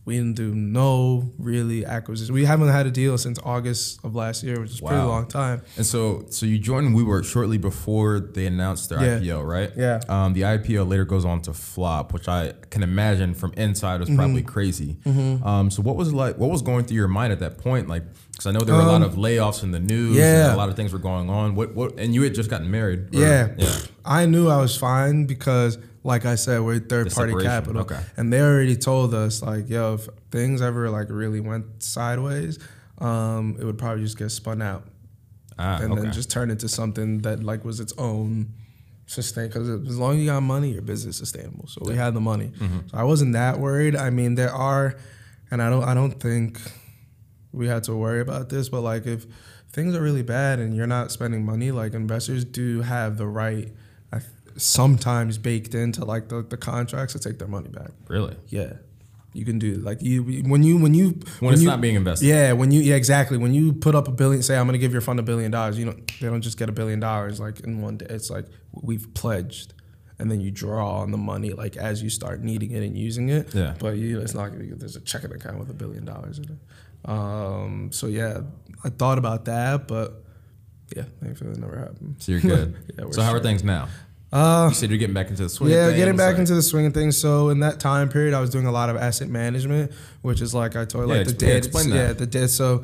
we 0.05 0.15
didn't 0.17 0.35
do 0.35 0.53
no 0.53 1.31
really 1.39 1.83
acquisition. 1.85 2.33
We 2.35 2.45
haven't 2.45 2.67
had 2.69 2.85
a 2.85 2.91
deal 2.91 3.17
since 3.17 3.39
August 3.43 3.99
of 4.03 4.13
last 4.15 4.43
year, 4.43 4.59
which 4.61 4.69
is 4.71 4.79
a 4.79 4.83
pretty 4.83 5.01
long 5.01 5.27
time. 5.27 5.63
And 5.77 5.85
so, 5.85 6.25
so 6.29 6.45
you 6.45 6.59
joined 6.59 6.95
WeWork 6.95 7.25
shortly 7.25 7.57
before 7.57 8.19
they 8.19 8.45
announced 8.45 8.89
their 8.89 9.01
Yeah. 9.03 9.19
IPO, 9.19 9.43
right? 9.47 9.71
Yeah. 9.75 10.01
Um, 10.07 10.33
the 10.33 10.41
IPO 10.41 10.87
later 10.87 11.05
goes 11.05 11.25
on 11.25 11.41
to 11.43 11.53
flop, 11.53 12.13
which 12.13 12.27
I 12.27 12.53
can 12.69 12.83
imagine 12.83 13.33
from 13.33 13.51
inside 13.57 13.99
was 13.99 14.09
probably 14.09 14.41
Mm-hmm. 14.43 14.47
crazy. 14.49 14.97
Um, 15.43 15.71
so 15.71 15.81
what 15.81 15.95
was 15.95 16.13
like? 16.13 16.37
What 16.37 16.51
was 16.51 16.61
going 16.61 16.85
through 16.85 16.97
your 16.97 17.07
mind 17.07 17.33
at 17.33 17.39
that 17.39 17.57
point? 17.57 17.87
Like, 17.87 18.03
because 18.31 18.45
I 18.45 18.51
know 18.51 18.59
there 18.59 18.75
were 18.75 18.81
a 18.81 18.85
lot 18.85 19.01
of 19.01 19.15
layoffs 19.15 19.63
in 19.63 19.71
the 19.71 19.79
news. 19.79 20.11
Um, 20.11 20.17
yeah. 20.21 20.43
And 20.45 20.53
a 20.53 20.57
lot 20.57 20.69
of 20.69 20.75
things 20.75 20.93
were 20.93 20.99
going 20.99 21.29
on. 21.29 21.55
What? 21.55 21.73
What? 21.73 21.97
And 21.97 22.13
you 22.13 22.21
had 22.21 22.35
just 22.35 22.49
gotten 22.49 22.69
married. 22.69 23.15
or- 23.15 23.19
Yeah. 23.21 23.47
Yeah. 23.57 23.75
I 24.05 24.27
knew 24.27 24.49
I 24.49 24.57
was 24.57 24.77
fine 24.77 25.25
because, 25.25 25.77
like 26.05 26.25
I 26.25 26.35
said, 26.35 26.61
we're 26.61 26.79
third 26.79 27.11
party 27.11 27.33
capital. 27.41 27.81
okay. 27.81 27.99
And 28.15 28.31
they 28.31 28.39
already 28.41 28.75
told 28.77 29.13
us, 29.13 29.41
like, 29.41 29.69
yo, 29.69 29.95
if 29.95 30.07
things 30.31 30.61
ever 30.61 30.89
like 30.89 31.07
really 31.09 31.39
went 31.39 31.81
sideways, 31.83 32.59
um, 32.99 33.57
it 33.59 33.63
would 33.65 33.77
probably 33.77 34.03
just 34.03 34.17
get 34.17 34.29
spun 34.29 34.61
out. 34.61 34.83
Ah, 35.57 35.79
and 35.81 35.91
okay. 35.93 36.01
then 36.03 36.11
just 36.11 36.29
turn 36.29 36.51
into 36.51 36.67
something 36.69 37.19
that 37.23 37.41
like 37.43 37.63
was 37.65 37.79
its 37.79 37.93
own 37.97 38.53
sustain 39.07 39.47
because 39.47 39.69
as 39.69 39.97
long 39.97 40.13
as 40.15 40.19
you 40.19 40.25
got 40.25 40.41
money 40.41 40.71
your 40.71 40.81
business 40.81 41.15
is 41.15 41.19
sustainable 41.29 41.67
so 41.67 41.79
we 41.85 41.95
had 41.95 42.13
the 42.15 42.19
money 42.19 42.51
Mm-hmm. 42.57 42.87
so 42.89 42.97
i 42.97 43.03
wasn't 43.03 43.33
that 43.33 43.59
worried 43.59 43.95
i 43.95 44.09
mean 44.09 44.33
there 44.33 44.51
are 44.51 44.95
and 45.51 45.61
i 45.61 45.69
don't 45.69 45.83
i 45.83 45.93
don't 45.93 46.19
think 46.19 46.59
we 47.53 47.67
had 47.67 47.83
to 47.83 47.95
worry 47.95 48.19
about 48.19 48.49
this 48.49 48.67
but 48.67 48.81
like 48.81 49.05
if 49.05 49.27
things 49.71 49.95
are 49.95 50.01
really 50.01 50.23
bad 50.23 50.57
and 50.57 50.75
you're 50.75 50.87
not 50.87 51.11
spending 51.11 51.45
money 51.45 51.69
like 51.71 51.93
investors 51.93 52.43
do 52.43 52.81
have 52.81 53.17
the 53.17 53.27
right 53.27 53.71
sometimes 54.57 55.37
baked 55.37 55.75
into 55.75 56.05
like 56.05 56.29
the, 56.29 56.41
the 56.43 56.57
contracts 56.57 57.13
to 57.13 57.19
take 57.19 57.39
their 57.39 57.47
money 57.47 57.69
back 57.69 57.91
really. 58.07 58.35
yeah 58.47 58.73
you 59.33 59.43
can 59.43 59.59
do 59.59 59.75
like 59.75 60.01
you 60.01 60.23
when 60.47 60.63
you 60.63 60.77
when 60.77 60.93
you 60.93 61.19
When, 61.41 61.51
it's 61.53 61.61
you, 61.61 61.67
not 61.67 61.81
being 61.81 61.95
invested. 61.95 62.25
yeah, 62.25 62.53
when 62.53 62.71
you 62.71 62.79
yeah 62.79 62.95
exactly 62.95 63.37
when 63.37 63.53
you 63.53 63.73
put 63.73 63.93
up 63.93 64.07
a 64.07 64.11
billion, 64.11 64.41
say 64.41 64.55
I'm 64.57 64.65
gonna 64.65 64.77
give 64.77 64.93
your 64.93 65.01
fund 65.01 65.19
a 65.19 65.23
billion 65.23 65.51
dollars. 65.51 65.77
You 65.77 65.83
know 65.87 65.91
they 66.21 66.27
don't 66.27 66.39
just 66.41 66.57
get 66.57 66.69
a 66.69 66.71
billion 66.71 67.01
dollars 67.01 67.37
like 67.37 67.59
in 67.59 67.81
one 67.81 67.97
day. 67.97 68.05
It's 68.09 68.29
like 68.29 68.45
we've 68.71 69.13
pledged, 69.13 69.73
and 70.19 70.31
then 70.31 70.39
you 70.39 70.51
draw 70.51 71.01
on 71.01 71.11
the 71.11 71.17
money 71.17 71.51
like 71.51 71.75
as 71.75 72.01
you 72.01 72.09
start 72.09 72.43
needing 72.43 72.71
it 72.71 72.81
and 72.81 72.97
using 72.97 73.27
it. 73.27 73.53
Yeah. 73.53 73.75
But 73.77 73.97
you, 73.97 74.21
it's 74.21 74.33
not 74.33 74.53
gonna 74.53 74.59
be 74.63 74.69
there's 74.71 74.95
a 74.95 75.01
checking 75.01 75.33
account 75.33 75.59
with 75.59 75.69
a 75.69 75.73
billion 75.73 76.05
dollars 76.05 76.37
in 76.39 76.45
it. 76.45 77.09
Um. 77.09 77.89
So 77.91 78.07
yeah, 78.07 78.39
I 78.85 78.89
thought 78.89 79.17
about 79.17 79.43
that, 79.45 79.85
but 79.89 80.23
yeah, 80.95 81.03
thankfully 81.21 81.51
it 81.51 81.57
never 81.57 81.77
happened. 81.77 82.15
So 82.19 82.31
you're 82.31 82.39
good. 82.39 82.77
Yeah, 82.97 83.03
we're 83.03 83.11
so 83.11 83.21
how 83.21 83.33
are 83.33 83.41
things 83.41 83.65
now? 83.65 83.89
Uh, 84.33 84.67
You 84.69 84.75
said 84.75 84.89
you're 84.89 84.97
getting 84.99 85.13
back 85.13 85.29
into 85.29 85.43
the 85.43 85.49
swing. 85.49 85.71
yeah, 85.71 85.91
getting 85.91 86.17
back 86.17 86.33
like- 86.33 86.39
into 86.39 86.55
the 86.55 86.61
swing 86.61 86.85
of 86.85 86.93
things. 86.93 87.17
So 87.17 87.49
in 87.49 87.59
that 87.61 87.79
time 87.79 88.09
period, 88.09 88.33
I 88.33 88.41
was 88.41 88.49
doing 88.49 88.65
a 88.65 88.71
lot 88.71 88.89
of 88.89 88.97
asset 88.97 89.29
management, 89.29 89.91
which 90.23 90.41
is 90.41 90.53
like 90.53 90.75
I 90.75 90.83
told 90.85 91.07
you, 91.07 91.13
Yeah, 91.13 91.19
like 91.19 91.27
the 91.27 91.33
explain- 91.33 91.49
dead. 91.51 91.57
explain 91.65 91.89
yeah, 91.89 92.13
the 92.13 92.25
dead. 92.25 92.49
So 92.49 92.83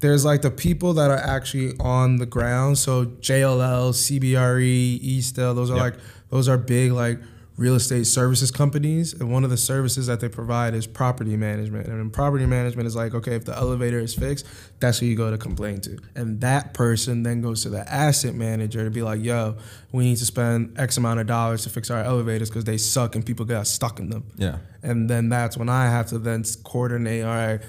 there's 0.00 0.24
like 0.24 0.42
the 0.42 0.50
people 0.50 0.94
that 0.94 1.10
are 1.10 1.16
actually 1.18 1.74
on 1.80 2.16
the 2.16 2.26
ground. 2.26 2.76
So 2.78 3.06
JLL, 3.20 3.92
CBRE, 3.92 5.00
Eastdil, 5.02 5.54
those 5.54 5.70
are 5.70 5.76
Yep. 5.76 5.82
like 5.82 5.94
those 6.30 6.48
are 6.48 6.58
big 6.58 6.92
like 6.92 7.18
real 7.56 7.74
estate 7.74 8.06
services 8.06 8.50
companies. 8.50 9.12
And 9.12 9.30
one 9.30 9.44
of 9.44 9.50
the 9.50 9.56
services 9.56 10.06
that 10.06 10.20
they 10.20 10.28
provide 10.28 10.74
is 10.74 10.86
property 10.86 11.36
management. 11.36 11.86
And 11.88 12.12
property 12.12 12.46
management 12.46 12.86
is 12.86 12.96
like, 12.96 13.14
okay, 13.14 13.34
if 13.34 13.44
the 13.44 13.54
elevator 13.56 13.98
is 13.98 14.14
fixed, 14.14 14.46
that's 14.80 14.98
who 14.98 15.06
you 15.06 15.16
go 15.16 15.30
to 15.30 15.38
complain 15.38 15.80
to. 15.82 15.98
And 16.14 16.40
that 16.40 16.72
person 16.72 17.22
then 17.22 17.42
goes 17.42 17.62
to 17.64 17.68
the 17.68 17.86
asset 17.92 18.34
manager 18.34 18.84
to 18.84 18.90
be 18.90 19.02
like, 19.02 19.22
yo, 19.22 19.56
we 19.92 20.04
need 20.04 20.16
to 20.16 20.26
spend 20.26 20.78
X 20.78 20.96
amount 20.96 21.20
of 21.20 21.26
dollars 21.26 21.64
to 21.64 21.70
fix 21.70 21.90
our 21.90 22.02
elevators 22.02 22.48
because 22.48 22.64
they 22.64 22.78
suck 22.78 23.14
and 23.14 23.26
people 23.26 23.44
got 23.44 23.66
stuck 23.66 23.98
in 23.98 24.08
them. 24.10 24.24
Yeah. 24.36 24.58
And 24.82 25.10
then 25.10 25.28
that's 25.28 25.56
when 25.56 25.68
I 25.68 25.90
have 25.90 26.06
to 26.08 26.18
then 26.18 26.44
coordinate, 26.64 27.24
all 27.24 27.30
right, 27.30 27.60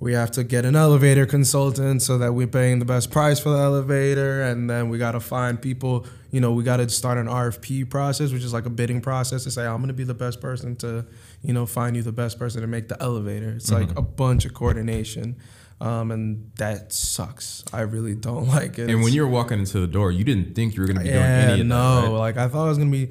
we 0.00 0.14
have 0.14 0.30
to 0.30 0.42
get 0.42 0.64
an 0.64 0.74
elevator 0.74 1.26
consultant 1.26 2.00
so 2.00 2.16
that 2.16 2.32
we're 2.32 2.46
paying 2.46 2.78
the 2.78 2.86
best 2.86 3.10
price 3.10 3.38
for 3.38 3.50
the 3.50 3.58
elevator. 3.58 4.42
And 4.42 4.68
then 4.68 4.88
we 4.88 4.96
got 4.96 5.12
to 5.12 5.20
find 5.20 5.60
people, 5.60 6.06
you 6.30 6.40
know, 6.40 6.52
we 6.52 6.64
got 6.64 6.78
to 6.78 6.88
start 6.88 7.18
an 7.18 7.26
RFP 7.26 7.90
process, 7.90 8.32
which 8.32 8.42
is 8.42 8.54
like 8.54 8.64
a 8.64 8.70
bidding 8.70 9.02
process 9.02 9.44
to 9.44 9.50
say, 9.50 9.66
I'm 9.66 9.76
going 9.76 9.88
to 9.88 9.94
be 9.94 10.04
the 10.04 10.14
best 10.14 10.40
person 10.40 10.74
to, 10.76 11.04
you 11.42 11.52
know, 11.52 11.66
find 11.66 11.96
you 11.96 12.02
the 12.02 12.12
best 12.12 12.38
person 12.38 12.62
to 12.62 12.66
make 12.66 12.88
the 12.88 13.00
elevator. 13.00 13.50
It's 13.50 13.70
like 13.70 13.94
a 13.94 14.02
bunch 14.02 14.46
of 14.46 14.54
coordination. 14.54 15.36
Um, 15.82 16.10
and 16.10 16.50
that 16.56 16.94
sucks. 16.94 17.62
I 17.70 17.82
really 17.82 18.14
don't 18.14 18.48
like 18.56 18.78
it. 18.78 18.88
And 18.88 19.02
when 19.02 19.12
you 19.12 19.20
were 19.20 19.28
walking 19.28 19.58
into 19.58 19.80
the 19.80 19.86
door, 19.86 20.10
you 20.12 20.24
didn't 20.24 20.54
think 20.54 20.76
you 20.76 20.80
were 20.80 20.86
going 20.86 20.98
to 20.98 21.04
be 21.04 21.10
yeah, 21.10 21.40
doing 21.40 21.50
any 21.50 21.60
of 21.60 21.66
no. 21.66 21.76
that. 21.76 22.08
Right? 22.08 22.16
Like 22.16 22.36
I 22.38 22.48
thought 22.48 22.64
it 22.64 22.68
was 22.70 22.78
gonna 22.78 22.90
be 22.90 23.10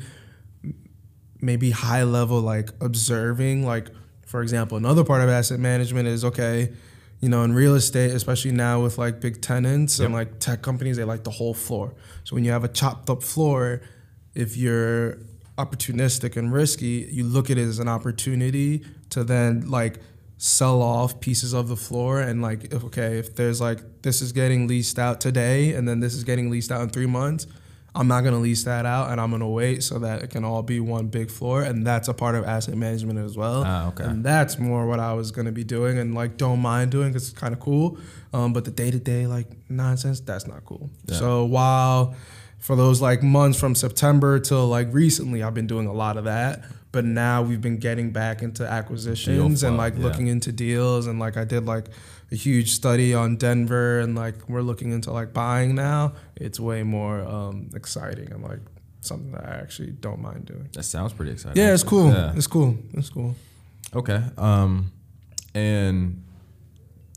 maybe 1.39 1.69
high 1.71 2.03
level, 2.03 2.41
like 2.41 2.69
observing. 2.81 3.65
Like 3.65 3.89
for 4.29 4.43
example, 4.43 4.77
another 4.77 5.03
part 5.03 5.21
of 5.23 5.29
asset 5.29 5.59
management 5.59 6.07
is 6.07 6.23
okay. 6.23 6.71
You 7.19 7.29
know, 7.29 7.41
in 7.41 7.51
real 7.51 7.73
estate, 7.73 8.11
especially 8.11 8.51
now 8.51 8.79
with 8.79 8.99
like 8.99 9.19
big 9.19 9.41
tenants 9.41 9.97
and 9.99 10.13
like 10.13 10.39
tech 10.39 10.61
companies, 10.61 10.97
they 10.97 11.03
like 11.03 11.23
the 11.23 11.31
whole 11.31 11.55
floor. 11.55 11.95
So 12.25 12.35
when 12.35 12.45
you 12.45 12.51
have 12.51 12.63
a 12.63 12.67
chopped 12.67 13.09
up 13.09 13.23
floor, 13.23 13.81
if 14.35 14.55
you're 14.55 15.17
opportunistic 15.57 16.37
and 16.37 16.53
risky, 16.53 17.09
you 17.11 17.23
look 17.23 17.49
at 17.49 17.57
it 17.57 17.67
as 17.67 17.79
an 17.79 17.87
opportunity 17.87 18.85
to 19.09 19.23
then 19.23 19.67
like 19.67 19.99
sell 20.37 20.83
off 20.83 21.19
pieces 21.19 21.51
of 21.51 21.67
the 21.67 21.75
floor 21.75 22.21
and 22.21 22.41
like 22.41 22.73
okay 22.73 23.17
if 23.17 23.35
there's 23.35 23.59
like 23.59 23.79
this 24.03 24.21
is 24.21 24.31
getting 24.31 24.67
leased 24.67 24.97
out 24.97 25.19
today 25.19 25.73
and 25.73 25.85
then 25.85 25.99
this 25.99 26.13
is 26.13 26.23
getting 26.23 26.49
leased 26.49 26.71
out 26.71 26.81
in 26.81 26.87
three 26.87 27.05
months 27.05 27.45
i'm 27.95 28.07
not 28.07 28.21
going 28.21 28.33
to 28.33 28.39
lease 28.39 28.63
that 28.63 28.85
out 28.85 29.09
and 29.11 29.19
i'm 29.19 29.29
going 29.29 29.39
to 29.41 29.47
wait 29.47 29.81
so 29.83 29.99
that 29.99 30.21
it 30.23 30.29
can 30.29 30.43
all 30.45 30.61
be 30.61 30.79
one 30.79 31.07
big 31.07 31.29
floor 31.31 31.61
and 31.63 31.85
that's 31.85 32.07
a 32.07 32.13
part 32.13 32.35
of 32.35 32.43
asset 32.45 32.75
management 32.75 33.17
as 33.19 33.35
well 33.35 33.63
Ah, 33.65 33.87
okay. 33.89 34.03
and 34.03 34.23
that's 34.23 34.57
more 34.59 34.85
what 34.87 34.99
i 34.99 35.13
was 35.13 35.31
going 35.31 35.45
to 35.45 35.51
be 35.51 35.63
doing 35.63 35.97
and 35.97 36.13
like 36.15 36.37
don't 36.37 36.59
mind 36.59 36.91
doing 36.91 37.09
because 37.09 37.29
it's 37.29 37.37
kind 37.39 37.53
of 37.53 37.59
cool 37.59 37.97
um, 38.33 38.53
but 38.53 38.63
the 38.65 38.71
day-to-day 38.71 39.25
like 39.27 39.47
nonsense 39.69 40.19
that's 40.19 40.45
not 40.47 40.63
cool 40.65 40.89
Yeah. 41.07 41.15
so 41.17 41.45
while 41.45 42.15
for 42.59 42.75
those 42.75 43.01
like 43.01 43.23
months 43.23 43.57
from 43.57 43.73
September 43.73 44.37
till 44.37 44.67
like 44.67 44.89
recently, 44.93 45.41
I've 45.41 45.53
been 45.53 45.65
doing 45.65 45.87
a 45.87 45.93
lot 45.93 46.17
of 46.17 46.25
that. 46.25 46.65
But 46.91 47.05
now 47.05 47.43
we've 47.43 47.61
been 47.61 47.77
getting 47.77 48.11
back 48.11 48.41
into 48.41 48.65
acquisitions 48.65 49.61
and 49.61 49.77
like 49.77 49.95
yeah. 49.95 50.03
looking 50.03 50.27
into 50.27 50.51
deals 50.51 51.05
and 51.05 51.19
like 51.19 51.37
I 51.37 51.43
did 51.43 51.65
like 51.65 51.85
a 52.31 52.35
huge 52.35 52.71
study 52.71 53.13
on 53.13 53.35
Denver 53.35 53.99
and 53.99 54.15
like 54.15 54.49
we're 54.49 54.61
looking 54.61 54.91
into 54.91 55.11
like 55.11 55.31
buying 55.33 55.75
now. 55.75 56.13
It's 56.35 56.59
way 56.59 56.81
more 56.83 57.21
um, 57.21 57.69
exciting 57.75 58.31
and 58.31 58.43
like 58.43 58.59
something 59.01 59.31
that 59.31 59.45
I 59.45 59.55
actually 59.57 59.91
don't 59.91 60.21
mind 60.21 60.45
doing. 60.45 60.69
That 60.73 60.83
sounds 60.83 61.13
pretty 61.13 61.31
exciting. 61.31 61.61
Yeah, 61.61 61.73
it's 61.73 61.83
cool. 61.83 62.11
Yeah. 62.11 62.33
It's 62.35 62.47
cool. 62.47 62.77
It's 62.93 63.09
cool. 63.09 63.35
Okay. 63.95 64.23
Um, 64.37 64.91
and 65.53 66.23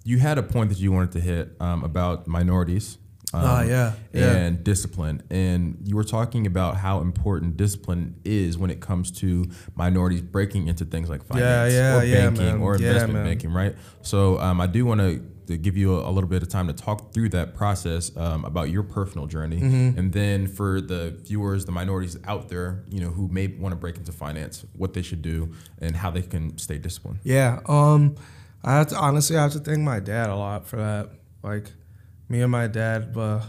you 0.05 0.19
had 0.19 0.39
a 0.39 0.43
point 0.43 0.71
that 0.71 0.79
you 0.79 0.93
wanted 0.93 1.13
to 1.13 1.21
hit 1.21 1.57
um, 1.61 1.85
about 1.85 2.27
minorities. 2.27 2.99
Um, 3.35 3.41
Ah, 3.45 3.63
yeah, 3.63 3.93
yeah. 4.13 4.33
And 4.33 4.63
discipline. 4.63 5.23
And 5.31 5.79
you 5.85 5.97
were 5.97 6.05
talking 6.05 6.47
about 6.47 6.77
how 6.77 7.01
important 7.01 7.57
discipline 7.57 8.17
is 8.25 8.59
when 8.59 8.71
it 8.71 8.81
comes 8.81 9.11
to 9.21 9.47
minorities 9.75 10.21
breaking 10.21 10.69
into 10.69 10.85
things 10.85 11.09
like 11.09 11.25
finance 11.25 11.73
yeah, 11.73 11.99
or 11.99 12.05
yeah, 12.05 12.27
banking 12.29 12.45
man. 12.47 12.61
or 12.61 12.75
investment 12.77 13.25
banking, 13.25 13.53
right? 13.53 13.75
So 14.03 14.39
um, 14.39 14.61
I 14.61 14.67
do 14.67 14.85
want 14.85 15.01
to 15.01 15.23
to 15.49 15.57
give 15.57 15.77
you 15.77 15.97
a, 15.97 16.09
a 16.09 16.13
little 16.13 16.31
bit 16.31 16.41
of 16.41 16.49
time 16.49 16.69
to 16.69 16.73
talk 16.73 17.13
through 17.13 17.29
that 17.31 17.53
process 17.57 18.17
um, 18.17 18.45
about 18.45 18.71
your 18.71 18.85
personal 18.85 19.27
journey, 19.27 19.57
Mm-hmm. 19.61 19.99
and 19.99 20.13
then 20.13 20.47
for 20.47 20.81
the 20.81 21.11
viewers, 21.27 21.65
the 21.65 21.73
minorities 21.73 22.17
out 22.27 22.49
there, 22.49 22.85
you 22.89 23.01
know, 23.01 23.09
who 23.11 23.27
may 23.27 23.49
want 23.49 23.73
to 23.73 23.77
break 23.77 23.97
into 23.97 24.13
finance, 24.13 24.65
what 24.77 24.93
they 24.95 25.03
should 25.03 25.21
do 25.21 25.53
and 25.81 25.97
how 25.97 26.13
they 26.13 26.23
can 26.23 26.57
stay 26.59 26.79
disciplined. 26.79 27.19
Yeah. 27.25 27.59
Um, 27.67 28.15
I 28.63 28.75
have 28.77 28.87
to 28.89 28.97
honestly 28.97 29.37
I 29.37 29.43
have 29.43 29.53
to 29.55 29.59
thank 29.59 29.81
my 29.81 29.99
dad 29.99 30.31
a 30.31 30.37
lot 30.37 30.69
for 30.69 30.77
that. 30.77 31.11
Like 31.43 31.73
me 32.33 32.41
and 32.41 32.51
my 32.51 32.67
dad, 32.67 33.15
uh, 33.15 33.43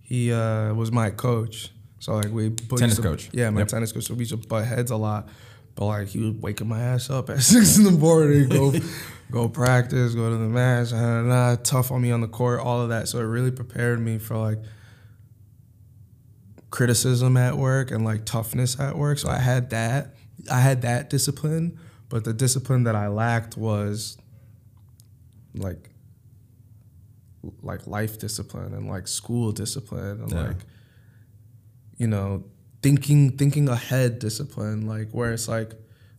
he 0.00 0.32
uh, 0.32 0.74
was 0.74 0.90
my 0.90 1.10
coach. 1.10 1.70
So 2.00 2.14
like 2.16 2.32
we 2.32 2.50
Tennis 2.50 2.96
to- 2.96 3.02
coach. 3.02 3.30
Yeah, 3.32 3.50
my 3.50 3.60
Yep. 3.60 3.68
tennis 3.68 3.92
coach. 3.92 4.04
So 4.06 4.14
we 4.14 4.20
used 4.26 4.32
to 4.32 4.48
butt 4.48 4.66
heads 4.66 4.90
a 4.90 4.96
lot. 4.96 5.28
But 5.76 5.86
like 5.86 6.08
he 6.08 6.18
was 6.18 6.34
waking 6.34 6.66
my 6.68 6.80
ass 6.80 7.08
up 7.08 7.30
at 7.30 7.40
six 7.52 7.78
in 7.78 7.84
the 7.84 7.92
morning, 7.92 8.48
go 8.48 8.72
go 9.30 9.48
practice, 9.48 10.14
go 10.16 10.28
to 10.28 10.36
the 10.36 10.48
match, 10.48 10.90
and 10.92 11.28
nah, 11.28 11.54
tough 11.62 11.92
on 11.92 12.02
me 12.02 12.10
on 12.10 12.20
the 12.20 12.26
court, 12.28 12.58
all 12.58 12.80
of 12.80 12.88
that. 12.88 13.06
So 13.06 13.18
it 13.20 13.24
really 13.24 13.52
prepared 13.52 14.00
me 14.00 14.18
for 14.18 14.36
like 14.36 14.58
criticism 16.70 17.36
at 17.36 17.56
work 17.56 17.92
and 17.92 18.04
like 18.04 18.24
toughness 18.24 18.78
at 18.80 18.96
work. 18.96 19.18
So 19.18 19.28
I 19.28 19.38
had 19.38 19.70
that. 19.70 20.14
I 20.50 20.58
had 20.60 20.82
that 20.82 21.10
discipline, 21.10 21.78
but 22.08 22.24
the 22.24 22.32
discipline 22.32 22.82
that 22.84 22.96
I 22.96 23.06
lacked 23.06 23.56
was 23.56 24.18
like 25.54 25.89
like 27.62 27.86
life 27.86 28.18
discipline 28.18 28.74
and 28.74 28.88
like 28.88 29.08
school 29.08 29.52
discipline 29.52 30.20
and 30.22 30.30
Yeah. 30.32 30.42
like 30.48 30.58
you 31.96 32.06
know 32.06 32.44
thinking 32.82 33.36
thinking 33.36 33.68
ahead 33.68 34.18
discipline 34.18 34.86
like 34.86 35.10
where 35.12 35.32
it's 35.32 35.48
like 35.48 35.72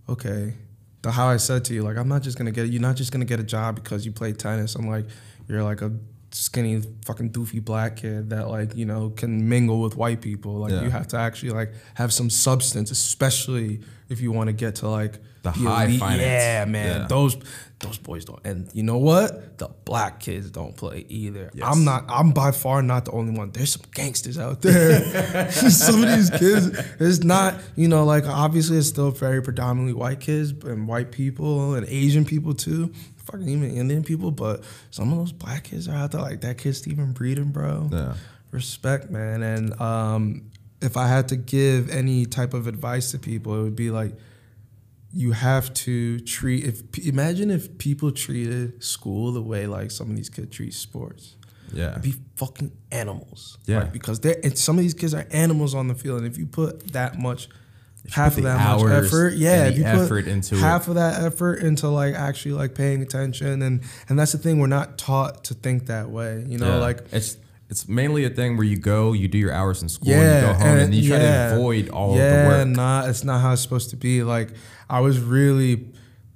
okay 0.09 0.55
the 1.03 1.11
how 1.11 1.27
I 1.27 1.37
said 1.37 1.65
to 1.65 1.73
you 1.73 1.83
like 1.83 1.97
I'm 1.97 2.07
not 2.07 2.21
just 2.21 2.37
gonna 2.37 2.51
get 2.51 2.69
you're 2.69 2.81
not 2.81 2.95
just 2.95 3.11
gonna 3.11 3.25
get 3.25 3.39
a 3.39 3.43
job 3.43 3.75
because 3.75 4.05
you 4.05 4.11
play 4.11 4.33
tennis 4.33 4.75
I'm 4.75 4.87
like 4.87 5.05
you're 5.47 5.63
like 5.63 5.81
a 5.81 5.91
skinny 6.31 6.81
fucking 7.05 7.29
doofy 7.31 7.63
black 7.63 7.97
kid 7.97 8.29
that 8.29 8.47
like 8.49 8.75
you 8.75 8.85
know 8.85 9.09
can 9.09 9.49
mingle 9.49 9.81
with 9.81 9.95
white 9.97 10.21
people 10.21 10.53
like 10.59 10.71
Yeah. 10.71 10.83
you 10.83 10.89
have 10.89 11.07
to 11.09 11.17
actually 11.17 11.51
like 11.51 11.73
have 11.95 12.13
some 12.13 12.29
substance 12.29 12.89
especially 12.91 13.81
if 14.09 14.21
you 14.21 14.31
want 14.31 14.47
to 14.47 14.53
get 14.53 14.75
to 14.75 14.87
like 14.89 15.19
The 15.43 15.51
high 15.51 15.85
elite- 15.85 15.99
finance. 15.99 16.21
yeah 16.21 16.65
man 16.65 17.01
Yeah. 17.01 17.07
those 17.07 17.37
those 17.79 17.97
boys 17.97 18.25
don't 18.25 18.39
and 18.45 18.69
you 18.73 18.83
know 18.83 18.99
what 18.99 19.57
the 19.57 19.67
black 19.85 20.19
kids 20.19 20.51
don't 20.51 20.75
play 20.77 21.03
either 21.09 21.49
Yes. 21.53 21.65
i'm 21.69 21.83
not 21.83 22.05
i'm 22.07 22.31
by 22.31 22.51
far 22.51 22.81
not 22.83 23.05
the 23.05 23.11
only 23.11 23.33
one 23.37 23.49
there's 23.51 23.71
some 23.73 23.81
gangsters 23.93 24.37
out 24.37 24.61
there 24.61 25.51
some 25.51 26.03
of 26.03 26.09
these 26.15 26.29
kids 26.29 26.67
it's 26.99 27.23
not 27.23 27.55
you 27.75 27.87
know 27.87 28.05
like 28.05 28.25
obviously 28.27 28.77
it's 28.77 28.87
still 28.87 29.09
very 29.11 29.41
predominantly 29.41 29.93
white 29.93 30.19
kids 30.19 30.51
and 30.63 30.87
white 30.87 31.11
people 31.11 31.73
and 31.73 31.85
asian 31.87 32.23
people 32.23 32.53
too 32.53 32.93
fucking 33.25 33.47
even 33.47 33.71
indian 33.75 34.03
people 34.03 34.31
but 34.31 34.63
some 34.89 35.11
of 35.11 35.17
those 35.19 35.31
black 35.31 35.65
kids 35.65 35.87
are 35.87 35.95
out 35.95 36.11
there 36.11 36.21
like 36.21 36.41
that 36.41 36.57
kid 36.57 36.73
Stephen 36.75 37.13
Breeden, 37.13 37.51
bro 37.53 37.89
Yeah. 37.91 38.13
respect 38.51 39.09
man 39.09 39.41
and 39.43 39.79
um 39.81 40.43
if 40.81 40.97
i 40.97 41.07
had 41.07 41.27
to 41.29 41.35
give 41.35 41.89
any 41.89 42.25
type 42.25 42.53
of 42.53 42.67
advice 42.67 43.11
to 43.11 43.19
people 43.19 43.59
it 43.59 43.63
would 43.63 43.75
be 43.75 43.91
like 43.91 44.13
you 45.13 45.33
have 45.33 45.73
to 45.73 46.19
treat 46.21 46.63
if 46.63 46.81
imagine 47.05 47.51
if 47.51 47.77
people 47.77 48.11
treated 48.11 48.81
school 48.83 49.31
the 49.31 49.41
way 49.41 49.67
like 49.67 49.91
some 49.91 50.09
of 50.09 50.15
these 50.15 50.29
kids 50.29 50.55
treat 50.55 50.73
sports 50.73 51.35
Yeah. 51.73 51.91
It'd 51.91 52.01
be 52.03 52.15
fucking 52.35 52.71
animals 52.91 53.57
Yeah. 53.65 53.79
Like, 53.81 53.93
because 53.93 54.19
they're 54.21 54.39
and 54.43 54.57
some 54.57 54.77
of 54.77 54.83
these 54.83 54.93
kids 54.93 55.13
are 55.13 55.25
animals 55.31 55.73
on 55.75 55.87
the 55.87 55.95
field 55.95 56.19
and 56.19 56.27
if 56.27 56.37
you 56.37 56.45
put 56.45 56.93
that 56.93 57.19
much 57.19 57.47
half 58.09 58.37
of 58.37 58.43
that 58.43 58.57
much 58.57 58.91
effort 58.91 59.33
yeah 59.33 59.67
if 59.67 59.77
you 59.77 59.83
put 59.83 60.59
half 60.59 60.87
of 60.87 60.95
that 60.95 61.21
effort 61.23 61.59
into 61.59 61.87
like 61.87 62.15
actually 62.15 62.53
like 62.53 62.73
paying 62.73 63.01
attention 63.01 63.61
and 63.61 63.81
and 64.09 64.17
that's 64.17 64.31
the 64.31 64.37
thing 64.37 64.59
we're 64.59 64.67
not 64.67 64.97
taught 64.97 65.43
to 65.43 65.53
think 65.53 65.85
that 65.85 66.09
way 66.09 66.43
you 66.47 66.57
know 66.57 66.67
Yeah. 66.67 66.75
like 66.77 67.03
it's 67.11 67.37
it's 67.69 67.87
mainly 67.87 68.25
a 68.25 68.29
thing 68.29 68.57
where 68.57 68.65
you 68.65 68.75
go, 68.75 69.13
you 69.13 69.29
do 69.29 69.37
your 69.37 69.53
hours 69.53 69.81
in 69.81 69.87
school, 69.87 70.09
yeah, 70.09 70.19
and 70.19 70.41
you 70.41 70.41
go 70.41 70.53
home, 70.55 70.61
and, 70.67 70.79
and- 70.81 70.93
then 70.93 71.01
you 71.01 71.07
try 71.07 71.17
yeah. 71.19 71.49
to 71.51 71.55
avoid 71.55 71.87
all 71.87 72.17
yeah, 72.17 72.23
of 72.23 72.49
the 72.49 72.65
work. 72.65 72.67
nah, 72.75 73.05
it's 73.07 73.23
not 73.23 73.39
how 73.39 73.53
it's 73.53 73.61
supposed 73.61 73.91
to 73.91 73.95
be. 73.95 74.23
Like 74.23 74.49
I 74.89 74.99
was 74.99 75.21
really 75.21 75.87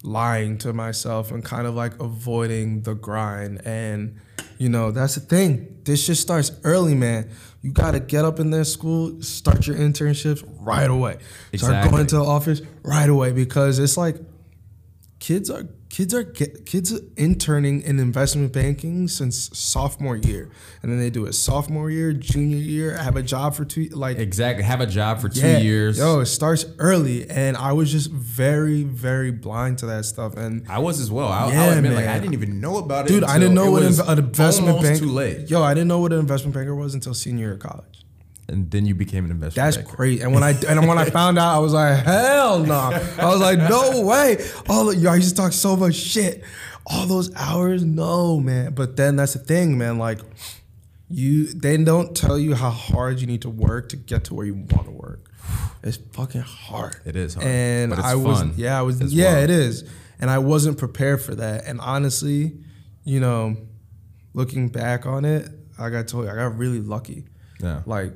lying 0.01 0.57
to 0.59 0.71
myself 0.71 1.31
and 1.31 1.43
kind 1.43 1.67
of 1.67 1.75
like 1.75 1.99
avoiding 1.99 2.83
the 2.83 2.93
grind. 2.93 3.61
And 3.65 4.17
you 4.57 4.69
know, 4.69 4.91
that's 4.91 5.15
the 5.15 5.21
thing. 5.21 5.75
This 5.83 6.05
just 6.07 6.21
starts 6.21 6.51
early, 6.63 6.95
man. 6.95 7.29
You 7.65 7.71
gotta 7.71 7.99
get 7.99 8.23
up 8.25 8.39
in 8.39 8.51
their 8.51 8.63
school, 8.63 9.23
start 9.23 9.65
your 9.65 9.75
internships 9.75 10.47
right 10.59 10.87
away. 10.87 11.17
Start 11.55 11.89
going 11.89 12.05
to 12.05 12.17
the 12.17 12.23
office 12.23 12.61
right 12.83 13.09
away 13.09 13.31
because 13.31 13.79
it's 13.79 13.97
like 13.97 14.17
kids 15.17 15.49
are 15.49 15.63
kids 15.95 16.13
are 16.13 16.23
get, 16.23 16.65
kids 16.65 16.91
interning 17.15 17.81
in 17.81 17.99
investment 17.99 18.51
banking 18.51 19.07
since 19.07 19.49
sophomore 19.57 20.17
year, 20.17 20.51
and 20.83 20.91
then 20.91 20.99
they 20.99 21.09
do 21.09 21.25
it 21.25 21.31
sophomore 21.31 21.89
year, 21.89 22.11
junior 22.11 22.57
year, 22.57 22.97
have 22.97 23.15
a 23.15 23.21
job 23.21 23.55
for 23.55 23.63
two 23.63 23.85
like 23.93 24.19
Exactly. 24.19 24.65
Have 24.65 24.81
a 24.81 24.87
job 24.87 25.21
for 25.21 25.29
two 25.29 25.47
yeah. 25.47 25.59
years. 25.59 25.97
Yo, 25.97 26.19
it 26.19 26.25
starts 26.25 26.65
early, 26.79 27.29
and 27.29 27.55
I 27.55 27.71
was 27.71 27.93
just 27.93 28.11
very, 28.11 28.83
very 28.83 29.31
blind 29.31 29.77
to 29.79 29.85
that 29.85 30.03
stuff. 30.03 30.35
And 30.35 30.65
I 30.67 30.79
was 30.79 30.99
as 30.99 31.09
well. 31.09 31.29
I, 31.29 31.49
Yeah, 31.49 31.63
I'll 31.63 31.77
admit, 31.77 31.93
like 31.93 32.05
man. 32.05 32.15
I 32.17 32.19
didn't 32.19 32.33
even 32.33 32.59
know 32.59 32.77
about 32.77 33.05
it. 33.05 33.13
dude, 33.13 33.23
I 33.23 33.39
didn't 33.39 33.55
know 33.55 33.71
what 33.71 33.83
an 33.83 33.87
investment 34.19 34.81
bank. 34.81 34.99
Too 34.99 35.09
late, 35.09 35.49
Yo, 35.49 35.63
I 35.63 35.73
didn't 35.73 35.87
know 35.87 35.99
what 35.99 36.11
an 36.11 36.19
investment 36.19 36.55
banker 36.55 36.75
was 36.75 36.93
until 36.93 37.13
senior 37.13 37.45
year 37.45 37.53
of 37.53 37.59
college. 37.59 38.04
And 38.47 38.69
then 38.69 38.85
you 38.85 38.93
became 38.93 39.25
an 39.25 39.31
investment. 39.31 39.55
That's 39.65 39.77
banker. 39.77 39.95
crazy. 39.95 40.21
And 40.21 40.33
when 40.33 40.43
I 40.43 40.51
and 40.67 40.87
when 40.87 40.97
I 40.97 41.09
found 41.09 41.39
out, 41.39 41.55
I 41.55 41.59
was 41.59 41.73
like, 41.73 42.03
hell 42.03 42.59
no. 42.59 42.73
I 42.73 43.25
was 43.25 43.39
like, 43.41 43.57
no 43.57 44.01
way. 44.01 44.37
All 44.69 44.85
the, 44.85 44.95
y'all 44.95 45.15
used 45.15 45.29
to 45.29 45.35
talk 45.35 45.53
so 45.53 45.75
much 45.75 45.95
shit. 45.95 46.43
All 46.85 47.07
those 47.07 47.33
hours, 47.35 47.83
no, 47.83 48.39
man. 48.39 48.73
But 48.73 48.95
then 48.95 49.15
that's 49.15 49.33
the 49.33 49.39
thing, 49.39 49.77
man. 49.77 49.97
Like, 49.97 50.19
you 51.09 51.47
they 51.47 51.77
don't 51.77 52.15
tell 52.15 52.37
you 52.37 52.55
how 52.55 52.69
hard 52.69 53.19
you 53.19 53.27
need 53.27 53.41
to 53.43 53.49
work 53.49 53.89
to 53.89 53.95
get 53.95 54.25
to 54.25 54.35
where 54.35 54.45
you 54.45 54.53
want 54.53 54.85
to 54.85 54.91
work. 54.91 55.31
It's 55.83 55.97
fucking 55.97 56.41
hard. 56.41 56.97
It 57.05 57.15
is 57.15 57.35
hard, 57.35 57.45
And 57.45 57.93
I 57.93 58.15
was 58.15 58.39
fun 58.39 58.53
yeah, 58.57 58.77
I 58.77 58.81
was 58.81 59.01
as 59.01 59.13
yeah, 59.13 59.39
it 59.39 59.49
is. 59.49 59.87
And 60.19 60.29
I 60.29 60.39
wasn't 60.39 60.77
prepared 60.77 61.21
for 61.21 61.35
that. 61.35 61.65
And 61.65 61.79
honestly, 61.79 62.57
you 63.03 63.19
know, 63.19 63.57
looking 64.33 64.69
back 64.69 65.05
on 65.05 65.25
it, 65.25 65.49
I 65.77 65.89
got 65.89 66.07
told 66.07 66.25
you, 66.25 66.31
I 66.31 66.35
got 66.35 66.57
really 66.57 66.79
lucky. 66.79 67.25
Yeah. 67.59 67.81
Like 67.85 68.13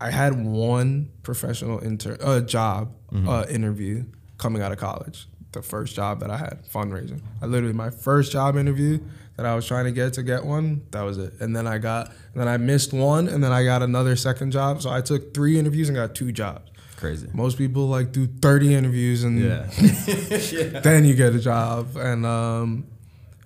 I 0.00 0.10
had 0.10 0.44
one 0.44 1.10
professional 1.22 1.82
intern 1.82 2.18
uh, 2.22 2.40
job 2.40 2.92
Mm-hmm. 3.12 3.28
uh, 3.28 3.44
interview 3.48 4.04
coming 4.36 4.60
out 4.62 4.72
of 4.72 4.78
college. 4.78 5.28
The 5.52 5.62
first 5.62 5.94
job 5.94 6.18
that 6.20 6.30
I 6.30 6.36
had, 6.36 6.64
fundraising. 6.68 7.20
I 7.40 7.46
literally 7.46 7.72
my 7.72 7.88
first 7.88 8.32
job 8.32 8.56
interview 8.56 8.98
that 9.36 9.46
I 9.46 9.54
was 9.54 9.64
trying 9.64 9.84
to 9.84 9.92
get 9.92 10.12
to 10.14 10.24
get 10.24 10.44
one. 10.44 10.82
That 10.90 11.02
was 11.02 11.16
it. 11.16 11.34
And 11.40 11.54
then 11.54 11.68
I 11.68 11.78
got, 11.78 12.08
and 12.08 12.40
then 12.40 12.48
I 12.48 12.56
missed 12.56 12.92
one, 12.92 13.28
and 13.28 13.42
then 13.44 13.52
I 13.52 13.62
got 13.64 13.80
another 13.82 14.16
second 14.16 14.50
job. 14.50 14.82
So 14.82 14.90
I 14.90 15.00
took 15.02 15.32
three 15.34 15.56
interviews 15.56 15.88
and 15.88 15.94
got 15.96 16.14
two 16.16 16.32
jobs. 16.32 16.68
Crazy. 16.96 17.28
Most 17.32 17.58
people 17.58 17.86
like 17.86 18.10
do 18.10 18.26
thirty 18.26 18.74
interviews 18.74 19.22
and 19.22 19.38
Yeah. 19.38 19.66
then 20.82 21.04
you 21.04 21.14
get 21.14 21.34
a 21.34 21.38
job. 21.38 21.96
And 21.96 22.26
um, 22.26 22.86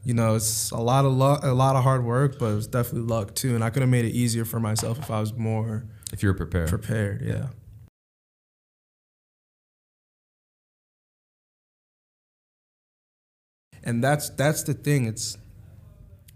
you 0.05 0.15
know, 0.15 0.37
it's 0.37 0.71
a 0.71 0.79
lot 0.79 1.05
of 1.05 1.13
luck, 1.13 1.45
a 1.45 1.49
lot 1.53 1.77
of 1.77 1.85
hard 1.85 2.05
work, 2.05 2.39
but 2.39 2.47
it 2.47 2.55
was 2.55 2.67
definitely 2.67 3.09
luck 3.09 3.35
too. 3.35 3.55
And 3.55 3.63
I 3.63 3.71
could 3.71 3.83
have 3.83 3.91
made 3.91 4.07
it 4.07 4.13
easier 4.15 4.45
for 4.45 4.59
myself 4.59 4.99
if 4.99 5.11
I 5.11 5.21
was 5.21 5.35
more 5.35 5.85
if 6.13 6.23
you're 6.23 6.35
prepared. 6.35 6.69
prepared. 6.69 7.23
Yeah. 7.23 7.47
And 13.83 14.05
that's 14.05 14.31
that's 14.31 14.63
the 14.65 14.75
thing. 14.75 15.07
It's 15.07 15.39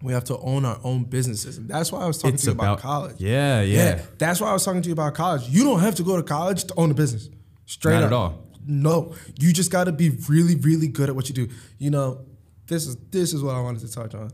we 0.02 0.12
have 0.12 0.24
to 0.24 0.38
own 0.38 0.64
our 0.64 0.78
own 0.82 1.04
businesses, 1.04 1.58
and 1.58 1.68
that's 1.68 1.92
why 1.92 2.00
I 2.00 2.06
was 2.06 2.18
talking 2.18 2.34
It's 2.34 2.44
to 2.44 2.50
you 2.50 2.54
about, 2.54 2.64
about 2.74 2.80
college. 2.80 3.16
Yeah, 3.18 3.62
yeah. 3.62 4.02
that's 4.18 4.40
why 4.40 4.48
I 4.50 4.52
was 4.52 4.64
talking 4.64 4.82
to 4.82 4.88
you 4.88 4.92
about 4.92 5.14
college. 5.14 5.48
You 5.48 5.64
don't 5.64 5.80
have 5.80 5.94
to 5.96 6.02
go 6.02 6.16
to 6.16 6.22
college 6.22 6.64
to 6.64 6.74
own 6.76 6.90
a 6.90 6.94
business. 6.94 7.28
Straight 7.66 7.94
Not 7.94 8.02
up. 8.04 8.06
at 8.08 8.12
all. 8.12 8.48
No, 8.66 9.14
you 9.38 9.52
just 9.52 9.70
got 9.70 9.84
to 9.84 9.92
be 9.92 10.10
really, 10.28 10.56
really 10.56 10.88
good 10.88 11.08
at 11.10 11.14
what 11.14 11.28
you 11.28 11.34
do. 11.34 11.48
You 11.78 11.90
know, 11.90 12.24
this 12.66 12.86
is 12.86 12.96
this 13.10 13.34
is 13.34 13.42
what 13.42 13.54
I 13.54 13.60
wanted 13.60 13.80
to 13.80 13.92
touch 13.92 14.14
on. 14.14 14.30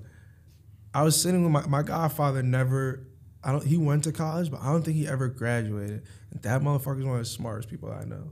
I 0.95 1.03
was 1.03 1.21
sitting 1.21 1.43
with 1.43 1.53
my 1.53 1.67
my 1.67 1.83
godfather. 1.83 2.43
Never, 2.43 3.07
I 3.43 3.53
don't. 3.53 3.65
He 3.65 3.77
went 3.79 4.05
to 4.05 4.13
college, 4.13 4.51
but 4.51 4.61
I 4.61 4.67
don't 4.73 4.83
think 4.83 4.97
he 4.97 5.09
ever 5.09 5.29
graduated. 5.29 6.03
And 6.31 6.43
that 6.43 6.61
motherfucker 6.63 6.99
is 7.01 7.05
one 7.07 7.15
of 7.15 7.21
the 7.21 7.25
smartest 7.25 7.69
people 7.71 7.91
I 7.91 8.05
know. 8.05 8.31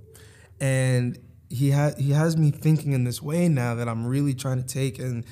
And 0.61 1.19
he 1.51 1.71
had 1.71 1.99
he 1.99 2.11
has 2.13 2.37
me 2.37 2.51
thinking 2.51 2.93
in 2.93 3.05
this 3.05 3.23
way 3.23 3.49
now 3.49 3.75
that 3.77 3.89
I'm 3.89 4.07
really 4.07 4.35
trying 4.35 4.63
to 4.63 4.67
take 4.67 4.99
and 4.99 5.25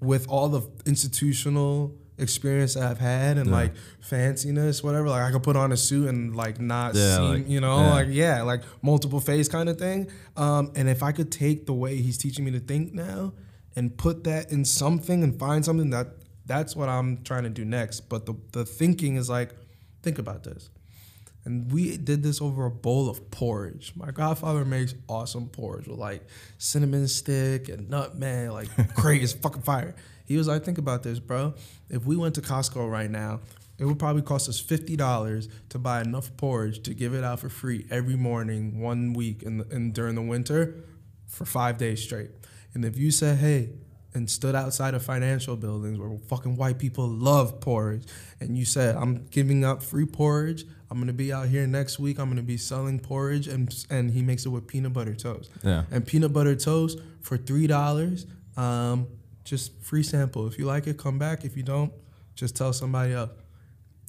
with 0.00 0.28
all 0.28 0.48
the 0.48 0.62
institutional 0.86 1.94
experience 2.18 2.74
that 2.74 2.82
I've 2.84 2.98
had 2.98 3.36
and 3.38 3.46
Yeah. 3.48 3.52
like 3.56 3.74
fanciness, 4.02 4.82
whatever. 4.82 5.08
Like 5.08 5.22
I 5.22 5.30
could 5.30 5.42
put 5.42 5.56
on 5.56 5.70
a 5.72 5.76
suit 5.76 6.08
and 6.08 6.34
like 6.34 6.60
not 6.60 6.94
Yeah, 6.94 7.16
seem, 7.16 7.24
like- 7.28 7.48
you 7.48 7.60
know, 7.60 7.78
yeah. 7.80 7.90
like 7.92 8.08
yeah, 8.10 8.42
like 8.42 8.62
multiple 8.82 9.20
face 9.20 9.48
kind 9.48 9.68
of 9.68 9.78
thing. 9.78 10.08
Um, 10.36 10.72
and 10.74 10.88
if 10.88 11.02
I 11.02 11.12
could 11.12 11.30
take 11.30 11.66
the 11.66 11.74
way 11.74 11.96
he's 11.96 12.18
teaching 12.18 12.44
me 12.44 12.50
to 12.52 12.60
think 12.60 12.92
now 12.94 13.34
and 13.76 13.96
put 13.96 14.24
that 14.24 14.50
in 14.50 14.64
something 14.64 15.22
and 15.22 15.38
find 15.38 15.64
something 15.64 15.90
that 15.90 16.08
that's 16.48 16.74
what 16.74 16.88
I'm 16.88 17.22
trying 17.22 17.44
to 17.44 17.50
do 17.50 17.64
next. 17.64 18.00
But 18.08 18.26
the 18.26 18.34
the 18.52 18.64
thinking 18.64 19.16
is 19.16 19.30
like, 19.30 19.54
think 20.02 20.18
about 20.18 20.42
this. 20.42 20.70
And 21.44 21.70
we 21.72 21.96
did 21.96 22.22
this 22.22 22.42
over 22.42 22.66
a 22.66 22.70
bowl 22.70 23.08
of 23.08 23.30
porridge. 23.30 23.92
My 23.96 24.10
godfather 24.10 24.64
makes 24.64 24.94
awesome 25.08 25.48
porridge 25.48 25.86
with 25.86 25.98
like 25.98 26.26
cinnamon 26.58 27.08
stick 27.08 27.68
and 27.68 27.88
nutmeg, 27.88 28.50
like 28.50 28.68
crazy, 28.96 29.24
it's 29.24 29.32
fucking 29.32 29.62
fire. 29.62 29.94
He 30.26 30.36
was 30.36 30.48
like, 30.48 30.64
think 30.64 30.76
about 30.76 31.04
this, 31.04 31.20
bro. 31.20 31.54
If 31.88 32.04
we 32.04 32.16
went 32.16 32.34
to 32.34 32.42
Costco 32.42 32.90
right 32.90 33.10
now, 33.10 33.40
it 33.78 33.84
would 33.84 33.98
probably 33.98 34.22
cost 34.22 34.48
us 34.48 34.60
fifty 34.60 34.96
dollars 34.96 35.48
to 35.68 35.78
buy 35.78 36.00
enough 36.00 36.36
porridge 36.36 36.82
to 36.82 36.92
give 36.92 37.14
it 37.14 37.24
out 37.24 37.40
for 37.40 37.48
free 37.48 37.86
every 37.90 38.16
morning, 38.16 38.80
one 38.80 39.12
week, 39.12 39.42
and 39.44 39.94
during 39.94 40.16
the 40.16 40.22
winter, 40.22 40.74
for 41.26 41.44
five 41.44 41.78
days 41.78 42.02
straight. 42.02 42.30
And 42.74 42.84
if 42.84 42.98
you 42.98 43.10
said, 43.10 43.38
hey, 43.38 43.70
and 44.18 44.28
stood 44.28 44.56
outside 44.56 44.94
of 44.94 45.02
financial 45.02 45.56
buildings 45.56 45.96
where 45.96 46.18
fucking 46.28 46.56
white 46.56 46.78
people 46.78 47.08
love 47.08 47.60
porridge, 47.60 48.02
and 48.40 48.58
you 48.58 48.64
said, 48.64 48.96
"I'm 48.96 49.26
giving 49.30 49.64
up 49.64 49.80
free 49.82 50.06
porridge. 50.06 50.64
I'm 50.90 50.98
gonna 50.98 51.12
be 51.12 51.32
out 51.32 51.48
here 51.48 51.66
next 51.66 51.98
week. 52.00 52.18
I'm 52.18 52.28
gonna 52.28 52.42
be 52.42 52.56
selling 52.56 52.98
porridge, 52.98 53.46
and 53.46 53.72
and 53.90 54.10
he 54.10 54.22
makes 54.22 54.44
it 54.44 54.48
with 54.48 54.66
peanut 54.66 54.92
butter 54.92 55.14
toast. 55.14 55.50
Yeah. 55.62 55.84
And 55.90 56.04
peanut 56.04 56.32
butter 56.32 56.56
toast 56.56 56.98
for 57.20 57.36
three 57.36 57.66
dollars. 57.68 58.26
Um, 58.56 59.06
just 59.44 59.80
free 59.82 60.02
sample. 60.02 60.48
If 60.48 60.58
you 60.58 60.66
like 60.66 60.86
it, 60.88 60.98
come 60.98 61.18
back. 61.18 61.44
If 61.44 61.56
you 61.56 61.62
don't, 61.62 61.92
just 62.34 62.56
tell 62.56 62.72
somebody 62.72 63.12
else. 63.14 63.30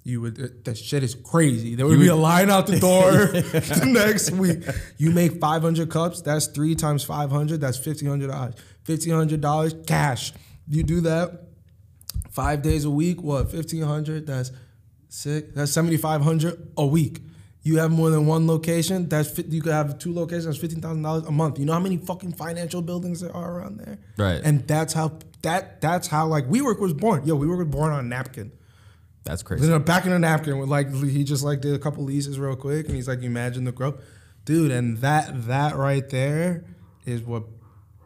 You 0.03 0.22
would 0.22 0.41
uh, 0.41 0.47
that 0.64 0.78
shit 0.78 1.03
is 1.03 1.14
crazy. 1.14 1.76
There 1.76 1.86
would 1.86 1.99
be 1.99 2.07
a 2.07 2.16
line 2.16 2.49
out 2.49 2.66
the 2.66 2.80
door 2.80 3.12
the 3.12 3.84
next 4.07 4.32
week. 4.32 4.64
You 4.97 5.12
make 5.12 5.39
500 5.39 5.91
cups. 5.91 6.22
That's 6.22 6.47
three 6.47 6.74
times 6.74 7.03
500. 7.03 7.62
That's 7.62 7.78
1500 7.78 8.28
dollars. 8.28 8.55
1500 8.90 9.42
dollars 9.42 9.76
cash. 9.86 10.34
You 10.68 10.84
do 10.84 11.02
that 11.02 11.42
five 12.32 12.62
days 12.62 12.86
a 12.86 12.90
week. 12.90 13.22
What 13.22 13.54
1500? 13.54 14.26
That's 14.28 14.52
six. 15.10 15.50
That's 15.56 15.72
7500 15.72 16.72
a 16.78 16.86
week. 16.86 17.20
You 17.62 17.78
have 17.78 17.92
more 17.92 18.10
than 18.10 18.26
one 18.26 18.48
location. 18.48 19.10
That's 19.10 19.38
you 19.38 19.62
could 19.62 19.74
have 19.74 20.00
two 20.00 20.14
locations. 20.14 20.46
That's 20.46 20.58
fifteen 20.58 20.82
thousand 20.82 21.04
dollars 21.04 21.26
a 21.26 21.32
month. 21.32 21.60
You 21.60 21.66
know 21.66 21.74
how 21.74 21.80
many 21.80 21.98
fucking 21.98 22.34
financial 22.34 22.82
buildings 22.82 23.20
there 23.20 23.36
are 23.36 23.60
around 23.60 23.78
there? 23.80 24.00
Right. 24.18 24.42
And 24.44 24.66
that's 24.68 24.94
how 24.94 25.20
that 25.42 25.82
that's 25.82 26.08
how 26.08 26.28
like 26.28 26.48
WeWork 26.48 26.80
was 26.80 26.94
born. 26.94 27.26
Yo, 27.26 27.38
WeWork 27.38 27.58
was 27.60 27.68
born 27.68 27.92
on 27.92 28.00
a 28.00 28.08
napkin. 28.08 28.54
That's 29.26 29.44
crazy. 29.44 29.68
Then 29.68 29.82
back 29.84 30.06
in 30.06 30.14
a 30.14 30.20
napkin 30.20 30.58
with 30.58 30.70
like 30.70 30.92
he 30.94 31.24
just 31.24 31.44
like 31.44 31.60
did 31.60 31.76
a 31.76 31.80
couple 31.80 32.04
leases 32.04 32.40
real 32.40 32.56
quick 32.56 32.88
and 32.88 32.96
he's 32.96 33.08
like, 33.08 33.22
imagine 33.22 33.66
the 33.66 33.74
growth. 33.74 34.02
Dude, 34.46 34.72
and 34.72 34.98
that 35.00 35.46
that 35.48 35.76
right 35.76 36.10
there 36.10 36.64
is 37.06 37.22
what 37.22 37.44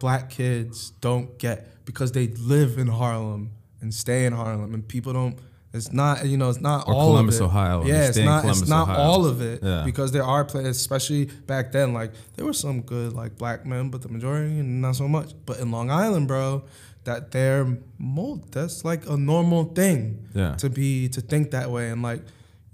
black 0.04 0.30
kids 0.40 0.92
don't 1.08 1.28
get 1.46 1.58
because 1.86 2.12
they 2.18 2.28
live 2.54 2.72
in 2.84 2.88
Harlem 2.88 3.44
and 3.82 3.90
stay 3.94 4.22
in 4.28 4.34
Harlem 4.42 4.74
and 4.76 4.82
people 4.96 5.12
don't 5.20 5.36
it's 5.78 5.92
not 5.92 6.16
you 6.32 6.38
know 6.38 6.50
it's 6.54 6.62
not 6.72 6.88
Or 6.88 6.94
all 6.94 7.08
Columbus, 7.12 7.36
of 7.40 7.42
it. 7.42 7.46
Ohio, 7.52 7.78
Yeah, 7.92 8.08
it's 8.10 8.18
not 8.32 8.42
Columbus, 8.42 8.62
it's 8.62 8.70
not 8.78 8.90
Ohio. 8.90 9.00
all 9.06 9.26
of 9.32 9.42
it 9.42 9.58
Yeah. 9.64 9.84
because 9.90 10.10
there 10.16 10.24
are 10.34 10.44
players, 10.46 10.76
especially 10.86 11.24
back 11.52 11.66
then. 11.72 11.88
Like 12.00 12.12
there 12.36 12.46
were 12.50 12.60
some 12.66 12.78
good 12.94 13.10
like 13.22 13.32
black 13.44 13.60
men, 13.66 13.90
but 13.92 14.00
the 14.06 14.10
majority 14.18 14.54
not 14.62 14.96
so 15.02 15.08
much. 15.08 15.30
But 15.48 15.56
in 15.62 15.72
Long 15.72 15.90
Island, 15.90 16.28
bro, 16.28 16.64
that 17.06 17.32
they're 17.34 17.66
mold. 17.98 18.40
That's 18.56 18.78
like 18.92 19.02
a 19.10 19.18
normal 19.18 19.64
thing 19.80 20.28
Yeah. 20.40 20.54
to 20.64 20.70
be 20.70 21.10
to 21.16 21.22
think 21.22 21.44
that 21.58 21.68
way 21.76 21.86
and 21.94 22.02
like 22.10 22.22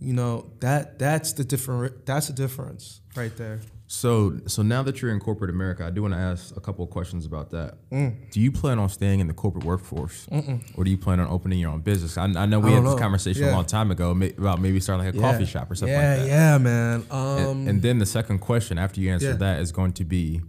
you 0.07 0.13
know 0.19 0.33
that 0.65 0.83
that's 1.03 1.29
the 1.39 1.45
different 1.53 1.91
that's 2.09 2.27
the 2.27 2.33
difference 2.43 2.83
right 3.21 3.35
there 3.37 3.59
So, 3.91 4.39
so 4.45 4.61
now 4.61 4.83
that 4.83 5.01
you're 5.01 5.11
in 5.11 5.19
corporate 5.19 5.49
America, 5.49 5.83
I 5.83 5.89
do 5.89 6.03
want 6.03 6.13
to 6.13 6.19
ask 6.19 6.55
a 6.55 6.59
couple 6.59 6.85
of 6.85 6.91
questions 6.91 7.25
about 7.25 7.49
that. 7.49 7.73
Mm. 7.89 8.29
Do 8.29 8.39
you 8.39 8.51
plan 8.51 8.77
on 8.77 8.87
staying 8.87 9.19
in 9.19 9.25
the 9.25 9.33
corporate 9.33 9.63
workforce, 9.65 10.27
or 10.75 10.83
do 10.83 10.91
you 10.91 10.97
plan 10.97 11.19
on 11.19 11.27
opening 11.27 11.57
your 11.57 11.71
own 11.71 11.81
business? 11.81 12.15
I, 12.15 12.25
I 12.25 12.45
know 12.45 12.59
we 12.59 12.69
I 12.69 12.73
had 12.75 12.83
this 12.83 12.91
know. 12.91 12.97
conversation 12.99 13.45
a 13.45 13.51
long 13.51 13.65
time 13.65 13.89
ago 13.89 14.11
about 14.37 14.61
maybe 14.61 14.79
starting 14.79 15.07
like 15.07 15.15
a 15.15 15.19
coffee 15.19 15.45
shop 15.47 15.71
or 15.71 15.75
something 15.75 15.97
yeah 15.97 16.09
like 16.17 16.19
that. 16.19 16.27
yeah 16.27 16.57
man 16.59 17.03
um 17.09 17.37
And, 17.39 17.67
and 17.69 17.81
then 17.81 17.97
the 17.97 18.05
second 18.05 18.39
question 18.39 18.77
after 18.77 19.01
you 19.01 19.11
answer 19.11 19.29
Yeah. 19.29 19.37
that 19.37 19.59
is 19.59 19.71
going 19.71 19.93
to 19.93 20.03
be: 20.05 20.41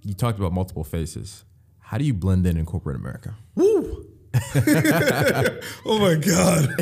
You 0.00 0.14
talked 0.14 0.38
about 0.38 0.54
multiple 0.54 0.84
faces. 0.84 1.44
How 1.80 1.98
do 1.98 2.04
you 2.04 2.14
blend 2.14 2.46
in 2.46 2.56
in 2.56 2.64
corporate 2.64 2.96
America? 2.96 3.34
Woo! 3.56 4.06
oh 5.84 5.98
my 5.98 6.14
god. 6.14 6.80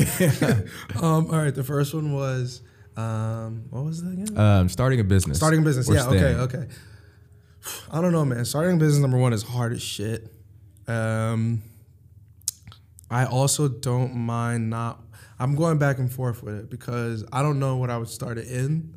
um, 1.03 1.29
all 1.29 1.37
right, 1.43 1.53
the 1.53 1.65
first 1.65 1.93
one 1.93 2.13
was 2.13 2.61
um, 3.01 3.63
what 3.69 3.83
was 3.83 4.03
that 4.03 4.13
again? 4.13 4.37
Um, 4.37 4.69
starting 4.69 4.99
a 4.99 5.03
business. 5.03 5.37
Starting 5.37 5.61
a 5.61 5.63
business. 5.63 5.89
or 5.89 5.93
Yeah. 5.95 6.07
Okay. 6.07 6.35
Okay. 6.35 6.67
I 7.91 8.01
don't 8.01 8.11
know, 8.11 8.25
man. 8.25 8.43
Starting 8.45 8.75
a 8.75 8.79
business 8.79 9.01
number 9.01 9.17
one 9.17 9.33
is 9.33 9.43
hard 9.43 9.73
as 9.73 9.81
shit. 9.81 10.31
Um, 10.87 11.61
I 13.09 13.25
also 13.25 13.67
don't 13.67 14.15
mind 14.15 14.69
not. 14.69 14.99
I'm 15.39 15.55
going 15.55 15.77
back 15.77 15.97
and 15.99 16.11
forth 16.11 16.43
with 16.43 16.55
it 16.55 16.69
because 16.69 17.23
I 17.31 17.41
don't 17.41 17.59
know 17.59 17.77
what 17.77 17.89
I 17.89 17.97
would 17.97 18.09
start 18.09 18.37
it 18.37 18.47
in. 18.47 18.95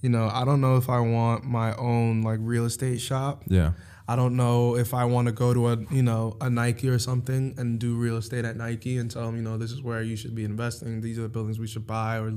You 0.00 0.10
know, 0.10 0.28
I 0.32 0.44
don't 0.44 0.60
know 0.60 0.76
if 0.76 0.88
I 0.88 1.00
want 1.00 1.44
my 1.44 1.74
own 1.74 2.22
like 2.22 2.38
real 2.42 2.66
estate 2.66 3.00
shop. 3.00 3.42
Yeah. 3.46 3.72
I 4.10 4.16
don't 4.16 4.36
know 4.36 4.74
if 4.74 4.94
I 4.94 5.04
want 5.04 5.26
to 5.26 5.32
go 5.32 5.52
to 5.52 5.68
a 5.68 5.76
you 5.90 6.02
know 6.02 6.38
a 6.40 6.48
Nike 6.48 6.88
or 6.88 6.98
something 6.98 7.54
and 7.58 7.78
do 7.78 7.94
real 7.94 8.16
estate 8.16 8.46
at 8.46 8.56
Nike 8.56 8.96
and 8.96 9.10
tell 9.10 9.26
them 9.26 9.36
you 9.36 9.42
know 9.42 9.58
this 9.58 9.70
is 9.70 9.82
where 9.82 10.02
you 10.02 10.16
should 10.16 10.34
be 10.34 10.44
investing. 10.44 11.02
These 11.02 11.18
are 11.18 11.22
the 11.22 11.28
buildings 11.28 11.58
we 11.58 11.66
should 11.66 11.86
buy, 11.86 12.16
or 12.18 12.30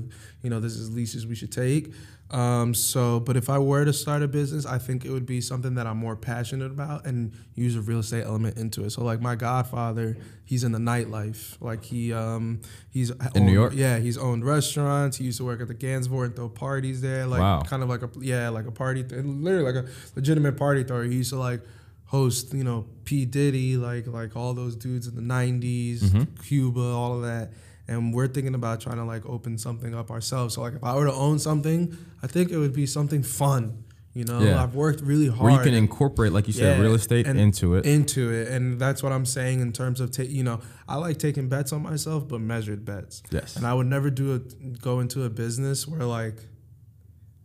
you 0.44 0.50
know 0.50 0.60
this 0.60 0.74
is 0.74 0.94
leases 0.94 1.26
we 1.26 1.36
should 1.36 1.52
take. 1.52 1.94
Um, 2.32 2.74
so, 2.74 3.20
but 3.20 3.36
if 3.36 3.50
I 3.50 3.58
were 3.60 3.84
to 3.84 3.92
start 3.92 4.22
a 4.22 4.28
business, 4.28 4.66
I 4.66 4.78
think 4.78 5.04
it 5.04 5.12
would 5.12 5.26
be 5.26 5.42
something 5.42 5.76
that 5.76 5.86
I'm 5.86 5.98
more 5.98 6.16
passionate 6.16 6.72
about 6.72 7.06
and 7.06 7.34
use 7.56 7.76
a 7.76 7.82
real 7.82 8.00
estate 8.00 8.24
element 8.24 8.58
into 8.58 8.86
it. 8.86 8.92
So, 8.92 9.04
like 9.04 9.20
my 9.22 9.36
godfather, 9.36 10.16
he's 10.46 10.64
in 10.64 10.72
the 10.72 10.80
nightlife. 10.80 11.58
Like 11.60 11.84
he 11.84 12.14
um, 12.14 12.62
he's 12.90 13.10
In 13.10 13.18
owned- 13.36 13.46
New 13.46 13.52
York? 13.52 13.74
Yeah, 13.76 13.98
he's 14.00 14.18
owned 14.18 14.46
restaurants. 14.46 15.18
He 15.18 15.26
used 15.26 15.40
to 15.40 15.44
work 15.46 15.60
at 15.62 15.68
the 15.68 15.76
Gansevoort 15.76 16.26
and 16.28 16.36
throw 16.36 16.48
parties 16.48 17.02
there. 17.02 17.28
Like 17.28 17.42
Wow. 17.42 17.62
kind 17.64 17.84
of 17.84 17.90
like 17.90 18.02
a 18.02 18.10
yeah, 18.22 18.48
like 18.50 18.66
a 18.66 18.72
party, 18.72 19.04
th- 19.04 19.24
literally 19.26 19.66
like 19.74 19.84
a 19.86 19.90
legitimate 20.16 20.56
party 20.56 20.84
thrower. 20.86 21.04
He 21.04 21.16
used 21.16 21.32
to 21.32 21.38
like 21.40 21.62
host, 22.06 22.54
you 22.54 22.64
know, 22.64 22.86
P 23.04 23.26
Diddy, 23.26 23.76
like 23.78 24.08
like 24.08 24.36
all 24.38 24.54
those 24.54 24.76
dudes 24.78 25.06
in 25.08 25.16
the 25.16 25.22
'90s, 25.22 26.00
Mm-hmm. 26.00 26.42
Cuba, 26.44 26.80
all 26.82 27.16
of 27.18 27.24
that. 27.24 27.52
And 27.88 28.14
we're 28.14 28.28
thinking 28.28 28.56
about 28.56 28.80
trying 28.82 28.98
to 28.98 29.04
like 29.06 29.26
open 29.26 29.58
something 29.58 29.94
up 29.96 30.12
ourselves. 30.12 30.56
So 30.56 30.62
like 30.62 30.76
if 30.76 30.84
I 30.84 30.96
were 30.96 31.06
to 31.06 31.14
own 31.14 31.40
something, 31.40 31.98
I 32.24 32.28
think 32.28 32.52
it 32.52 32.58
would 32.58 32.74
be 32.74 32.86
something 32.86 33.24
fun. 33.24 33.84
You 34.14 34.26
know, 34.26 34.42
Yeah. 34.42 34.62
I've 34.62 34.76
worked 34.76 35.02
really 35.02 35.28
hard. 35.28 35.42
Where 35.42 35.52
you 35.54 35.60
can 35.60 35.74
incorporate, 35.74 36.34
like 36.34 36.46
you 36.48 36.54
said, 36.54 36.78
Yeah, 36.78 36.84
real 36.84 36.96
estate 36.96 37.26
and 37.28 37.40
into 37.40 37.76
it. 37.76 37.86
Into 37.86 38.30
it, 38.30 38.50
and 38.50 38.78
that's 38.78 39.02
what 39.02 39.14
I'm 39.14 39.26
saying 39.26 39.62
in 39.62 39.72
terms 39.72 40.02
of 40.02 40.12
ta- 40.12 40.24
you 40.24 40.44
know 40.44 40.60
I 40.88 40.98
like 40.98 41.18
taking 41.18 41.48
bets 41.48 41.72
on 41.72 41.82
myself, 41.82 42.28
but 42.28 42.42
measured 42.42 42.84
bets. 42.84 43.24
Yes. 43.32 43.56
And 43.56 43.66
I 43.66 43.74
would 43.74 43.88
never 43.88 44.10
do 44.10 44.36
a 44.36 44.40
Go 44.82 45.00
into 45.00 45.24
a 45.24 45.30
business 45.30 45.88
where 45.88 46.04
like, 46.04 46.46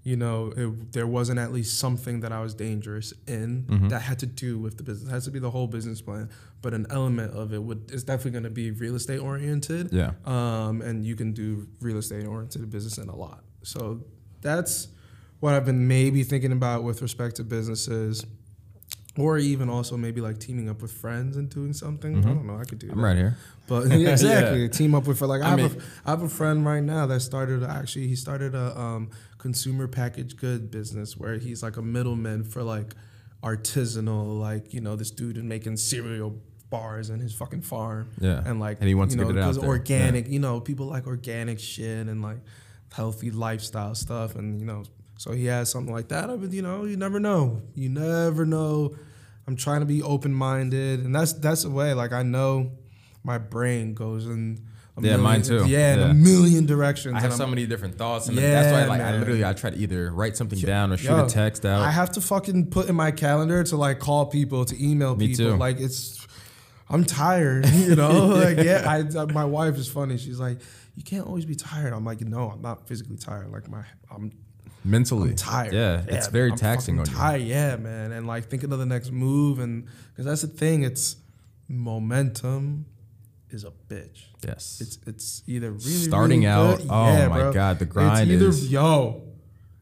you 0.06 0.16
know, 0.16 0.52
it, 0.56 0.92
there 0.92 1.06
wasn't 1.06 1.38
at 1.40 1.50
least 1.52 1.80
something 1.80 2.20
that 2.20 2.30
I 2.30 2.40
was 2.40 2.54
dangerous 2.54 3.12
in 3.26 3.64
Mm-hmm. 3.68 3.88
that 3.88 4.02
had 4.02 4.18
to 4.20 4.26
do 4.26 4.56
with 4.64 4.76
the 4.76 4.84
business. 4.84 5.08
It 5.10 5.12
has 5.12 5.24
to 5.24 5.32
be 5.32 5.40
the 5.40 5.50
whole 5.50 5.66
business 5.66 6.00
plan, 6.00 6.30
but 6.62 6.72
an 6.74 6.86
element 6.90 7.34
of 7.34 7.52
it 7.52 7.60
would 7.60 7.90
is 7.90 8.04
definitely 8.04 8.30
going 8.38 8.44
to 8.44 8.50
be 8.50 8.70
real 8.70 8.94
estate 8.94 9.18
oriented. 9.18 9.92
Yeah. 9.92 10.12
Um, 10.24 10.80
and 10.80 11.04
you 11.04 11.16
can 11.16 11.32
do 11.32 11.66
real 11.80 11.98
estate 11.98 12.24
oriented 12.24 12.70
business 12.70 12.98
in 12.98 13.08
a 13.08 13.16
lot. 13.16 13.42
So 13.64 14.04
that's 14.42 14.88
what 15.40 15.54
I've 15.54 15.64
been 15.64 15.88
maybe 15.88 16.22
thinking 16.22 16.52
about 16.52 16.84
with 16.84 17.02
respect 17.02 17.36
to 17.36 17.44
businesses. 17.44 18.24
Or 19.18 19.38
even 19.38 19.70
also 19.70 19.96
maybe 19.96 20.20
like 20.20 20.38
teaming 20.38 20.68
up 20.68 20.82
with 20.82 20.92
friends 20.92 21.36
and 21.38 21.48
doing 21.48 21.72
something. 21.72 22.18
I 22.18 22.20
don't 22.20 22.46
know. 22.46 22.58
I 22.58 22.64
could 22.64 22.78
do 22.78 22.88
Mm-hmm. 22.88 22.98
I'm 22.98 23.02
that. 23.02 23.08
right 23.08 23.16
here. 23.16 23.36
But 23.66 23.88
yeah, 23.98 24.10
exactly, 24.10 24.62
Yeah. 24.62 24.68
team 24.68 24.94
up 24.94 25.06
with 25.06 25.18
for 25.18 25.26
like 25.26 25.42
I, 25.42 25.46
I 25.46 25.48
have 25.50 25.58
mean- 25.72 25.80
a, 25.80 26.08
I 26.08 26.10
have 26.10 26.22
a 26.22 26.28
friend 26.28 26.66
right 26.66 26.82
now 26.82 27.06
that 27.06 27.20
started 27.20 27.62
actually 27.64 28.08
he 28.08 28.16
started 28.16 28.54
a 28.54 28.78
um, 28.78 29.10
consumer 29.38 29.88
packaged 29.88 30.36
good 30.38 30.70
business 30.70 31.16
where 31.16 31.38
he's 31.38 31.62
like 31.62 31.76
a 31.78 31.82
middleman 31.82 32.44
for 32.44 32.62
like 32.62 32.94
artisanal 33.42 34.38
like 34.40 34.74
you 34.74 34.80
know 34.80 34.96
this 34.96 35.10
dude 35.10 35.36
is 35.36 35.42
making 35.42 35.76
cereal 35.76 36.36
bars 36.70 37.10
in 37.10 37.20
his 37.20 37.32
fucking 37.32 37.62
farm 37.62 38.10
Yeah. 38.20 38.42
and 38.44 38.58
like 38.58 38.78
And 38.80 38.88
he 38.88 38.94
wants 38.94 39.14
you 39.14 39.20
to 39.20 39.26
know 39.26 39.32
get 39.32 39.38
it 39.38 39.42
out 39.42 39.46
because 39.52 39.58
there. 39.60 39.68
organic 39.68 40.28
you 40.28 40.40
know 40.40 40.60
people 40.60 40.86
like 40.86 41.06
organic 41.06 41.60
shit 41.60 42.06
and 42.08 42.22
like 42.22 42.38
healthy 42.92 43.30
lifestyle 43.30 43.94
stuff 43.94 44.34
and 44.36 44.60
you 44.60 44.66
know 44.66 44.82
so 45.16 45.32
he 45.32 45.46
has 45.46 45.70
something 45.70 45.94
like 45.94 46.08
that 46.08 46.26
but 46.40 46.52
you 46.52 46.62
know 46.62 46.84
you 46.84 46.96
never 46.96 47.18
know 47.18 47.62
you 47.74 47.88
never 47.88 48.44
know 48.44 48.94
I'm 49.46 49.56
trying 49.56 49.80
to 49.80 49.86
be 49.86 50.02
open 50.02 50.34
minded, 50.34 51.04
and 51.04 51.14
that's 51.14 51.32
that's 51.34 51.62
the 51.62 51.70
way. 51.70 51.94
Like 51.94 52.12
I 52.12 52.22
know 52.22 52.72
my 53.22 53.38
brain 53.38 53.94
goes 53.94 54.26
in. 54.26 54.58
A 54.96 55.02
Yeah, 55.02 55.18
mine 55.18 55.42
too. 55.42 55.66
Yeah, 55.66 55.94
in 55.94 56.00
a 56.00 56.14
million 56.14 56.64
directions. 56.66 57.14
I 57.16 57.20
have 57.20 57.34
so 57.34 57.46
many 57.46 57.66
different 57.66 57.98
thoughts, 57.98 58.28
and 58.28 58.38
that's 58.38 58.72
why, 58.72 58.80
Yeah, 58.80 58.86
like, 58.86 59.00
I 59.00 59.18
literally 59.18 59.44
I 59.44 59.52
try 59.52 59.70
to 59.70 59.76
either 59.76 60.10
write 60.10 60.36
something 60.36 60.58
Yo- 60.58 60.66
down 60.66 60.92
or 60.92 60.96
shoot 60.96 61.10
yo, 61.10 61.26
a 61.26 61.28
text 61.28 61.66
out. 61.66 61.82
I 61.82 61.90
have 61.90 62.12
to 62.12 62.20
fucking 62.20 62.70
put 62.70 62.88
in 62.88 62.96
my 62.96 63.10
calendar 63.10 63.62
to 63.62 63.76
like 63.76 63.98
call 63.98 64.26
people, 64.26 64.64
to 64.64 64.84
email 64.84 65.14
Me 65.14 65.28
people. 65.28 65.52
too. 65.52 65.56
Like 65.56 65.78
it's, 65.80 66.26
I'm 66.88 67.04
tired. 67.04 67.68
You 67.72 67.94
know, 67.94 68.26
like 68.44 68.56
yeah. 68.58 68.84
I, 68.88 69.24
my 69.26 69.44
wife 69.44 69.76
is 69.76 69.86
funny. 69.86 70.16
She's 70.16 70.40
like, 70.40 70.60
you 70.96 71.04
can't 71.04 71.26
always 71.26 71.44
be 71.44 71.54
tired. 71.54 71.92
I'm 71.92 72.04
like, 72.04 72.22
no, 72.22 72.50
I'm 72.50 72.62
not 72.62 72.88
physically 72.88 73.16
tired. 73.18 73.52
Like 73.52 73.68
my, 73.68 73.84
I'm 74.10 74.32
mentally 74.86 75.30
I'm 75.30 75.36
tired. 75.36 75.74
Yeah, 75.74 76.04
it's 76.08 76.28
very 76.28 76.50
I'm 76.52 76.56
taxing 76.56 76.98
on 77.00 77.06
you. 77.06 77.12
tired. 77.14 77.42
Yeah, 77.42 77.76
man. 77.76 78.12
And 78.12 78.26
like 78.26 78.46
thinking 78.48 78.72
of 78.72 78.78
the 78.78 78.86
next 78.86 79.10
move, 79.12 79.58
and 79.58 79.86
because 80.12 80.24
that's 80.26 80.42
the 80.42 80.48
thing, 80.48 80.82
it's 80.84 81.16
momentum 81.68 82.86
is 83.50 83.64
a 83.64 83.72
bitch. 83.88 84.24
Yes, 84.46 84.78
It's 84.80 84.98
it's 85.06 85.42
either 85.46 85.70
really 85.70 85.80
Starting 85.82 86.40
really 86.40 86.52
out, 86.52 86.78
good- 86.78 86.86
oh 86.90 87.06
yeah, 87.12 87.28
my 87.28 87.38
bro. 87.40 87.52
God, 87.52 87.78
the 87.78 87.84
grind 87.86 88.30
it's 88.30 88.40
either, 88.42 88.48
is- 88.50 88.70
yo, 88.72 89.22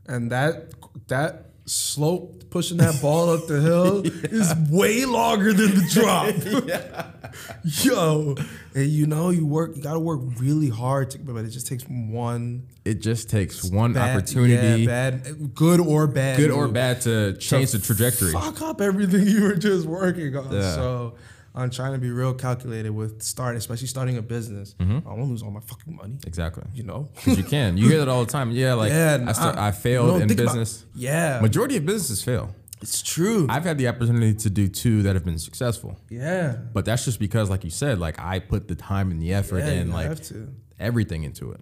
and 0.06 0.30
that 0.30 0.72
that 1.08 1.50
slope 1.66 2.50
pushing 2.50 2.76
that 2.76 3.00
ball 3.00 3.30
up 3.30 3.46
the 3.46 3.60
hill 3.60 4.02
is 4.06 4.52
way 4.70 5.04
longer 5.06 5.52
than 5.52 5.74
the 5.74 5.88
drop. 5.90 6.34
Yo, 7.64 8.34
and 8.74 8.86
you 8.88 9.06
know 9.06 9.30
you 9.30 9.46
work, 9.46 9.76
you 9.76 9.82
got 9.82 9.94
to 9.94 9.98
work 10.00 10.20
really 10.38 10.68
hard, 10.68 11.10
to, 11.10 11.18
but 11.18 11.44
it 11.44 11.48
just 11.50 11.66
takes 11.66 11.84
one 11.88 12.66
it 12.84 13.00
just 13.00 13.30
takes 13.30 13.64
one 13.64 13.92
bad, 13.92 14.16
opportunity, 14.16 14.82
yeah, 14.82 14.86
bad, 14.86 15.54
good 15.54 15.80
or 15.80 16.06
bad, 16.06 16.36
good 16.36 16.50
or 16.50 16.68
bad, 16.68 17.00
to 17.02 17.34
change 17.38 17.72
the 17.72 17.78
trajectory. 17.78 18.32
fuck 18.32 18.60
up 18.62 18.80
everything 18.80 19.26
you 19.26 19.42
were 19.42 19.54
just 19.56 19.86
working 19.86 20.36
on. 20.36 20.52
Yeah. 20.52 20.74
So 20.74 21.14
on 21.56 21.70
trying 21.70 21.92
to 21.92 21.98
be 21.98 22.10
real 22.10 22.34
calculated 22.34 22.90
with 22.90 23.22
start, 23.22 23.54
especially 23.56 23.86
starting 23.86 24.16
a 24.18 24.22
business. 24.22 24.74
Mm-hmm. 24.80 25.08
I 25.08 25.14
won't 25.14 25.30
lose 25.30 25.40
all 25.42 25.52
my 25.52 25.60
fucking 25.60 25.94
money. 25.94 26.16
Exactly. 26.26 26.64
You 26.74 26.82
know. 26.82 27.08
'Cause 27.24 27.38
you 27.38 27.44
can. 27.44 27.76
You 27.76 27.88
hear 27.88 27.98
that 27.98 28.08
all 28.08 28.24
the 28.24 28.30
time. 28.32 28.50
Yeah, 28.50 28.74
like 28.74 28.90
Yeah, 28.92 29.24
I, 29.26 29.32
start, 29.32 29.56
I- 29.56 29.68
I 29.68 29.70
failed 29.70 30.20
in 30.22 30.28
think 30.28 30.40
about- 30.40 30.50
business. 30.56 30.84
Yeah, 30.96 31.38
Majority 31.40 31.76
of 31.76 31.86
businesses 31.86 32.24
fail. 32.24 32.52
It's 32.84 33.02
true. 33.02 33.46
I've 33.50 33.64
had 33.64 33.78
the 33.78 33.88
opportunity 33.88 34.34
to 34.34 34.50
do 34.50 34.68
two 34.68 35.02
that 35.04 35.14
have 35.16 35.24
been 35.24 35.38
successful, 35.38 35.98
yeah, 36.10 36.56
but 36.72 36.84
that's 36.84 37.04
just 37.04 37.18
because, 37.18 37.50
like 37.50 37.64
you 37.64 37.70
said, 37.70 37.98
like 37.98 38.18
I 38.20 38.38
put 38.38 38.68
the 38.68 38.74
time 38.76 39.10
and 39.10 39.20
the 39.20 39.32
effort 39.34 39.58
yeah, 39.58 39.70
and 39.80 39.92
like 39.92 40.06
have 40.08 40.22
to. 40.28 40.52
everything 40.78 41.24
into 41.24 41.52
it. 41.52 41.60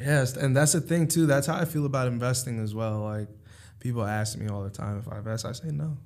Yes, 0.00 0.36
and 0.36 0.56
that's 0.56 0.72
the 0.72 0.80
thing 0.80 1.06
too. 1.08 1.26
That's 1.26 1.46
how 1.46 1.56
I 1.56 1.64
feel 1.64 1.86
about 1.86 2.08
investing 2.08 2.58
as 2.58 2.74
well. 2.74 3.00
Like 3.00 3.28
people 3.78 4.04
ask 4.04 4.36
me 4.36 4.48
all 4.48 4.62
the 4.64 4.70
time 4.70 4.98
if 4.98 5.10
I 5.12 5.18
invest. 5.18 5.44
I 5.46 5.52
say 5.52 5.68
no, 5.70 5.96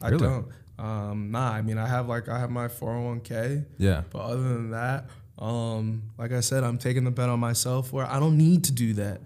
I 0.00 0.08
Really? 0.08 0.22
don't. 0.26 0.46
Um, 0.78 1.30
nah, 1.30 1.50
I 1.52 1.62
mean 1.62 1.78
I 1.78 1.86
have 1.86 2.08
like 2.08 2.28
I 2.28 2.38
have 2.38 2.50
my 2.50 2.68
four 2.68 2.92
hundred 2.92 3.06
one 3.06 3.20
k, 3.20 3.64
Yeah. 3.78 4.02
but 4.10 4.20
other 4.20 4.42
than 4.42 4.70
that, 4.70 5.10
um, 5.38 6.02
like 6.18 6.32
I 6.32 6.40
said, 6.40 6.64
I'm 6.64 6.78
taking 6.78 7.04
the 7.04 7.10
bet 7.10 7.28
on 7.28 7.40
myself 7.40 7.92
where 7.92 8.06
I 8.06 8.18
don't 8.18 8.38
need 8.38 8.64
to 8.64 8.72
do 8.72 8.94
that. 8.94 9.20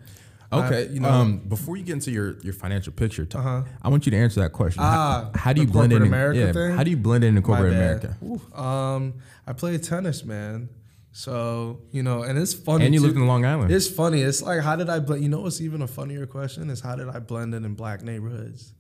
Okay. 0.53 0.83
I- 0.89 0.93
you 0.93 1.01
know, 1.01 1.09
um, 1.11 1.39
before 1.39 1.77
you 1.77 1.83
get 1.85 1.95
into 1.95 2.11
your, 2.11 2.39
your 2.41 2.53
financial 2.53 2.93
picture, 2.93 3.25
t- 3.25 3.37
Uh-huh. 3.39 3.63
I 3.83 3.89
want 3.89 4.07
you 4.07 4.11
to 4.13 4.17
answer 4.17 4.41
that 4.41 4.53
question. 4.53 4.83
Ah, 4.85 5.31
how, 5.35 5.39
how 5.41 5.53
do 5.53 5.61
you 5.61 5.67
blend 5.67 5.93
in? 5.93 6.03
America 6.03 6.39
yeah, 6.39 6.53
thing? 6.53 6.77
How 6.77 6.85
do 6.85 6.91
you 6.91 6.97
blend 6.97 7.25
in 7.25 7.37
in 7.37 7.43
corporate. 7.43 7.73
America? 7.73 8.17
Um, 8.55 9.15
I 9.47 9.53
play 9.53 9.77
tennis, 9.79 10.25
man. 10.25 10.69
So 11.13 11.81
you 11.93 12.03
know, 12.03 12.23
and 12.25 12.39
it's 12.39 12.53
funny. 12.53 12.85
And 12.85 12.93
you 12.95 13.01
too. 13.01 13.07
lived 13.07 13.17
in 13.17 13.27
Long 13.27 13.45
Island. 13.47 13.73
It's 13.73 13.89
funny. 13.89 14.21
It's 14.21 14.43
like, 14.43 14.61
how 14.61 14.77
did 14.77 14.91
I 14.91 14.99
blend? 15.01 15.23
You 15.23 15.31
know, 15.31 15.41
what's 15.41 15.61
even 15.63 15.81
a 15.81 15.87
funnier 15.87 16.27
question 16.27 16.69
is 16.69 16.81
how 16.81 16.95
did 16.95 17.09
I 17.09 17.21
blend 17.21 17.55
in 17.55 17.65
in 17.65 17.75
black 17.75 18.03
neighborhoods? 18.03 18.75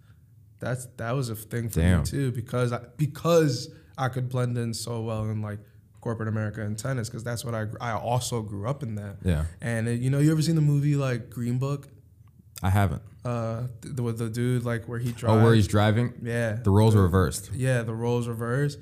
That's 0.58 0.86
that 0.98 1.12
was 1.12 1.30
a 1.30 1.34
thing 1.34 1.70
for 1.70 1.80
Damn. 1.80 2.00
me 2.00 2.04
too 2.06 2.32
because 2.32 2.72
I, 2.72 2.80
because 2.98 3.70
I 3.96 4.08
could 4.08 4.28
blend 4.28 4.56
in 4.58 4.74
so 4.74 5.00
well 5.00 5.24
in 5.30 5.40
like 5.40 5.60
corporate 6.06 6.28
America 6.28 6.62
and 6.62 6.78
tennis 6.78 7.08
because 7.08 7.24
that's 7.24 7.44
what 7.44 7.52
I 7.52 7.66
I 7.80 7.92
also 7.92 8.40
grew 8.42 8.68
up 8.68 8.84
in 8.84 8.94
that. 8.94 9.16
Yeah. 9.24 9.46
And 9.60 9.88
uh, 9.88 9.90
you 9.90 10.08
know, 10.08 10.20
you 10.20 10.30
ever 10.30 10.42
seen 10.42 10.54
the 10.54 10.68
movie 10.74 10.94
like 10.94 11.30
Green 11.30 11.58
Book? 11.58 11.88
I 12.62 12.70
haven't. 12.70 13.02
Uh, 13.24 13.64
th- 13.82 13.96
with 13.96 14.18
the 14.18 14.28
dude 14.28 14.64
like 14.64 14.86
where 14.86 15.00
he 15.00 15.10
drives. 15.10 15.40
Oh, 15.40 15.42
where 15.42 15.52
he's 15.52 15.66
driving? 15.66 16.14
yeah. 16.22 16.58
The 16.62 16.70
roles 16.70 16.94
are 16.94 17.02
reversed. 17.02 17.50
Yeah, 17.52 17.82
the 17.82 17.94
roles 17.94 18.28
reversed. 18.28 18.78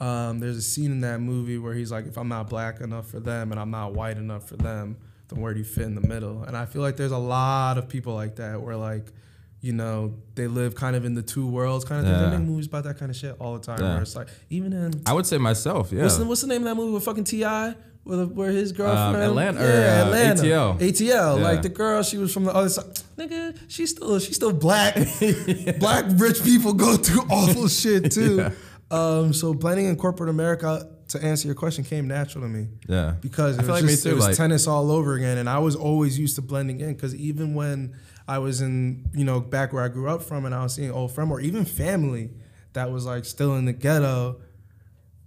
Um, 0.00 0.38
there's 0.38 0.56
a 0.56 0.62
scene 0.62 0.92
in 0.92 1.00
that 1.00 1.18
movie 1.18 1.58
where 1.58 1.74
he's 1.74 1.90
like, 1.90 2.06
if 2.06 2.16
I'm 2.16 2.28
not 2.28 2.48
black 2.48 2.80
enough 2.80 3.08
for 3.08 3.18
them 3.18 3.50
and 3.50 3.60
I'm 3.60 3.72
not 3.72 3.94
white 3.94 4.16
enough 4.16 4.48
for 4.48 4.56
them, 4.56 4.98
then 5.28 5.40
where 5.40 5.52
do 5.52 5.58
you 5.58 5.64
fit 5.64 5.82
in 5.84 5.96
the 5.96 6.06
middle? 6.06 6.44
And 6.44 6.56
I 6.56 6.64
feel 6.66 6.82
like 6.82 6.96
there's 6.96 7.10
a 7.10 7.18
lot 7.18 7.76
of 7.76 7.88
people 7.88 8.14
like 8.14 8.36
that 8.36 8.62
where 8.62 8.76
like, 8.76 9.12
you 9.60 9.72
know, 9.72 10.14
they 10.34 10.46
live 10.46 10.74
kind 10.74 10.94
of 10.94 11.04
in 11.04 11.14
the 11.14 11.22
two 11.22 11.46
worlds 11.46 11.84
kind 11.84 12.00
of 12.00 12.06
thing. 12.12 12.20
Yeah. 12.20 12.30
They 12.30 12.36
make 12.38 12.46
movies 12.46 12.66
about 12.66 12.84
that 12.84 12.98
kind 12.98 13.10
of 13.10 13.16
shit 13.16 13.36
all 13.40 13.54
the 13.58 13.64
time. 13.64 13.80
Yeah. 13.80 13.94
Where 13.94 14.02
it's 14.02 14.14
like, 14.16 14.28
even 14.50 14.72
in 14.72 15.02
I 15.06 15.12
would 15.12 15.26
say 15.26 15.38
myself. 15.38 15.90
Yeah. 15.92 16.02
what's, 16.02 16.16
the, 16.16 16.24
what's 16.24 16.40
the 16.42 16.46
name 16.46 16.58
of 16.62 16.64
that 16.68 16.74
movie 16.76 16.92
with 16.92 17.04
fucking 17.04 17.24
T.I.? 17.24 17.74
Where, 18.04 18.24
where 18.24 18.50
his 18.50 18.72
girlfriend, 18.72 19.22
Atlanta- 19.22 19.60
or, 19.60 19.68
yeah, 19.68 20.02
uh, 20.02 20.06
Atlanta, 20.06 20.42
ATL. 20.42 20.78
ATL, 20.78 21.00
Yeah. 21.00 21.30
like 21.32 21.60
the 21.62 21.68
girl, 21.68 22.02
she 22.02 22.16
was 22.16 22.32
from 22.32 22.44
the 22.44 22.54
other 22.54 22.70
side. 22.70 22.86
Nigga, 23.18 23.58
she's 23.68 23.90
still 23.90 24.18
she's 24.18 24.36
still 24.36 24.52
black. 24.52 24.94
black 25.78 26.06
rich 26.16 26.42
people 26.42 26.72
go 26.72 26.96
through 26.96 27.20
awful 27.30 27.68
shit 27.68 28.10
too. 28.12 28.50
Um, 28.90 29.34
so 29.34 29.52
blending 29.52 29.86
in 29.86 29.96
corporate 29.96 30.30
America, 30.30 30.88
to 31.08 31.22
answer 31.22 31.48
your 31.48 31.54
question, 31.54 31.84
came 31.84 32.06
natural 32.08 32.44
to 32.44 32.48
me 32.48 32.68
yeah. 32.88 33.14
because 33.20 33.58
I 33.58 33.62
it 33.62 33.64
feel 33.66 33.74
was, 33.74 33.82
like 33.82 33.90
just, 33.90 34.02
too, 34.04 34.10
it 34.10 34.14
was 34.14 34.24
like- 34.26 34.36
tennis 34.36 34.66
all 34.66 34.90
over 34.90 35.14
again, 35.14 35.36
and 35.36 35.48
I 35.48 35.58
was 35.58 35.76
always 35.76 36.18
used 36.18 36.36
to 36.36 36.42
blending 36.42 36.80
in 36.80 36.94
because 36.94 37.14
even 37.14 37.54
when 37.54 37.94
I 38.28 38.38
was 38.38 38.60
in, 38.60 39.10
you 39.14 39.24
know, 39.24 39.40
back 39.40 39.72
where 39.72 39.82
I 39.82 39.88
grew 39.88 40.08
up 40.08 40.22
from, 40.22 40.44
and 40.44 40.54
I 40.54 40.62
was 40.62 40.74
seeing 40.74 40.90
old 40.92 41.12
friend 41.12 41.30
or 41.32 41.40
even 41.40 41.64
family 41.64 42.30
that 42.74 42.92
was 42.92 43.06
like 43.06 43.24
still 43.24 43.56
in 43.56 43.64
the 43.64 43.72
ghetto, 43.72 44.40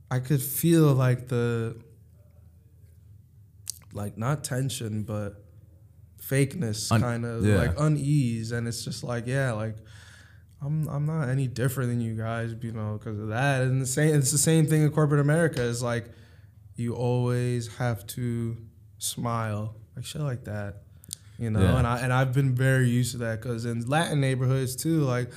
I 0.10 0.20
could 0.20 0.42
feel 0.42 0.94
like 0.94 1.28
the, 1.28 1.82
like 3.92 4.18
not 4.18 4.44
tension, 4.44 5.04
but 5.04 5.44
fakeness, 6.22 6.92
Un- 6.92 7.02
kind 7.02 7.26
of 7.26 7.44
yeah. 7.46 7.56
like 7.56 7.74
unease, 7.78 8.52
and 8.52 8.68
it's 8.68 8.86
just 8.86 9.04
like, 9.04 9.28
yeah, 9.28 9.52
like. 9.52 9.76
I'm 10.64 10.88
I'm 10.90 11.08
not 11.08 11.28
any 11.28 11.48
different 11.48 11.90
than 11.90 12.02
you 12.02 12.14
guys, 12.14 12.54
you 12.62 12.72
know, 12.72 13.00
because 13.00 13.18
of 13.18 13.30
that. 13.30 13.64
And 13.64 13.82
the 13.82 13.88
same, 13.88 14.14
it's 14.14 14.32
the 14.32 14.38
same 14.38 14.68
thing 14.68 14.84
in 14.84 14.92
corporate 14.92 15.20
America. 15.20 15.68
It's 15.68 15.82
like 15.82 16.06
you 16.76 16.94
always 16.94 17.68
have 17.78 18.06
to 18.08 18.58
smile, 19.00 19.76
like 19.96 20.06
shit 20.06 20.22
like 20.22 20.44
that, 20.44 20.84
you 21.42 21.50
know. 21.50 21.60
Yeah. 21.60 21.78
And 21.78 21.88
I 21.88 22.00
and 22.00 22.14
I've 22.14 22.34
been 22.34 22.54
very 22.54 22.88
used 22.88 23.14
to 23.14 23.18
that 23.20 23.42
because 23.42 23.66
in 23.66 23.88
Latin 23.88 24.22
neighborhoods 24.22 24.76
too, 24.76 25.02
like 25.02 25.32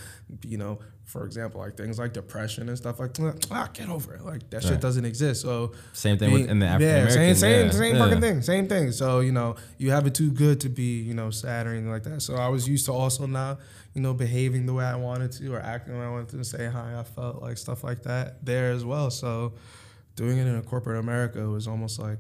you 0.45 0.59
know, 0.59 0.79
for 1.05 1.25
example, 1.25 1.61
like 1.61 1.77
things 1.77 1.99
like 1.99 2.13
depression 2.13 2.69
and 2.69 2.77
stuff 2.77 3.01
like 3.01 3.13
ah, 3.51 3.69
get 3.73 3.89
over 3.89 4.15
it, 4.15 4.23
like 4.23 4.51
that 4.51 4.63
shit 4.63 4.81
doesn't 4.81 5.05
exist. 5.05 5.41
So 5.41 5.73
Same 5.95 6.19
thing 6.19 6.33
with 6.33 6.51
in 6.51 6.59
the 6.59 6.67
African 6.67 6.89
yeah, 6.89 7.09
same 7.09 7.35
same 7.35 7.67
yeah, 7.67 7.73
same 7.73 7.97
yeah. 7.97 8.05
fucking 8.05 8.21
thing, 8.21 8.43
same 8.43 8.69
thing. 8.69 8.93
So 8.93 9.21
you 9.21 9.33
know, 9.33 9.57
you 9.79 9.91
have 9.91 10.07
it 10.07 10.15
too 10.15 10.31
good 10.31 10.61
to 10.61 10.69
be 10.69 11.01
you 11.01 11.15
know 11.15 11.31
sad 11.31 11.67
or 11.67 11.71
anything 11.71 11.91
like 11.91 12.05
that. 12.05 12.21
So 12.21 12.35
I 12.37 12.49
was 12.49 12.69
used 12.69 12.85
to 12.87 12.93
also 12.93 13.27
now 13.27 13.59
you 13.95 14.03
know 14.03 14.13
behaving 14.13 14.67
the 14.67 14.75
way 14.75 14.85
I 14.85 14.97
wanted 14.97 15.33
to 15.33 15.55
or 15.55 15.61
acting 15.61 15.95
the 15.95 16.01
way 16.01 16.07
I 16.07 16.11
wanted 16.11 16.29
to, 16.31 16.45
say 16.45 16.69
how 16.69 16.83
I 16.83 17.03
felt, 17.03 17.41
like 17.41 17.57
stuff 17.57 17.83
like 17.83 18.03
that 18.03 18.45
there 18.45 18.73
as 18.73 18.85
well. 18.85 19.11
So 19.11 19.55
doing 20.17 20.39
it 20.39 20.47
in 20.47 20.57
a 20.57 20.63
corporate 20.63 20.99
America 20.99 21.49
was 21.49 21.67
almost 21.67 21.99
like 21.99 22.19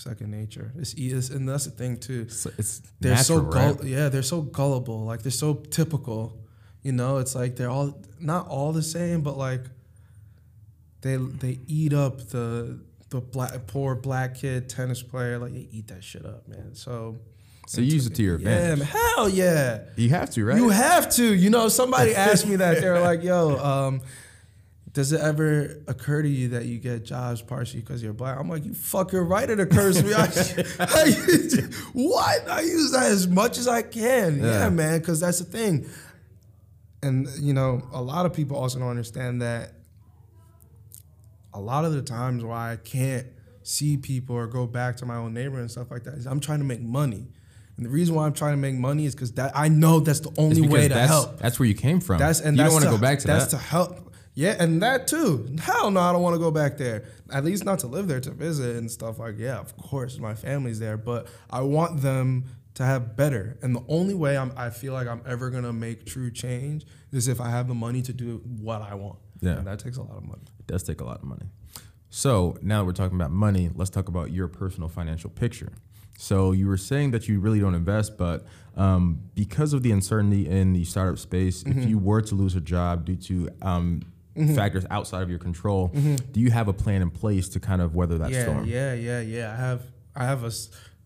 second 0.00 0.30
nature. 0.30 0.72
It's, 0.78 0.94
it's 0.94 1.30
and 1.30 1.48
that's 1.48 1.64
the 1.66 1.70
thing 1.70 1.98
too. 1.98 2.28
So 2.28 2.50
it's 2.58 2.80
They're 3.00 3.16
so 3.18 3.40
gull- 3.42 3.74
right? 3.74 3.84
yeah, 3.84 4.08
they're 4.08 4.22
so 4.22 4.40
gullible. 4.42 5.04
Like 5.04 5.22
they're 5.22 5.30
so 5.30 5.54
typical. 5.54 6.38
You 6.82 6.92
know, 6.92 7.18
it's 7.18 7.34
like 7.34 7.56
they're 7.56 7.70
all 7.70 8.00
not 8.18 8.48
all 8.48 8.72
the 8.72 8.82
same, 8.82 9.20
but 9.22 9.36
like 9.36 9.62
they 11.02 11.16
they 11.16 11.58
eat 11.66 11.92
up 11.92 12.28
the 12.28 12.80
the 13.10 13.20
black 13.20 13.66
poor 13.66 13.94
black 13.94 14.36
kid 14.36 14.68
tennis 14.68 15.02
player. 15.02 15.38
Like 15.38 15.52
they 15.52 15.68
eat 15.70 15.88
that 15.88 16.04
shit 16.04 16.24
up, 16.24 16.46
man. 16.48 16.74
So 16.74 17.18
So 17.66 17.80
you 17.80 17.92
use 17.94 18.06
it 18.06 18.14
to 18.16 18.22
your 18.22 18.36
advantage. 18.36 18.78
man, 18.80 18.86
hell 18.88 19.28
yeah. 19.28 19.80
You 19.96 20.10
have 20.10 20.30
to, 20.30 20.44
right? 20.44 20.56
You 20.56 20.70
have 20.70 21.10
to. 21.16 21.34
You 21.34 21.50
know, 21.50 21.68
somebody 21.68 22.14
asked 22.28 22.46
me 22.46 22.56
that. 22.56 22.80
They 22.80 22.88
were 22.88 23.00
like, 23.00 23.22
"Yo, 23.22 23.56
um, 23.58 24.00
does 24.92 25.12
it 25.12 25.20
ever 25.20 25.82
occur 25.86 26.22
to 26.22 26.28
you 26.28 26.48
that 26.48 26.64
you 26.64 26.78
get 26.78 27.04
jobs 27.04 27.42
partially 27.42 27.80
because 27.80 28.02
you're 28.02 28.12
black?" 28.12 28.38
I'm 28.38 28.48
like, 28.48 28.64
"You 28.64 28.74
fucking 28.74 29.18
right, 29.18 29.48
it 29.48 29.60
occurs 29.60 29.98
to 29.98 30.04
me." 30.04 30.14
I, 30.14 30.24
I, 30.80 31.10
what? 31.92 32.48
I 32.48 32.60
use 32.62 32.92
that 32.92 33.10
as 33.10 33.28
much 33.28 33.58
as 33.58 33.68
I 33.68 33.82
can. 33.82 34.38
Yeah, 34.40 34.60
Yeah. 34.64 34.68
man, 34.70 34.98
because 34.98 35.20
that's 35.20 35.38
the 35.38 35.44
thing. 35.44 35.86
And 37.02 37.28
you 37.38 37.54
know, 37.54 37.82
a 37.92 38.02
lot 38.02 38.26
of 38.26 38.32
people 38.34 38.56
also 38.56 38.78
don't 38.78 38.88
understand 38.90 39.42
that. 39.42 39.72
A 41.52 41.60
lot 41.60 41.84
of 41.84 41.92
the 41.92 42.02
times 42.02 42.44
why 42.44 42.72
I 42.72 42.76
can't 42.76 43.26
see 43.62 43.96
people 43.96 44.36
or 44.36 44.46
go 44.46 44.66
back 44.66 44.96
to 44.98 45.06
my 45.06 45.16
own 45.16 45.34
neighborhood 45.34 45.60
and 45.62 45.70
stuff 45.70 45.90
like 45.90 46.04
that 46.04 46.14
is 46.14 46.26
I'm 46.26 46.40
trying 46.40 46.58
to 46.60 46.64
make 46.64 46.80
money. 46.80 47.26
And 47.76 47.86
the 47.86 47.90
reason 47.90 48.14
why 48.14 48.26
I'm 48.26 48.34
trying 48.34 48.52
to 48.52 48.58
make 48.58 48.74
money 48.74 49.06
is 49.06 49.14
because 49.14 49.32
that 49.32 49.52
I 49.54 49.68
know 49.68 50.00
that's 50.00 50.20
the 50.20 50.32
only 50.38 50.60
way 50.68 50.88
to 50.88 50.94
that's, 50.94 51.10
help. 51.10 51.38
That's 51.38 51.58
where 51.58 51.66
you 51.66 51.74
came 51.74 52.00
from. 52.00 52.18
That's 52.18 52.40
and 52.40 52.56
you 52.56 52.62
that's 52.62 52.74
don't 52.74 52.82
want 52.82 52.84
to 52.84 52.90
to 52.90 52.96
go 52.96 53.00
back 53.00 53.20
to 53.20 53.26
that's 53.26 53.46
that. 53.46 53.50
That's 53.52 53.64
to 53.64 53.70
help. 53.70 54.09
Yeah, 54.34 54.56
and 54.58 54.80
that 54.82 55.06
too. 55.08 55.54
Hell 55.60 55.90
no, 55.90 56.00
I 56.00 56.12
don't 56.12 56.22
want 56.22 56.34
to 56.34 56.38
go 56.38 56.50
back 56.50 56.78
there. 56.78 57.04
At 57.32 57.44
least 57.44 57.64
not 57.64 57.80
to 57.80 57.86
live 57.88 58.06
there, 58.08 58.20
to 58.20 58.30
visit 58.30 58.76
and 58.76 58.90
stuff 58.90 59.18
like. 59.18 59.38
Yeah, 59.38 59.58
of 59.58 59.76
course, 59.76 60.18
my 60.18 60.34
family's 60.34 60.78
there, 60.78 60.96
but 60.96 61.26
I 61.50 61.60
want 61.62 62.00
them 62.02 62.44
to 62.74 62.84
have 62.84 63.16
better. 63.16 63.58
And 63.62 63.74
the 63.74 63.82
only 63.88 64.14
way 64.14 64.38
I'm, 64.38 64.52
I 64.56 64.70
feel 64.70 64.92
like 64.92 65.08
I'm 65.08 65.20
ever 65.26 65.50
gonna 65.50 65.72
make 65.72 66.06
true 66.06 66.30
change 66.30 66.86
is 67.12 67.26
if 67.28 67.40
I 67.40 67.50
have 67.50 67.66
the 67.68 67.74
money 67.74 68.02
to 68.02 68.12
do 68.12 68.38
what 68.60 68.80
I 68.82 68.94
want. 68.94 69.18
Yeah. 69.40 69.56
and 69.58 69.66
that 69.66 69.78
takes 69.80 69.96
a 69.96 70.02
lot 70.02 70.16
of 70.16 70.22
money. 70.24 70.42
It 70.60 70.66
does 70.66 70.82
take 70.84 71.00
a 71.00 71.04
lot 71.04 71.16
of 71.18 71.24
money. 71.24 71.46
So 72.10 72.56
now 72.62 72.78
that 72.80 72.84
we're 72.86 72.92
talking 72.92 73.16
about 73.16 73.30
money, 73.30 73.70
let's 73.74 73.90
talk 73.90 74.08
about 74.08 74.30
your 74.32 74.48
personal 74.48 74.88
financial 74.88 75.30
picture. 75.30 75.72
So 76.18 76.52
you 76.52 76.66
were 76.66 76.76
saying 76.76 77.12
that 77.12 77.28
you 77.28 77.40
really 77.40 77.60
don't 77.60 77.74
invest, 77.74 78.18
but 78.18 78.44
um, 78.76 79.20
because 79.34 79.72
of 79.72 79.82
the 79.82 79.90
uncertainty 79.92 80.46
in 80.48 80.72
the 80.72 80.84
startup 80.84 81.18
space, 81.18 81.62
Mm-hmm. 81.64 81.80
if 81.80 81.88
you 81.88 81.98
were 81.98 82.20
to 82.22 82.34
lose 82.34 82.54
a 82.54 82.60
job 82.60 83.04
due 83.06 83.16
to 83.16 83.48
um, 83.62 84.02
factors 84.54 84.84
outside 84.90 85.22
of 85.22 85.30
your 85.30 85.38
control, 85.38 85.88
do 85.88 86.40
you 86.40 86.50
have 86.50 86.68
a 86.68 86.72
plan 86.72 87.02
in 87.02 87.10
place 87.10 87.48
to 87.50 87.60
kind 87.60 87.80
of 87.82 87.94
weather 87.94 88.18
that 88.18 88.30
Mm-hmm. 88.30 88.34
yeah, 88.34 88.42
storm? 88.42 88.64
Yeah, 88.66 88.94
yeah, 88.94 89.20
yeah. 89.20 89.52
I 89.52 89.56
have 89.56 89.82
I 90.16 90.24
have 90.24 90.44
a. 90.44 90.50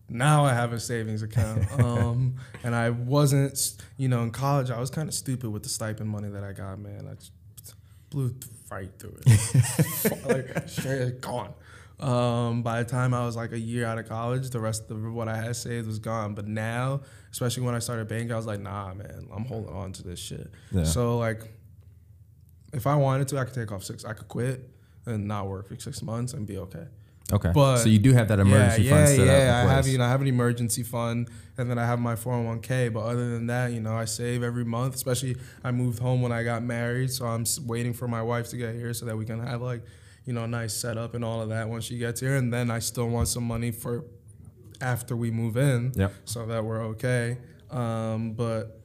now 0.09 0.45
I 0.45 0.53
have 0.53 0.73
a 0.73 0.79
savings 0.79 1.21
account. 1.23 1.65
um, 1.81 2.35
and 2.63 2.75
I 2.75 2.89
wasn't, 2.91 3.75
you 3.97 4.07
know, 4.07 4.23
in 4.23 4.31
college 4.31 4.69
I 4.71 4.79
was 4.79 4.89
kind 4.89 5.07
of 5.07 5.13
stupid 5.13 5.49
with 5.51 5.63
the 5.63 5.69
stipend 5.69 6.09
money 6.09 6.29
that 6.29 6.43
I 6.43 6.53
got, 6.53 6.79
man. 6.79 7.07
I 7.09 7.15
blew 8.09 8.33
right 8.71 8.89
through 8.99 9.17
it. 9.25 10.25
like 10.57 10.69
straight 10.69 11.21
gone. 11.21 11.53
Um, 11.99 12.61
by 12.61 12.83
the 12.83 12.89
time 12.89 13.13
I 13.13 13.25
was 13.25 13.35
like 13.37 13.53
a 13.53 13.59
year 13.59 13.85
out 13.85 13.97
of 13.97 14.07
college, 14.09 14.49
the 14.49 14.59
rest 14.59 14.91
of 14.91 15.01
what 15.13 15.27
I 15.29 15.37
had 15.37 15.55
saved 15.55 15.87
was 15.87 15.97
gone. 15.99 16.33
But 16.33 16.45
now, 16.47 17.01
especially 17.31 17.63
when 17.63 17.73
I 17.73 17.79
started 17.79 18.07
banking, 18.09 18.33
I 18.33 18.35
was 18.35 18.45
like, 18.45 18.59
nah, 18.59 18.93
man, 18.93 19.27
I'm 19.33 19.45
holding 19.45 19.73
on 19.73 19.93
to 19.93 20.03
this 20.03 20.19
shit. 20.19 20.51
Yeah. 20.71 20.83
So 20.83 21.17
like, 21.17 21.43
if 22.75 22.85
I 22.85 22.95
wanted 22.95 23.27
to, 23.29 23.39
I 23.39 23.45
could 23.45 23.53
take 23.53 23.71
off 23.71 23.83
six. 23.83 24.05
I 24.05 24.13
could 24.13 24.27
quit 24.27 24.69
and 25.05 25.27
not 25.27 25.47
work 25.47 25.67
for 25.67 25.79
six 25.79 26.01
months 26.01 26.33
and 26.33 26.45
be 26.45 26.57
okay. 26.57 26.85
Okay. 27.33 27.51
But- 27.53 27.77
so 27.77 27.89
you 27.89 27.97
do 27.97 28.13
have 28.13 28.27
that 28.27 28.39
emergency 28.39 28.83
yeah, 28.83 28.89
fund 28.91 29.01
yeah, 29.09 29.15
set 29.15 29.27
up. 29.27 29.27
yeah. 29.65 29.67
I 29.71 29.73
have 29.73 29.87
you 29.87 29.97
know 29.97 30.03
I 30.05 30.09
have 30.09 30.21
an 30.21 30.27
emergency 30.27 30.83
fund, 30.83 31.29
and 31.57 31.69
then 31.69 31.79
I 31.79 31.85
have 31.85 31.99
my 31.99 32.13
401k. 32.15 32.93
But 32.93 32.99
other 33.01 33.31
than 33.31 33.47
that, 33.47 33.71
you 33.73 33.79
know, 33.81 33.95
I 33.95 34.05
save 34.05 34.43
every 34.43 34.63
month. 34.65 34.93
Especially 34.93 35.35
I 35.63 35.71
moved 35.71 35.97
home 35.99 36.21
when 36.21 36.31
I 36.31 36.43
got 36.43 36.61
married, 36.61 37.09
so 37.11 37.25
I'm 37.25 37.45
waiting 37.65 37.93
for 37.93 38.07
my 38.07 38.21
wife 38.21 38.49
to 38.49 38.57
get 38.57 38.75
here 38.75 38.93
so 38.93 39.05
that 39.07 39.17
we 39.17 39.25
can 39.25 39.39
have 39.43 39.61
like, 39.61 39.81
you 40.25 40.33
know, 40.33 40.43
a 40.43 40.47
nice 40.47 40.73
setup 40.75 41.15
and 41.15 41.25
all 41.25 41.41
of 41.41 41.49
that 41.49 41.67
once 41.67 41.85
she 41.85 41.97
gets 41.97 42.19
here. 42.19 42.35
And 42.35 42.53
then 42.53 42.69
I 42.69 42.77
still 42.79 43.09
want 43.09 43.27
some 43.27 43.43
money 43.43 43.71
for 43.71 44.05
after 44.81 45.15
we 45.15 45.31
move 45.31 45.57
in, 45.57 45.93
Yep. 45.95 46.13
so 46.25 46.45
that 46.45 46.63
we're 46.63 46.83
okay. 46.89 47.37
Um, 47.71 48.33
but 48.33 48.81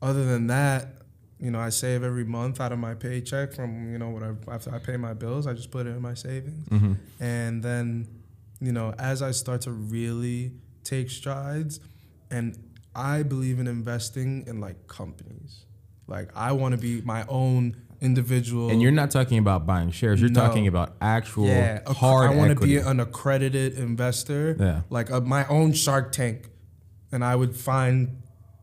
other 0.00 0.24
than 0.24 0.46
that, 0.46 1.01
you 1.42 1.50
know, 1.50 1.58
I 1.58 1.70
save 1.70 2.02
every 2.04 2.24
month 2.24 2.60
out 2.60 2.72
of 2.72 2.78
my 2.78 2.94
paycheck 2.94 3.52
from 3.52 3.90
you 3.92 3.98
know 3.98 4.10
what 4.10 4.22
I 4.22 4.30
after 4.54 4.70
I 4.74 4.78
pay 4.78 4.96
my 4.96 5.12
bills, 5.14 5.46
I 5.46 5.52
just 5.54 5.70
put 5.70 5.86
it 5.86 5.90
in 5.90 6.00
my 6.02 6.14
savings, 6.14 6.66
Mm-hmm. 6.68 6.92
and 7.20 7.62
then 7.62 8.06
you 8.60 8.72
know 8.72 8.94
as 8.98 9.22
I 9.22 9.32
start 9.32 9.60
to 9.62 9.72
really 9.72 10.52
take 10.84 11.10
strides, 11.10 11.80
and 12.30 12.56
I 12.94 13.22
believe 13.24 13.58
in 13.58 13.66
investing 13.66 14.44
in 14.46 14.60
like 14.60 14.86
companies, 14.86 15.64
like 16.06 16.28
I 16.36 16.52
want 16.52 16.72
to 16.76 16.80
be 16.80 17.00
my 17.02 17.24
own 17.28 17.76
individual. 18.00 18.68
And 18.70 18.82
you're 18.82 18.90
not 19.02 19.10
talking 19.10 19.38
about 19.38 19.66
buying 19.66 19.90
shares. 19.90 20.20
You're 20.20 20.30
No. 20.30 20.40
talking 20.46 20.66
about 20.66 20.94
actual 21.00 21.46
yeah, 21.46 21.80
hard 21.86 22.30
I 22.30 22.34
want 22.34 22.50
to 22.58 22.64
be 22.66 22.76
an 22.76 22.98
accredited 23.00 23.78
investor, 23.78 24.56
Yeah. 24.58 24.82
like 24.90 25.08
a, 25.10 25.20
my 25.20 25.46
own 25.46 25.72
Shark 25.72 26.12
Tank, 26.12 26.48
and 27.12 27.24
I 27.24 27.34
would 27.36 27.54
find 27.56 28.21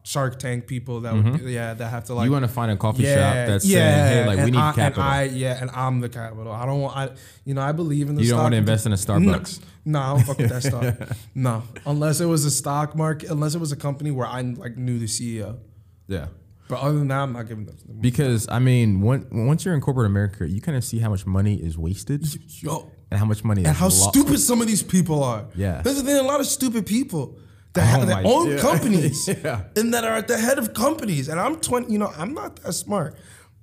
Shark 0.10 0.40
Tank 0.40 0.66
people 0.66 1.02
that 1.02 1.14
mm-hmm. 1.14 1.34
would 1.34 1.46
be, 1.46 1.52
yeah 1.52 1.76
that 1.76 1.88
have 1.88 2.06
to 2.06 2.16
like 2.16 2.26
you 2.26 2.32
want 2.32 2.44
to 2.44 2.50
find 2.50 2.72
a 2.72 2.76
coffee 2.76 3.04
yeah, 3.04 3.14
shop 3.14 3.48
that's 3.48 3.64
yeah, 3.64 3.78
saying, 3.78 4.24
"Hey, 4.24 4.26
like 4.26 4.44
we 4.44 4.50
need 4.50 4.58
I, 4.58 4.72
capital." 4.72 5.04
And 5.04 5.14
I, 5.14 5.24
yeah, 5.26 5.62
and 5.62 5.70
I'm 5.70 6.00
the 6.00 6.10
capital. 6.10 6.52
I 6.52 6.66
don't 6.66 6.82
want. 6.82 6.98
I, 6.98 7.10
you 7.46 7.54
know, 7.54 7.62
I 7.62 7.74
believe 7.74 8.10
in 8.10 8.16
the. 8.16 8.24
you 8.24 8.32
don't 8.32 8.42
want 8.42 8.54
to 8.54 8.58
invest 8.58 8.88
in 8.88 8.92
a 8.92 8.96
Starbucks. 8.96 9.60
no, 9.86 10.00
I 10.00 10.14
don't 10.16 10.24
fuck 10.24 10.40
with 10.40 10.50
that 10.50 10.64
stock. 10.64 11.18
No, 11.36 11.62
unless 11.86 12.22
it 12.22 12.26
was 12.26 12.44
a 12.44 12.50
stock 12.50 12.96
market, 12.96 13.30
unless 13.30 13.54
it 13.54 13.60
was 13.60 13.72
a 13.72 13.76
company 13.76 14.10
where 14.10 14.26
I 14.26 14.42
like 14.42 14.78
knew 14.78 14.98
the 14.98 15.06
CEO. 15.06 15.60
Yeah. 16.08 16.30
But 16.68 16.80
other 16.80 16.98
than 16.98 17.10
that, 17.10 17.20
I'm 17.20 17.34
not 17.34 17.48
giving 17.48 17.66
them. 17.66 17.78
Because 18.02 18.50
I 18.50 18.58
mean, 18.58 19.02
when, 19.02 19.28
once 19.32 19.64
you're 19.64 19.76
in 19.76 19.82
corporate 19.82 20.08
America, 20.08 20.50
you 20.50 20.60
kind 20.60 20.76
of 20.76 20.84
see 20.84 20.98
how 20.98 21.12
much 21.12 21.28
money 21.28 21.54
is 21.54 21.78
wasted 21.78 22.26
Yo, 22.64 22.92
and 23.12 23.20
how 23.20 23.28
much 23.28 23.44
money 23.44 23.64
and 23.64 23.78
how 23.78 23.86
lo- 23.86 24.10
stupid 24.10 24.40
some 24.40 24.60
of 24.60 24.66
these 24.66 24.82
people 24.82 25.24
are. 25.24 25.46
Yeah. 25.54 25.84
there's. 25.84 26.02
A 26.02 26.24
lot 26.24 26.40
of 26.40 26.48
stupid 26.48 26.88
people 26.88 27.38
that 27.74 27.82
Oh 27.84 28.00
have 28.00 28.08
their 28.08 28.22
own 28.26 28.50
yeah. 28.52 28.58
companies 28.70 29.28
Yeah. 29.44 29.64
and 29.76 29.94
that 29.94 30.04
are 30.04 30.16
at 30.18 30.28
the 30.28 30.38
head 30.38 30.58
of 30.58 30.74
companies. 30.74 31.28
And 31.30 31.40
I'm 31.40 31.58
20. 31.58 31.92
You 31.92 32.00
know, 32.00 32.12
I'm 32.18 32.34
not 32.34 32.58
that 32.58 32.74
smart, 32.74 33.16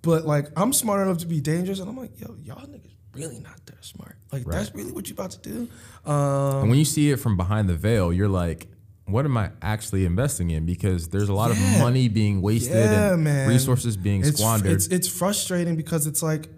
but 0.02 0.24
like 0.24 0.46
I'm 0.56 0.72
smart 0.72 1.00
enough 1.06 1.18
to 1.18 1.26
be 1.26 1.40
dangerous. 1.40 1.80
And 1.80 1.88
I'm 1.88 1.96
like, 1.96 2.18
yo, 2.20 2.36
y'all 2.42 2.66
niggas 2.66 2.92
really 3.14 3.40
not 3.40 3.64
that 3.66 3.84
smart. 3.84 4.16
Like 4.32 4.44
that's 4.44 4.74
really 4.74 4.92
what 4.92 5.08
you 5.08 5.14
about 5.14 5.30
to 5.32 5.38
do. 5.40 5.68
Um, 6.10 6.60
And 6.62 6.70
when 6.70 6.78
you 6.78 6.84
see 6.84 7.10
it 7.10 7.16
from 7.16 7.36
behind 7.36 7.68
the 7.68 7.74
veil, 7.74 8.12
you're 8.12 8.28
like, 8.28 8.68
what 9.06 9.24
am 9.24 9.36
I 9.36 9.50
actually 9.62 10.04
investing 10.04 10.50
in? 10.50 10.66
Because 10.66 11.08
there's 11.08 11.28
a 11.28 11.32
lot 11.34 11.50
of 11.50 11.58
money 11.78 12.08
being 12.08 12.42
wasted 12.42 12.74
Yeah, 12.74 13.14
and 13.14 13.24
man. 13.24 13.48
resources 13.48 13.96
being 13.96 14.20
it's, 14.24 14.36
squandered. 14.38 14.72
It's 14.72 14.88
it's 14.88 15.08
frustrating 15.08 15.76
because 15.76 16.06
it's 16.06 16.22
like, 16.22 16.48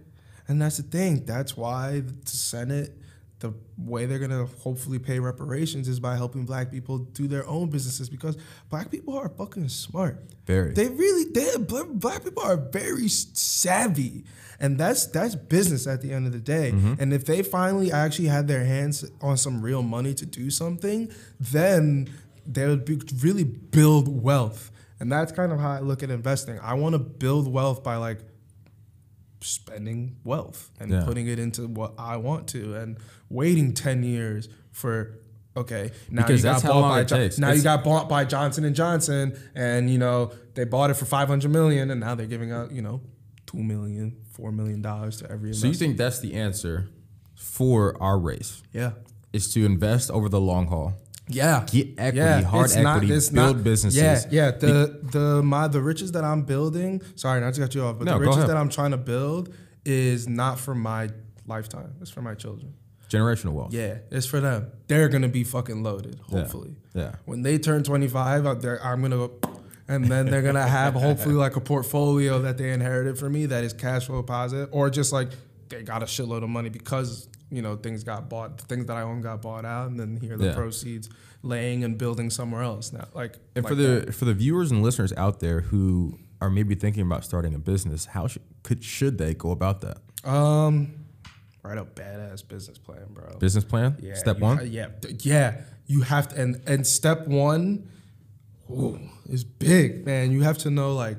and 0.49 0.61
that's 0.61 0.79
the 0.79 0.83
thing. 0.83 1.25
That's 1.27 1.57
why 1.57 2.01
the 2.01 2.31
Senate, 2.31 2.97
the 3.41 3.55
way 3.77 4.07
they're 4.07 4.19
gonna 4.19 4.47
hopefully 4.63 4.99
pay 4.99 5.21
reparations 5.21 5.89
is 5.89 6.01
by 6.01 6.17
helping 6.17 6.45
black 6.45 6.71
people 6.71 6.99
do 6.99 7.29
their 7.29 7.47
own 7.47 7.71
businesses 7.71 8.09
because 8.09 8.37
black 8.69 8.91
people 8.91 9.17
are 9.17 9.29
fucking 9.29 9.69
smart. 9.69 10.21
Very. 10.45 10.73
They 10.73 10.89
really 10.89 11.31
they 11.31 11.57
black, 11.59 11.87
black 11.89 12.25
people 12.25 12.43
are 12.43 12.57
very 12.57 13.09
savvy, 13.09 14.25
and 14.59 14.79
that's 14.79 15.07
that's 15.07 15.37
business 15.37 15.87
at 15.87 16.03
the 16.03 16.13
end 16.13 16.27
of 16.27 16.33
the 16.33 16.41
day. 16.41 16.73
Mm-hmm. 16.73 16.95
And 17.01 17.13
if 17.13 17.27
they 17.27 17.43
finally 17.43 17.93
actually 17.93 18.29
had 18.29 18.49
their 18.49 18.65
hands 18.65 19.05
on 19.21 19.37
some 19.37 19.63
real 19.63 19.83
money 19.83 20.15
to 20.15 20.27
do 20.27 20.51
something, 20.51 21.11
then 21.39 22.09
they 22.45 22.67
would 22.67 22.85
be, 22.85 23.01
really 23.21 23.45
build 23.45 24.23
wealth. 24.23 24.73
And 25.01 25.13
that's 25.13 25.31
kind 25.31 25.53
of 25.53 25.61
how 25.61 25.71
I 25.71 25.81
look 25.81 26.03
at 26.03 26.11
investing. 26.11 26.59
I 26.59 26.75
want 26.75 26.95
to 26.95 26.99
build 26.99 27.53
wealth 27.53 27.85
by 27.85 27.97
like 27.97 28.19
spending 29.41 30.17
wealth 30.25 30.71
and 30.81 30.91
Yeah. 30.91 31.05
putting 31.05 31.27
it 31.29 31.39
into 31.39 31.67
what 31.69 31.95
I 31.99 32.17
want 32.17 32.49
to 32.49 32.75
and 32.75 32.97
waiting 33.31 33.73
10 33.75 34.03
years 34.03 34.49
for 34.73 35.19
okay 35.57 35.91
now 36.11 36.23
Because 36.23 36.43
you 36.43 36.51
got 36.51 36.63
bought 36.63 36.89
by 36.89 37.05
Jo- 37.05 37.17
now 37.17 37.23
It's- 37.25 37.57
you 37.57 37.63
got 37.63 37.83
bought 37.85 38.09
by 38.09 38.25
Johnson 38.25 38.65
and 38.65 38.75
Johnson 38.77 39.37
and 39.55 39.91
you 39.91 39.99
know 39.99 40.33
they 40.55 40.65
bought 40.65 40.91
it 40.91 40.95
for 40.95 41.05
500 41.05 41.51
million 41.51 41.91
and 41.91 42.01
now 42.01 42.15
they're 42.15 42.27
giving 42.27 42.53
out 42.53 42.73
you 42.73 42.83
know 42.83 43.01
2 43.47 43.59
million 43.59 44.17
4 44.33 44.53
million 44.53 44.83
dollars 44.83 45.17
to 45.19 45.31
every 45.31 45.55
so 45.55 45.67
you 45.67 45.75
think 45.75 45.97
that's 45.97 46.21
the 46.21 46.35
answer 46.35 46.89
for 47.35 48.01
our 48.03 48.19
race 48.19 48.63
yeah 48.73 48.93
is 49.33 49.53
to 49.53 49.65
invest 49.65 50.11
over 50.11 50.29
the 50.29 50.41
long 50.41 50.67
haul. 50.69 50.95
Yeah. 51.29 51.65
Get 51.71 51.95
equity, 51.99 52.45
hard 52.45 52.65
it's 52.67 52.77
not- 52.77 52.97
equity, 52.97 53.15
it's 53.15 53.29
build 53.29 53.57
not- 53.57 53.65
businesses. 53.65 54.01
Yeah, 54.01 54.21
yeah. 54.31 54.51
The 54.53 55.01
the 55.13 55.43
my 55.43 55.69
the 55.69 55.81
riches 55.83 56.13
that 56.13 56.25
I'm 56.25 56.43
building. 56.43 57.03
Sorry, 57.17 57.41
not 57.41 57.55
to 57.55 57.61
cut 57.61 57.75
you 57.75 57.83
off, 57.83 57.99
but 57.99 58.05
No, 58.07 58.15
the 58.19 58.27
riches 58.27 58.47
that 58.47 58.57
I'm 58.57 58.69
trying 58.69 58.93
to 58.93 58.97
build 58.97 59.53
is 59.85 60.29
not 60.29 60.59
for 60.59 60.75
my 60.75 61.11
lifetime. 61.47 61.95
It's 62.01 62.11
for 62.11 62.23
my 62.23 62.35
children. 62.35 62.75
Generational 63.11 63.53
wealth. 63.53 63.73
Yeah, 63.73 63.99
it's 64.11 64.27
for 64.27 64.41
them. 64.41 64.67
They're 64.87 65.09
gonna 65.09 65.29
be 65.29 65.45
fucking 65.45 65.83
loaded. 65.83 66.21
Hopefully. 66.29 66.77
Yeah. 66.95 67.13
When 67.25 67.43
they 67.43 67.57
turn 67.59 67.83
25, 67.83 68.45
out 68.47 68.61
there, 68.61 68.85
I'm 68.85 69.01
gonna 69.03 69.17
go. 69.17 69.33
And 69.91 70.05
then 70.05 70.27
they're 70.27 70.43
gonna 70.43 70.69
have 70.69 70.93
hopefully 70.95 71.35
like 71.35 71.57
a 71.57 71.61
portfolio 71.63 72.41
that 72.43 72.59
they 72.59 72.71
inherited 72.73 73.19
from 73.19 73.33
me 73.33 73.47
that 73.47 73.65
is 73.65 73.73
cash 73.73 74.07
flow 74.07 74.23
positive, 74.23 74.69
or 74.73 74.91
just 74.91 75.11
like 75.13 75.31
they 75.71 75.83
got 75.83 76.03
a 76.03 76.07
shitload 76.07 76.43
of 76.43 76.51
money 76.51 76.69
because 76.69 77.29
you 77.51 77.63
know 77.63 77.77
things 77.77 78.05
got 78.05 78.29
bought, 78.29 78.59
the 78.59 78.65
things 78.67 78.87
that 78.87 78.97
I 78.97 79.03
own 79.03 79.21
got 79.21 79.43
bought 79.43 79.65
out, 79.65 79.91
and 79.91 79.99
then 79.99 80.17
here 80.17 80.35
are 80.35 80.37
the 80.37 80.47
Yeah. 80.47 80.55
proceeds 80.55 81.09
laying 81.43 81.85
and 81.85 81.97
building 81.97 82.31
somewhere 82.31 82.63
else 82.63 82.93
now. 82.93 83.09
Like 83.15 83.39
And 83.55 83.65
like 83.65 83.71
for 83.71 83.75
the 83.75 84.13
for 84.13 84.25
the 84.25 84.35
viewers 84.35 84.71
and 84.71 84.83
listeners 84.83 85.13
out 85.17 85.41
there 85.41 85.61
who 85.63 86.19
are 86.41 86.51
maybe 86.51 86.75
thinking 86.75 87.03
about 87.03 87.25
starting 87.25 87.55
a 87.55 87.59
business, 87.59 88.07
how 88.07 88.27
should 88.27 88.43
could 88.63 88.83
should 88.85 89.19
they 89.19 89.35
go 89.35 89.51
about 89.51 89.81
that? 89.83 89.99
that. 90.25 90.31
um, 90.31 90.95
write 91.63 91.79
a 91.79 91.85
badass 91.85 92.47
business 92.47 92.79
plan, 92.79 93.07
bro. 93.13 93.37
Business 93.39 93.65
plan? 93.65 93.97
Yeah, 94.01 94.15
Step 94.15 94.39
one? 94.41 94.57
ha- 94.59 94.63
yeah, 94.65 94.89
yeah. 95.21 95.61
You 95.87 96.03
have 96.03 96.29
to, 96.29 96.41
and 96.41 96.61
and 96.67 96.87
step 96.87 97.27
one 97.27 97.89
ooh, 98.71 98.99
is 99.29 99.45
big, 99.45 100.05
man. 100.05 100.31
You 100.33 100.43
have 100.43 100.59
to 100.59 100.71
know 100.71 100.95
like, 100.95 101.19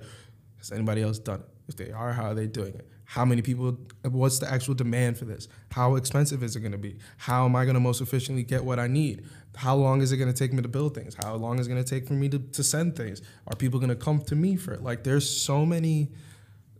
has 0.57 0.71
anybody 0.71 1.01
else 1.01 1.17
done 1.19 1.39
it? 1.39 1.45
If 1.67 1.75
they 1.77 1.91
are, 1.91 2.13
how 2.13 2.25
are 2.32 2.36
they 2.36 2.47
doing 2.47 2.73
it? 2.75 2.88
How 3.10 3.26
many 3.26 3.41
people? 3.41 3.76
What's 4.03 4.38
the 4.38 4.47
actual 4.51 4.76
demand 4.76 5.18
for 5.18 5.26
this? 5.26 5.47
How 5.72 5.95
expensive 5.95 6.43
is 6.43 6.55
it 6.55 6.60
going 6.60 6.74
to 6.74 6.78
be? 6.78 6.99
How 7.18 7.45
am 7.45 7.55
I 7.55 7.66
going 7.66 7.74
to 7.74 7.80
most 7.80 8.01
efficiently 8.01 8.43
get 8.43 8.64
what 8.64 8.78
I 8.78 8.86
need? 8.86 9.26
How 9.55 9.76
long 9.76 10.01
is 10.01 10.12
it 10.12 10.18
going 10.18 10.32
to 10.32 10.38
take 10.38 10.53
me 10.53 10.62
to 10.62 10.68
build 10.68 10.93
things? 10.93 11.16
How 11.16 11.34
long 11.34 11.57
is 11.57 11.66
it 11.66 11.72
going 11.72 11.84
to 11.84 11.89
take 11.89 12.07
for 12.07 12.14
me 12.14 12.30
to, 12.30 12.38
to 12.38 12.64
send 12.64 12.95
things? 12.95 13.24
Are 13.47 13.55
people 13.55 13.80
going 13.80 13.89
to 13.89 13.95
come 13.95 14.22
to 14.26 14.36
me 14.36 14.57
for 14.57 14.74
it? 14.74 14.84
Like, 14.84 15.03
there's 15.03 15.28
so 15.28 15.66
many 15.66 16.10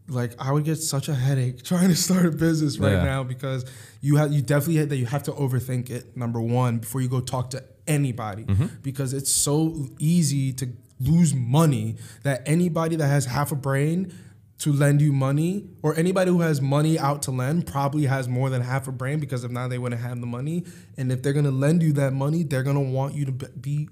like 0.08 0.34
I 0.40 0.52
would 0.52 0.66
get 0.66 0.76
such 0.76 1.10
a 1.10 1.16
headache 1.16 1.64
trying 1.72 1.90
to 1.90 1.96
start 1.96 2.28
a 2.28 2.32
business 2.32 2.78
right 2.78 2.92
Yeah. 2.94 3.06
now 3.06 3.24
because 3.24 3.66
you 4.00 4.18
have 4.18 4.32
you 4.32 4.44
definitely 4.44 4.76
have 4.78 4.90
that 4.90 4.98
you 4.98 5.08
have 5.08 5.24
to 5.24 5.32
overthink 5.32 5.90
it 5.90 6.16
number 6.16 6.40
one 6.40 6.78
before 6.78 7.02
you 7.02 7.10
go 7.10 7.22
talk 7.22 7.50
to 7.52 7.64
anybody 7.88 8.44
mm-hmm. 8.44 8.68
because 8.84 9.14
it's 9.14 9.32
so 9.32 9.88
easy 9.98 10.54
to 10.54 10.70
lose 11.00 11.34
money 11.34 11.96
that 12.24 12.42
anybody 12.46 12.96
that 12.98 13.08
has 13.08 13.26
half 13.26 13.52
a 13.52 13.56
brain 13.56 14.14
to 14.60 14.74
lend 14.74 15.02
you 15.02 15.12
money 15.14 15.70
or 15.82 15.96
anybody 15.96 16.30
who 16.32 16.42
has 16.42 16.62
money 16.62 17.00
out 17.00 17.22
to 17.24 17.32
lend 17.32 17.66
probably 17.66 18.06
has 18.06 18.28
more 18.28 18.50
than 18.50 18.62
half 18.62 18.88
a 18.88 18.92
brain 18.92 19.20
because 19.20 19.44
if 19.44 19.52
not 19.52 19.70
they 19.70 19.78
wouldn't 19.78 20.02
have 20.02 20.20
the 20.20 20.28
money 20.28 20.66
and 20.98 21.12
if 21.12 21.22
they're 21.22 21.34
gonna 21.34 21.50
lend 21.52 21.82
you 21.82 21.94
that 21.94 22.12
money 22.14 22.44
they're 22.44 22.64
gonna 22.64 22.82
want 22.82 23.16
you 23.16 23.26
to 23.26 23.32
be- 23.32 23.88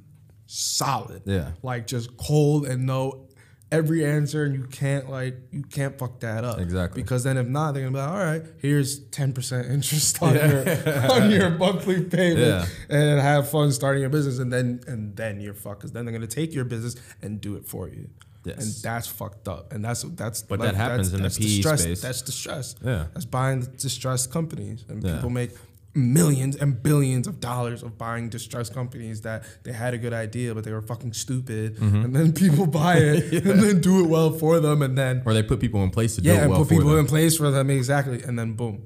solid 0.45 1.22
Yeah. 1.26 1.51
like 1.61 1.88
just 1.88 2.15
cold 2.18 2.65
and 2.68 2.86
know 2.86 3.28
every 3.70 4.05
answer 4.05 4.45
and 4.45 4.55
you 4.55 4.63
can't 4.63 5.09
like 5.09 5.36
you 5.51 5.61
can't 5.63 5.99
fuck 5.99 6.22
that 6.22 6.45
up 6.45 6.57
Exactly. 6.59 7.01
because 7.01 7.26
then 7.26 7.36
if 7.38 7.47
not 7.47 7.74
they're 7.74 7.84
gonna 7.84 7.91
be 7.93 7.99
like 7.99 8.09
all 8.09 8.18
right 8.18 8.43
here's 8.59 9.01
10% 9.09 9.70
interest 9.70 10.22
on 10.24 10.36
your 10.36 11.11
on 11.11 11.32
your 11.38 11.49
monthly 11.49 12.01
payment 12.03 12.39
Yeah. 12.39 12.65
and 12.89 13.20
have 13.20 13.49
fun 13.49 13.74
starting 13.74 13.99
your 14.01 14.09
business 14.09 14.39
and 14.39 14.51
then 14.53 14.80
and 14.88 15.15
then 15.18 15.41
you're 15.41 15.53
fucked 15.53 15.80
because 15.82 15.91
then 15.91 16.05
they're 16.05 16.13
gonna 16.13 16.28
take 16.28 16.53
your 16.53 16.63
business 16.65 16.95
and 17.22 17.41
do 17.41 17.55
it 17.57 17.65
for 17.65 17.89
you 17.89 18.09
Yes. 18.48 18.58
and 18.62 18.84
that's 18.88 19.08
fucked 19.08 19.48
up 19.48 19.74
and 19.74 19.84
that's 19.86 20.02
that's 20.22 20.41
But 20.41 20.60
that 20.62 20.76
happens 20.76 21.08
in 21.14 21.18
the 21.18 21.24
that's 21.24 21.38
PE 21.38 21.45
distress, 21.45 21.82
space. 21.84 22.02
that's 22.02 22.22
distress 22.22 22.76
Yeah. 22.84 23.06
that's 23.14 23.26
buying 23.26 23.62
distressed 23.78 24.32
companies 24.32 24.86
and 24.89 25.04
Yeah. 25.04 25.16
people 25.16 25.30
make 25.41 25.52
millions 25.95 26.56
and 26.56 26.82
billions 26.84 27.26
of 27.28 27.39
dollars 27.39 27.82
of 27.82 27.98
buying 27.98 28.30
distressed 28.30 28.72
companies 28.74 29.22
that 29.22 29.43
they 29.64 29.72
had 29.74 29.93
a 29.95 29.98
good 29.98 30.14
idea 30.14 30.54
but 30.56 30.64
they 30.64 30.72
were 30.72 30.82
fucking 30.93 31.14
stupid 31.14 31.76
Mm-hmm. 31.78 32.04
and 32.06 32.16
then 32.16 32.34
people 32.34 32.68
buy 32.68 32.98
it 32.98 33.45
and 33.50 33.60
then 33.64 33.82
do 33.82 34.04
it 34.04 34.08
well 34.08 34.32
for 34.32 34.60
them 34.60 34.82
and 34.82 34.95
then 34.98 35.24
Or 35.26 35.34
they 35.34 35.43
put 35.43 35.60
people 35.60 35.84
in 35.84 35.89
place 35.89 36.16
to 36.16 36.22
do 36.22 36.30
yeah 36.30 36.36
it 36.38 36.41
and 36.43 36.52
well 36.52 36.60
put 36.66 36.70
people 36.70 36.89
them. 36.91 37.00
in 37.00 37.08
place 37.08 37.36
for 37.38 37.50
them 37.52 37.70
exactly 37.70 38.22
and 38.24 38.38
then 38.39 38.54
boom 38.54 38.84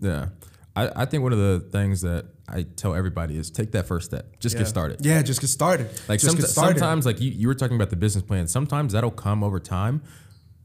Yeah. 0.00 0.28
I, 0.76 1.02
I 1.02 1.04
think 1.04 1.22
one 1.22 1.32
of 1.32 1.38
the 1.38 1.60
things 1.70 2.00
that 2.02 2.26
I 2.48 2.62
tell 2.62 2.94
everybody 2.94 3.36
is 3.38 3.50
take 3.50 3.72
that 3.72 3.86
first 3.86 4.06
step. 4.10 4.38
Just 4.40 4.54
yeah. 4.54 4.62
get 4.62 4.68
started. 4.68 5.04
yeah 5.04 5.22
just 5.22 5.40
get 5.40 5.48
started 5.48 5.86
Like 6.08 6.20
just 6.20 6.32
some, 6.32 6.40
get 6.40 6.48
started 6.48 6.78
sometimes, 6.78 7.06
like 7.06 7.20
you, 7.20 7.30
you 7.30 7.46
were 7.46 7.54
talking 7.54 7.76
about 7.76 7.90
the 7.90 7.96
business 7.96 8.24
plan. 8.24 8.48
Sometimes 8.48 8.92
that'll 8.92 9.10
come 9.10 9.44
over 9.44 9.60
time, 9.60 10.02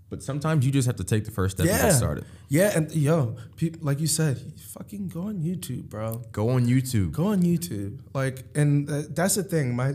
but 0.10 0.24
sometimes 0.24 0.66
you 0.66 0.72
just 0.72 0.88
have 0.88 0.96
to 0.98 1.04
take 1.04 1.26
the 1.26 1.32
first 1.32 1.58
step 1.58 1.68
and 1.70 1.82
get 1.82 1.92
started. 1.94 2.26
yeah 2.50 2.76
and 2.76 2.92
yo 2.96 3.36
peop 3.56 3.78
like 3.82 4.00
you 4.00 4.08
said 4.08 4.42
fucking 4.74 5.08
go 5.08 5.22
on 5.22 5.36
YouTube 5.36 5.88
bro 5.90 6.24
Go 6.32 6.50
on 6.50 6.66
YouTube. 6.66 7.12
Go 7.12 7.28
on 7.28 7.44
YouTube. 7.44 8.00
Like, 8.14 8.44
and 8.56 8.90
uh, 8.90 9.04
that's 9.12 9.36
the 9.36 9.44
thing. 9.44 9.76
My 9.76 9.94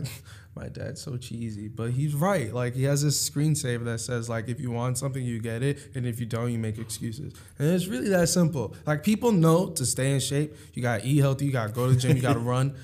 my 0.55 0.69
dad's 0.69 1.01
so 1.01 1.17
cheesy, 1.17 1.67
but 1.67 1.91
he's 1.91 2.15
right. 2.15 2.53
Like 2.53 2.75
he 2.75 2.83
has 2.83 3.03
this 3.03 3.29
screensaver 3.29 3.83
that 3.85 3.99
says 3.99 4.29
like 4.29 4.47
if 4.47 4.59
you 4.59 4.71
want 4.71 4.97
something, 4.97 5.23
you 5.23 5.39
get 5.39 5.61
it, 5.61 5.95
and 5.95 6.05
if 6.05 6.19
you 6.19 6.25
don't, 6.25 6.51
you 6.51 6.57
make 6.57 6.77
excuses. 6.77 7.33
And 7.59 7.69
it's 7.69 7.87
really 7.87 8.09
that 8.09 8.29
simple. 8.29 8.73
Like 8.85 9.03
people 9.03 9.31
know 9.31 9.69
to 9.71 9.85
stay 9.85 10.13
in 10.13 10.19
shape, 10.19 10.55
you 10.73 10.81
gotta 10.81 11.05
eat 11.05 11.17
healthy, 11.17 11.45
you 11.45 11.51
gotta 11.51 11.73
go 11.73 11.87
to 11.87 11.93
the 11.93 11.99
gym, 11.99 12.15
you 12.15 12.21
gotta 12.21 12.39
run. 12.53 12.75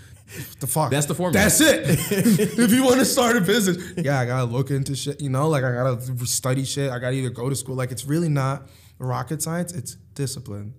The 0.59 0.67
fuck. 0.67 0.91
That's 0.91 1.07
the 1.07 1.15
formula. 1.15 1.43
That's 1.43 1.59
it. 1.59 1.82
if 2.59 2.72
you 2.72 2.84
want 2.84 2.99
to 2.99 3.05
start 3.05 3.36
a 3.36 3.41
business, 3.41 3.93
yeah, 3.97 4.19
I 4.19 4.26
gotta 4.26 4.45
look 4.45 4.69
into 4.69 4.95
shit. 4.95 5.22
You 5.22 5.30
know, 5.30 5.49
like 5.49 5.63
I 5.63 5.72
gotta 5.72 6.26
study 6.26 6.63
shit. 6.63 6.91
I 6.91 6.99
gotta 6.99 7.15
either 7.15 7.30
go 7.30 7.49
to 7.49 7.55
school. 7.55 7.76
Like 7.76 7.91
it's 7.91 8.05
really 8.05 8.30
not 8.30 8.67
rocket 8.97 9.41
science. 9.41 9.74
It's 9.74 9.95
discipline. 10.13 10.74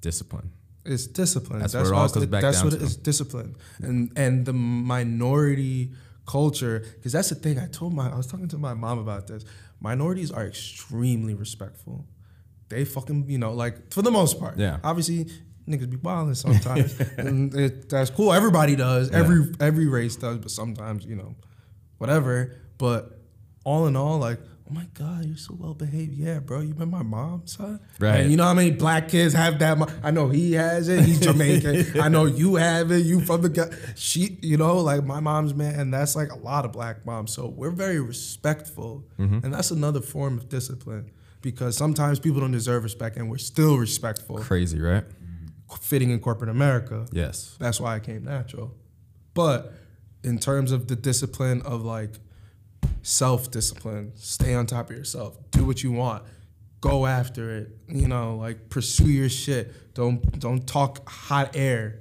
Discipline. 0.00 0.52
It's 0.84 1.06
discipline. 1.06 1.60
That's 1.60 1.74
what 1.74 1.86
it 1.86 1.92
all 1.92 2.08
comes 2.08 2.26
back 2.26 2.42
That's 2.42 2.62
down 2.62 2.70
what 2.70 2.78
to. 2.78 2.84
is. 2.84 2.96
Discipline, 2.96 3.56
and 3.82 4.10
and 4.16 4.46
the 4.46 4.52
minority 4.52 5.92
culture. 6.26 6.84
Because 6.96 7.12
that's 7.12 7.28
the 7.28 7.34
thing. 7.34 7.58
I 7.58 7.66
told 7.66 7.92
my. 7.92 8.10
I 8.10 8.16
was 8.16 8.26
talking 8.26 8.48
to 8.48 8.58
my 8.58 8.74
mom 8.74 8.98
about 8.98 9.26
this. 9.26 9.44
Minorities 9.80 10.30
are 10.30 10.46
extremely 10.46 11.34
respectful. 11.34 12.06
They 12.68 12.84
fucking 12.84 13.28
you 13.28 13.38
know 13.38 13.52
like 13.52 13.92
for 13.92 14.02
the 14.02 14.10
most 14.10 14.38
part. 14.40 14.56
Yeah. 14.58 14.78
Obviously, 14.82 15.26
niggas 15.68 15.90
be 15.90 15.96
wilding 15.98 16.34
sometimes, 16.34 16.98
and 17.18 17.54
it, 17.54 17.88
that's 17.90 18.10
cool. 18.10 18.32
Everybody 18.32 18.74
does. 18.76 19.10
Yeah. 19.10 19.18
Every 19.18 19.52
every 19.60 19.86
race 19.86 20.16
does, 20.16 20.38
but 20.38 20.50
sometimes 20.50 21.04
you 21.04 21.16
know, 21.16 21.34
whatever. 21.98 22.56
But 22.78 23.20
all 23.64 23.86
in 23.86 23.96
all, 23.96 24.18
like. 24.18 24.40
Oh 24.70 24.74
my 24.74 24.86
God, 24.94 25.24
you're 25.24 25.36
so 25.36 25.56
well 25.58 25.74
behaved. 25.74 26.12
Yeah, 26.12 26.38
bro, 26.38 26.60
you 26.60 26.74
met 26.74 26.86
my 26.86 27.02
mom, 27.02 27.42
son. 27.46 27.80
Right. 27.98 28.20
And 28.20 28.30
you 28.30 28.36
know 28.36 28.44
how 28.44 28.54
many 28.54 28.70
black 28.70 29.08
kids 29.08 29.34
have 29.34 29.58
that? 29.58 29.76
mo- 29.78 29.88
I 30.02 30.12
know 30.12 30.28
he 30.28 30.52
has 30.52 30.88
it. 30.88 31.04
He's 31.04 31.18
Jamaican. 31.26 32.00
I 32.00 32.08
know 32.08 32.26
you 32.26 32.54
have 32.54 32.92
it. 32.92 32.98
You 32.98 33.20
from 33.20 33.42
the 33.42 33.48
guy. 33.48 33.68
She, 33.96 34.38
you 34.42 34.56
know, 34.56 34.78
like 34.78 35.04
my 35.04 35.18
mom's 35.18 35.54
man, 35.54 35.78
and 35.80 35.92
that's 35.92 36.14
like 36.14 36.30
a 36.30 36.38
lot 36.38 36.64
of 36.64 36.70
black 36.72 37.04
moms. 37.04 37.32
So 37.32 37.48
we're 37.48 37.70
very 37.72 37.98
respectful, 38.00 39.04
Mm-hmm. 39.18 39.44
and 39.44 39.52
that's 39.52 39.70
another 39.72 40.00
form 40.00 40.38
of 40.38 40.48
discipline 40.48 41.10
because 41.42 41.76
sometimes 41.76 42.20
people 42.20 42.40
don't 42.40 42.52
deserve 42.52 42.84
respect, 42.84 43.16
and 43.16 43.28
we're 43.28 43.38
still 43.38 43.76
respectful. 43.76 44.38
Crazy, 44.38 44.80
right? 44.80 45.04
Fitting 45.80 46.10
in 46.10 46.20
corporate 46.20 46.50
America. 46.50 47.06
Yes. 47.12 47.56
That's 47.58 47.80
why 47.80 47.96
I 47.96 48.00
came 48.00 48.24
natural. 48.24 48.72
But 49.34 49.72
in 50.22 50.38
terms 50.38 50.70
of 50.72 50.86
the 50.88 50.96
discipline 50.96 51.62
of 51.62 51.82
like 51.84 52.10
self 53.02 53.50
discipline, 53.50 54.12
stay 54.16 54.54
on 54.54 54.66
top 54.66 54.90
of 54.90 54.96
yourself, 54.96 55.38
do 55.50 55.64
what 55.64 55.82
you 55.82 55.92
want, 55.92 56.22
go 56.80 57.06
after 57.06 57.56
it. 57.56 57.76
You 57.88 58.08
know, 58.08 58.36
like 58.36 58.68
pursue 58.68 59.08
your 59.10 59.28
shit. 59.28 59.94
Don't 59.94 60.38
don't 60.38 60.66
talk 60.66 61.08
hot 61.08 61.54
air. 61.54 62.00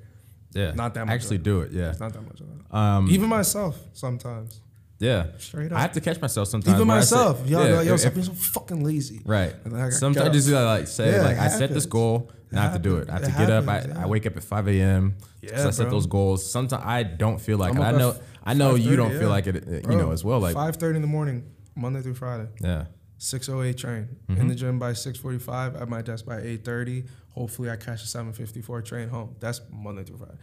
Yeah. 0.53 0.71
Not 0.71 0.95
that 0.95 1.05
much 1.05 1.13
Actually 1.13 1.37
do 1.39 1.61
it. 1.61 1.71
Yeah. 1.71 1.89
It's 1.89 1.99
not 1.99 2.13
that 2.13 2.21
much. 2.21 2.41
Um, 2.71 3.09
Even 3.09 3.29
myself 3.29 3.79
sometimes. 3.93 4.61
Yeah. 4.99 5.27
Straight 5.37 5.71
I 5.71 5.79
have 5.81 5.93
to 5.93 6.01
catch 6.01 6.19
myself 6.21 6.47
sometimes. 6.47 6.75
Even 6.75 6.87
where 6.87 6.97
I 6.97 7.01
say- 7.01 7.15
myself. 7.15 7.47
Yo, 7.47 7.61
yeah, 7.63 7.67
yo, 7.69 7.81
yo, 7.81 7.93
if- 7.93 7.99
stop 8.01 8.13
being 8.13 8.25
so 8.25 8.33
fucking 8.33 8.83
lazy. 8.83 9.21
Right. 9.25 9.55
And 9.65 9.75
I 9.75 9.89
Sometimes 9.89 10.29
I 10.29 10.31
just 10.31 10.49
gotta 10.49 10.65
like 10.65 10.87
say 10.87 11.11
Yeah, 11.13 11.21
like 11.23 11.37
I 11.37 11.47
set 11.47 11.73
this 11.73 11.85
goal 11.85 12.31
and 12.51 12.59
I 12.59 12.63
have 12.63 12.73
to 12.73 12.79
do 12.79 12.97
it. 12.97 13.09
I 13.09 13.13
have 13.13 13.23
It 13.23 13.25
to 13.27 13.31
get 13.37 13.49
up. 13.49 13.67
I, 13.67 13.81
yeah. 13.81 14.03
I 14.03 14.05
wake 14.07 14.25
up 14.25 14.35
at 14.37 14.43
five 14.43 14.67
a.m. 14.67 15.15
Yeah, 15.41 15.57
so 15.61 15.67
I 15.69 15.71
set 15.71 15.89
those 15.89 16.05
goals. 16.07 16.49
Sometimes 16.51 16.83
I 16.85 17.03
don't 17.03 17.39
feel 17.39 17.57
like 17.57 17.75
I'm 17.75 17.81
it. 17.81 17.85
I 17.85 17.91
know 17.91 18.09
f- 18.11 18.19
I 18.43 18.53
know 18.53 18.75
you 18.75 18.95
don't 18.95 19.13
yeah. 19.13 19.19
feel 19.19 19.29
like 19.29 19.47
it. 19.47 19.55
uh, 19.67 19.89
You 19.91 19.97
know 19.97 20.11
as 20.11 20.23
well. 20.23 20.39
Like 20.39 20.53
five 20.55 20.75
thirty 20.77 20.95
in 20.97 21.01
the 21.01 21.07
morning, 21.07 21.45
Monday 21.75 22.01
through 22.01 22.15
Friday. 22.15 22.47
yeah. 22.61 22.85
608 23.21 23.77
train. 23.77 24.07
Mm-hmm. 24.29 24.39
In 24.41 24.47
the 24.47 24.55
gym 24.55 24.79
by 24.79 24.93
645, 24.93 25.75
at 25.75 25.89
my 25.89 26.01
desk 26.01 26.25
by 26.25 26.37
830. 26.37 27.03
Hopefully 27.31 27.69
I 27.69 27.75
catch 27.75 28.01
a 28.01 28.07
754 28.07 28.81
train 28.81 29.09
home. 29.09 29.35
That's 29.41 29.59
Monday 29.69 30.03
through 30.05 30.19
Friday. 30.19 30.37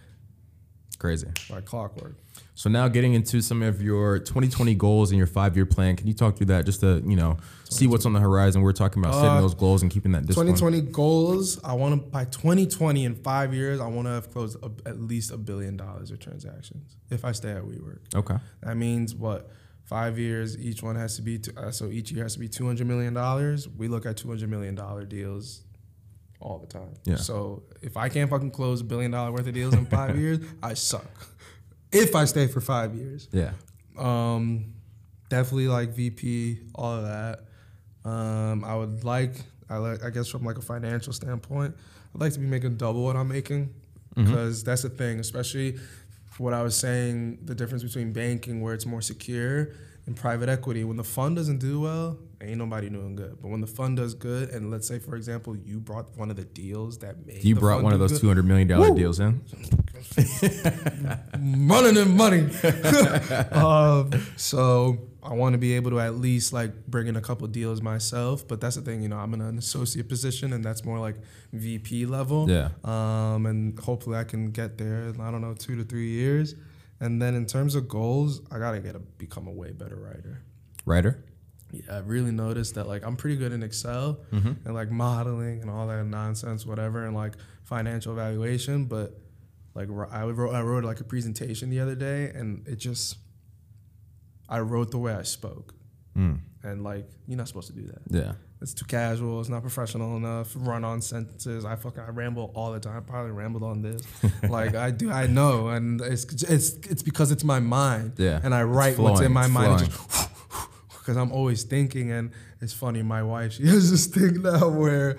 Crazy. 0.98 1.28
By 1.50 1.60
clockwork. 1.60 2.16
So 2.54 2.70
now 2.70 2.88
getting 2.88 3.12
into 3.12 3.42
some 3.42 3.62
of 3.62 3.82
your 3.82 4.18
2020 4.18 4.74
goals 4.76 5.10
and 5.10 5.18
your 5.18 5.26
five 5.26 5.56
year 5.56 5.66
plan. 5.66 5.94
Can 5.94 6.06
you 6.06 6.14
talk 6.14 6.36
through 6.36 6.46
that 6.46 6.64
just 6.64 6.80
to 6.80 7.02
you 7.06 7.14
know 7.16 7.36
see 7.68 7.86
what's 7.86 8.06
on 8.06 8.14
the 8.14 8.20
horizon? 8.20 8.62
We're 8.62 8.72
talking 8.72 9.02
about 9.02 9.14
setting 9.14 9.28
Uh, 9.30 9.40
those 9.42 9.54
goals 9.54 9.82
and 9.82 9.90
keeping 9.90 10.12
that 10.12 10.24
discipline. 10.26 10.54
2020 10.54 10.92
goals. 10.92 11.62
I 11.62 11.74
want 11.74 12.02
to 12.02 12.10
by 12.10 12.24
2020 12.24 13.04
in 13.04 13.14
five 13.16 13.52
years. 13.52 13.78
I 13.78 13.86
want 13.88 14.06
to 14.08 14.12
have 14.12 14.32
closed 14.32 14.56
a, 14.62 14.70
at 14.88 14.98
least 15.00 15.30
a 15.32 15.36
billion 15.36 15.76
dollars 15.76 16.10
of 16.10 16.18
transactions 16.18 16.96
if 17.10 17.24
I 17.26 17.32
stay 17.32 17.50
at 17.50 17.62
WeWork. 17.62 17.98
Okay. 18.14 18.36
That 18.62 18.76
means 18.76 19.14
what? 19.14 19.50
Five 19.84 20.18
years. 20.18 20.58
Each 20.58 20.82
one 20.82 20.96
has 20.96 21.16
to 21.16 21.22
be 21.22 21.38
uh, 21.58 21.70
so 21.70 21.90
each 21.90 22.10
year 22.10 22.22
has 22.24 22.32
to 22.32 22.40
be 22.40 22.48
200 22.48 22.86
million 22.86 23.12
dollars. 23.12 23.68
We 23.68 23.88
look 23.88 24.06
at 24.06 24.16
200 24.16 24.48
million 24.48 24.74
dollar 24.74 25.04
deals 25.04 25.60
all 26.40 26.58
the 26.58 26.66
time. 26.66 26.94
Yeah. 27.04 27.16
So 27.16 27.62
if 27.82 27.96
I 27.96 28.08
can't 28.08 28.30
fucking 28.30 28.50
close 28.50 28.80
a 28.80 28.84
billion 28.84 29.10
dollar 29.10 29.32
worth 29.32 29.46
of 29.46 29.54
deals 29.54 29.74
in 29.74 29.86
five 29.98 30.18
years, 30.18 30.40
I 30.62 30.74
suck. 30.74 31.06
If 31.92 32.14
I 32.14 32.24
stay 32.24 32.46
for 32.46 32.60
five 32.60 32.94
years. 32.94 33.28
Yeah. 33.32 33.52
Um, 33.96 34.74
definitely 35.28 35.68
like 35.68 35.90
VP, 35.90 36.60
all 36.74 36.92
of 36.92 37.04
that. 37.04 37.40
Um, 38.08 38.64
I 38.64 38.76
would 38.76 39.04
like, 39.04 39.34
I 39.68 39.78
like, 39.78 40.04
I 40.04 40.10
guess 40.10 40.28
from 40.28 40.44
like 40.44 40.58
a 40.58 40.62
financial 40.62 41.12
standpoint, 41.12 41.74
I'd 42.14 42.20
like 42.20 42.32
to 42.34 42.38
be 42.38 42.46
making 42.46 42.76
double 42.76 43.04
what 43.04 43.16
I'm 43.16 43.28
making 43.28 43.74
because 44.14 44.64
that's 44.64 44.82
the 44.82 44.88
thing, 44.88 45.20
especially 45.20 45.76
what 46.38 46.54
I 46.54 46.62
was 46.62 46.74
saying, 46.76 47.38
the 47.44 47.54
difference 47.54 47.82
between 47.82 48.12
banking 48.12 48.62
where 48.62 48.72
it's 48.72 48.86
more 48.86 49.02
secure 49.02 49.72
and 50.06 50.16
private 50.16 50.48
equity. 50.48 50.84
When 50.84 50.96
the 50.96 51.04
fund 51.04 51.36
doesn't 51.36 51.58
do 51.58 51.80
well, 51.80 52.18
ain't 52.40 52.58
nobody 52.58 52.88
doing 52.88 53.16
good. 53.16 53.38
But 53.40 53.48
when 53.48 53.60
the 53.60 53.66
fund 53.66 53.96
does 53.96 54.14
good, 54.14 54.50
and 54.50 54.70
let's 54.70 54.86
say 54.86 54.98
for 54.98 55.16
example, 55.16 55.56
you 55.56 55.80
brought 55.80 56.16
one 56.16 56.30
of 56.30 56.36
the 56.36 56.44
deals 56.44 56.98
that 56.98 57.26
made 57.26 57.44
You 57.44 57.54
brought 57.54 57.82
one 57.82 57.92
of 57.92 57.98
those 57.98 58.20
200 58.20 58.44
million 58.44 58.68
dollar 58.68 58.94
deals 58.94 59.20
in. 59.20 59.40
running 61.38 61.96
in 62.02 62.16
money. 62.16 62.48
um, 63.52 64.10
so 64.36 64.98
I 65.22 65.32
want 65.34 65.54
to 65.54 65.58
be 65.58 65.74
able 65.74 65.90
to 65.92 66.00
at 66.00 66.16
least 66.16 66.52
like 66.52 66.86
bring 66.86 67.06
in 67.08 67.16
a 67.16 67.20
couple 67.20 67.46
deals 67.48 67.82
myself. 67.82 68.46
But 68.46 68.60
that's 68.60 68.76
the 68.76 68.82
thing, 68.82 69.02
you 69.02 69.08
know, 69.08 69.16
I'm 69.18 69.34
in 69.34 69.40
an 69.40 69.58
associate 69.58 70.08
position, 70.08 70.52
and 70.52 70.64
that's 70.64 70.84
more 70.84 70.98
like 70.98 71.16
VP 71.52 72.06
level. 72.06 72.48
Yeah. 72.50 72.68
Um, 72.84 73.46
and 73.46 73.78
hopefully 73.78 74.16
I 74.18 74.24
can 74.24 74.50
get 74.50 74.78
there. 74.78 75.08
in, 75.08 75.20
I 75.20 75.30
don't 75.30 75.40
know, 75.40 75.54
two 75.54 75.76
to 75.76 75.84
three 75.84 76.10
years. 76.10 76.54
And 77.00 77.20
then 77.20 77.34
in 77.34 77.44
terms 77.44 77.74
of 77.74 77.88
goals, 77.88 78.40
I 78.50 78.58
gotta 78.58 78.80
get 78.80 78.94
a 78.96 78.98
become 79.00 79.46
a 79.48 79.52
way 79.52 79.72
better 79.72 79.96
writer. 79.96 80.42
Writer. 80.86 81.22
I've 81.90 82.08
really 82.08 82.30
noticed 82.32 82.74
that 82.76 82.86
like 82.86 83.04
I'm 83.04 83.16
pretty 83.16 83.36
good 83.36 83.52
in 83.52 83.62
Excel 83.62 84.18
and 84.32 84.74
like 84.74 84.90
modeling 84.90 85.60
and 85.62 85.70
all 85.70 85.86
that 85.88 86.04
nonsense, 86.04 86.64
whatever, 86.66 87.04
and 87.04 87.14
like 87.14 87.34
financial 87.64 88.12
evaluation. 88.12 88.84
But 88.86 89.18
like 89.74 89.88
I 90.10 90.24
wrote, 90.24 90.54
I 90.54 90.62
wrote 90.62 90.84
like 90.84 91.00
a 91.00 91.04
presentation 91.04 91.70
the 91.70 91.80
other 91.80 91.94
day, 91.94 92.30
and 92.34 92.66
it 92.66 92.76
just 92.76 93.16
I 94.48 94.60
wrote 94.60 94.90
the 94.90 94.98
way 94.98 95.12
I 95.12 95.22
spoke, 95.22 95.74
Mm. 96.16 96.38
and 96.62 96.82
like 96.82 97.08
you're 97.26 97.36
not 97.36 97.48
supposed 97.48 97.68
to 97.68 97.74
do 97.74 97.86
that. 97.88 98.02
Yeah. 98.10 98.32
It's 98.62 98.72
too 98.72 98.86
casual. 98.86 99.38
It's 99.40 99.50
not 99.50 99.60
professional 99.60 100.16
enough. 100.16 100.54
Run 100.56 100.82
on 100.82 101.02
sentences. 101.02 101.66
I 101.66 101.76
fucking 101.76 102.00
I 102.02 102.08
ramble 102.08 102.52
all 102.54 102.72
the 102.72 102.80
time. 102.80 102.96
I 102.96 103.00
probably 103.00 103.32
rambled 103.32 103.62
on 103.62 103.82
this. 103.82 104.02
like 104.48 104.74
I 104.74 104.90
do. 104.92 105.10
I 105.10 105.26
know, 105.26 105.68
and 105.68 106.00
it's 106.00 106.24
it's 106.42 106.72
it's 106.88 107.02
because 107.02 107.32
it's 107.32 107.44
my 107.44 107.60
mind. 107.60 108.14
Yeah. 108.16 108.40
And 108.42 108.54
I 108.54 108.62
write 108.62 108.96
what's 108.98 109.20
in 109.20 109.32
my 109.32 109.42
it's 109.44 109.50
mind. 109.50 109.90
Because 111.06 111.16
I'm 111.16 111.30
always 111.30 111.62
thinking, 111.62 112.10
and 112.10 112.32
it's 112.60 112.72
funny. 112.72 113.00
My 113.00 113.22
wife, 113.22 113.52
she 113.52 113.66
has 113.66 113.92
this 113.92 114.06
thing 114.06 114.42
now 114.42 114.68
where 114.68 115.18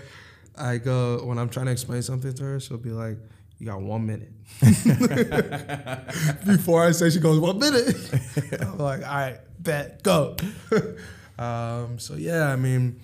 I 0.57 0.79
go 0.79 1.23
when 1.23 1.37
I'm 1.37 1.47
trying 1.47 1.67
to 1.67 1.71
explain 1.71 2.01
something 2.01 2.33
to 2.33 2.43
her, 2.43 2.59
she'll 2.59 2.77
be 2.77 2.89
like, 2.89 3.17
"You 3.57 3.67
got 3.67 3.81
one 3.81 4.05
minute." 4.05 4.33
Before 6.45 6.83
I 6.83 6.91
say, 6.91 7.09
she 7.09 7.19
goes, 7.19 7.39
"One 7.39 7.57
minute." 7.57 7.95
I'm 8.59 8.77
like, 8.77 9.07
"All 9.07 9.15
right, 9.15 9.39
bet, 9.59 10.03
go." 10.03 10.35
um, 11.39 11.99
so 11.99 12.15
yeah, 12.15 12.51
I 12.51 12.57
mean, 12.57 12.99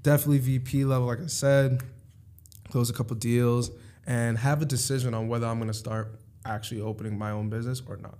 definitely 0.00 0.38
VP 0.38 0.84
level, 0.84 1.08
like 1.08 1.20
I 1.20 1.26
said, 1.26 1.82
close 2.70 2.88
a 2.88 2.92
couple 2.92 3.16
deals, 3.16 3.72
and 4.06 4.38
have 4.38 4.62
a 4.62 4.66
decision 4.66 5.12
on 5.12 5.26
whether 5.26 5.48
I'm 5.48 5.58
going 5.58 5.72
to 5.72 5.74
start 5.74 6.20
actually 6.44 6.82
opening 6.82 7.18
my 7.18 7.32
own 7.32 7.48
business 7.48 7.82
or 7.84 7.96
not. 7.96 8.16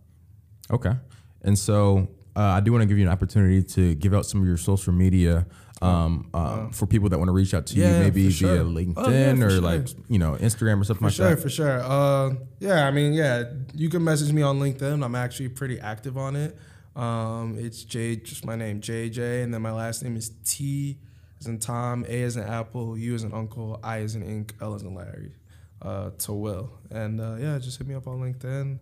Okay. 0.73 0.95
And 1.43 1.57
so 1.57 2.09
uh, 2.37 2.41
I 2.41 2.61
do 2.61 2.71
want 2.73 2.83
to 2.83 2.87
give 2.87 2.99
you 2.99 3.05
an 3.07 3.13
opportunity 3.13 3.63
to 3.63 3.95
give 3.95 4.13
out 4.15 4.27
some 4.27 4.41
of 4.43 4.47
your 4.47 4.57
social 4.59 4.93
media 4.93 5.47
um, 5.83 6.29
uh, 6.33 6.69
for 6.71 6.87
people 6.87 7.09
that 7.11 7.19
want 7.19 7.29
to 7.29 7.33
reach 7.33 7.53
out 7.55 7.67
to 7.67 7.77
Yeah, 7.77 7.99
you, 7.99 8.05
maybe 8.05 8.25
for 8.27 8.31
sure. 8.33 8.55
via 8.55 8.63
Oh, 8.65 8.67
LinkedIn 8.67 9.39
yeah, 9.39 9.45
or 9.45 9.51
sure. 9.51 9.61
like 9.61 9.87
you 10.09 10.19
know 10.19 10.33
Instagram 10.41 10.81
or 10.81 10.85
something 10.85 11.01
For 11.01 11.05
like 11.07 11.15
sure, 11.15 11.31
that. 11.35 11.41
for 11.43 11.49
sure. 11.51 11.81
Uh, 11.83 12.35
yeah, 12.61 12.87
I 12.87 12.91
mean, 12.91 13.13
yeah, 13.13 13.45
you 13.75 13.89
can 13.91 14.03
message 14.05 14.33
me 14.33 14.43
on 14.43 14.59
LinkedIn. 14.59 15.05
I'm 15.05 15.15
actually 15.15 15.49
pretty 15.51 15.79
active 15.81 16.17
on 16.17 16.35
it. 16.37 16.57
Um, 16.95 17.57
it's 17.59 17.85
J, 17.85 18.17
just 18.17 18.47
my 18.47 18.57
name, 18.57 18.81
JJ, 18.81 19.43
and 19.45 19.53
then 19.53 19.61
my 19.61 19.73
last 19.73 20.03
name 20.03 20.17
is 20.17 20.31
T 20.47 20.99
as 21.41 21.47
in 21.47 21.59
Tom, 21.59 22.07
A 22.09 22.23
as 22.23 22.37
in 22.39 22.45
Apple, 22.45 22.97
U 22.97 23.15
as 23.15 23.23
in 23.23 23.35
Uncle, 23.35 23.79
I 23.83 23.99
as 24.01 24.15
in 24.15 24.23
Ink, 24.23 24.55
L 24.63 24.75
as 24.75 24.83
in 24.83 24.95
Larry, 24.95 25.33
uh, 25.83 26.09
Tauil. 26.17 26.71
And 26.91 27.21
uh, 27.21 27.37
yeah, 27.39 27.59
just 27.59 27.77
hit 27.77 27.87
me 27.87 27.95
up 27.95 28.07
on 28.07 28.21
LinkedIn. 28.21 28.79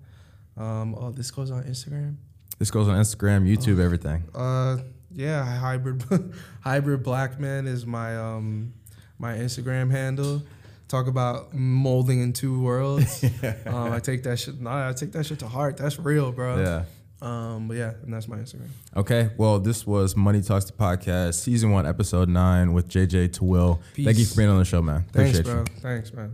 Um, 0.56 0.94
oh, 0.96 1.10
this 1.10 1.32
goes 1.32 1.50
on 1.50 1.64
Instagram. 1.64 2.14
This 2.58 2.70
goes 2.70 2.88
on 2.88 2.96
Instagram. 2.96 3.48
YouTube, 3.48 3.80
everything. 3.80 4.24
Uh, 4.34 4.78
yeah, 5.12 5.44
hybrid 5.44 6.04
hybrid 6.60 7.02
black 7.02 7.38
man 7.38 7.66
is 7.66 7.86
my 7.86 8.16
um 8.16 8.72
my 9.18 9.34
Instagram 9.34 9.90
handle. 9.90 10.42
Talk 10.88 11.06
about 11.06 11.54
molding 11.54 12.20
in 12.20 12.32
two 12.32 12.60
worlds. 12.60 13.24
um, 13.66 13.92
I 13.92 13.98
take 14.00 14.22
that 14.24 14.38
shit. 14.38 14.60
Nah, 14.60 14.90
I 14.90 14.92
take 14.92 15.12
that 15.12 15.24
shit 15.24 15.38
to 15.40 15.48
heart. 15.48 15.76
That's 15.76 15.98
real, 15.98 16.30
bro. 16.30 16.58
Yeah. 16.58 16.84
Um, 17.22 17.68
but 17.68 17.78
yeah, 17.78 17.94
and 18.02 18.12
that's 18.12 18.28
my 18.28 18.36
Instagram. 18.36 18.68
Okay, 18.94 19.30
well, 19.38 19.58
this 19.58 19.86
was 19.86 20.14
Money 20.14 20.42
Talks 20.42 20.66
to 20.66 20.74
podcast, 20.74 21.34
season 21.34 21.70
one, 21.70 21.86
episode 21.86 22.28
nine, 22.28 22.74
with 22.74 22.88
JJ 22.88 23.30
Tauil. 23.30 23.80
Thank 23.96 24.18
you 24.18 24.26
for 24.26 24.36
being 24.36 24.50
on 24.50 24.58
the 24.58 24.64
show, 24.64 24.82
man. 24.82 25.04
Thanks, 25.10 25.38
Appreciate 25.38 25.54
bro. 25.54 25.60
you. 25.74 25.80
Thanks, 25.80 26.12
man. 26.12 26.32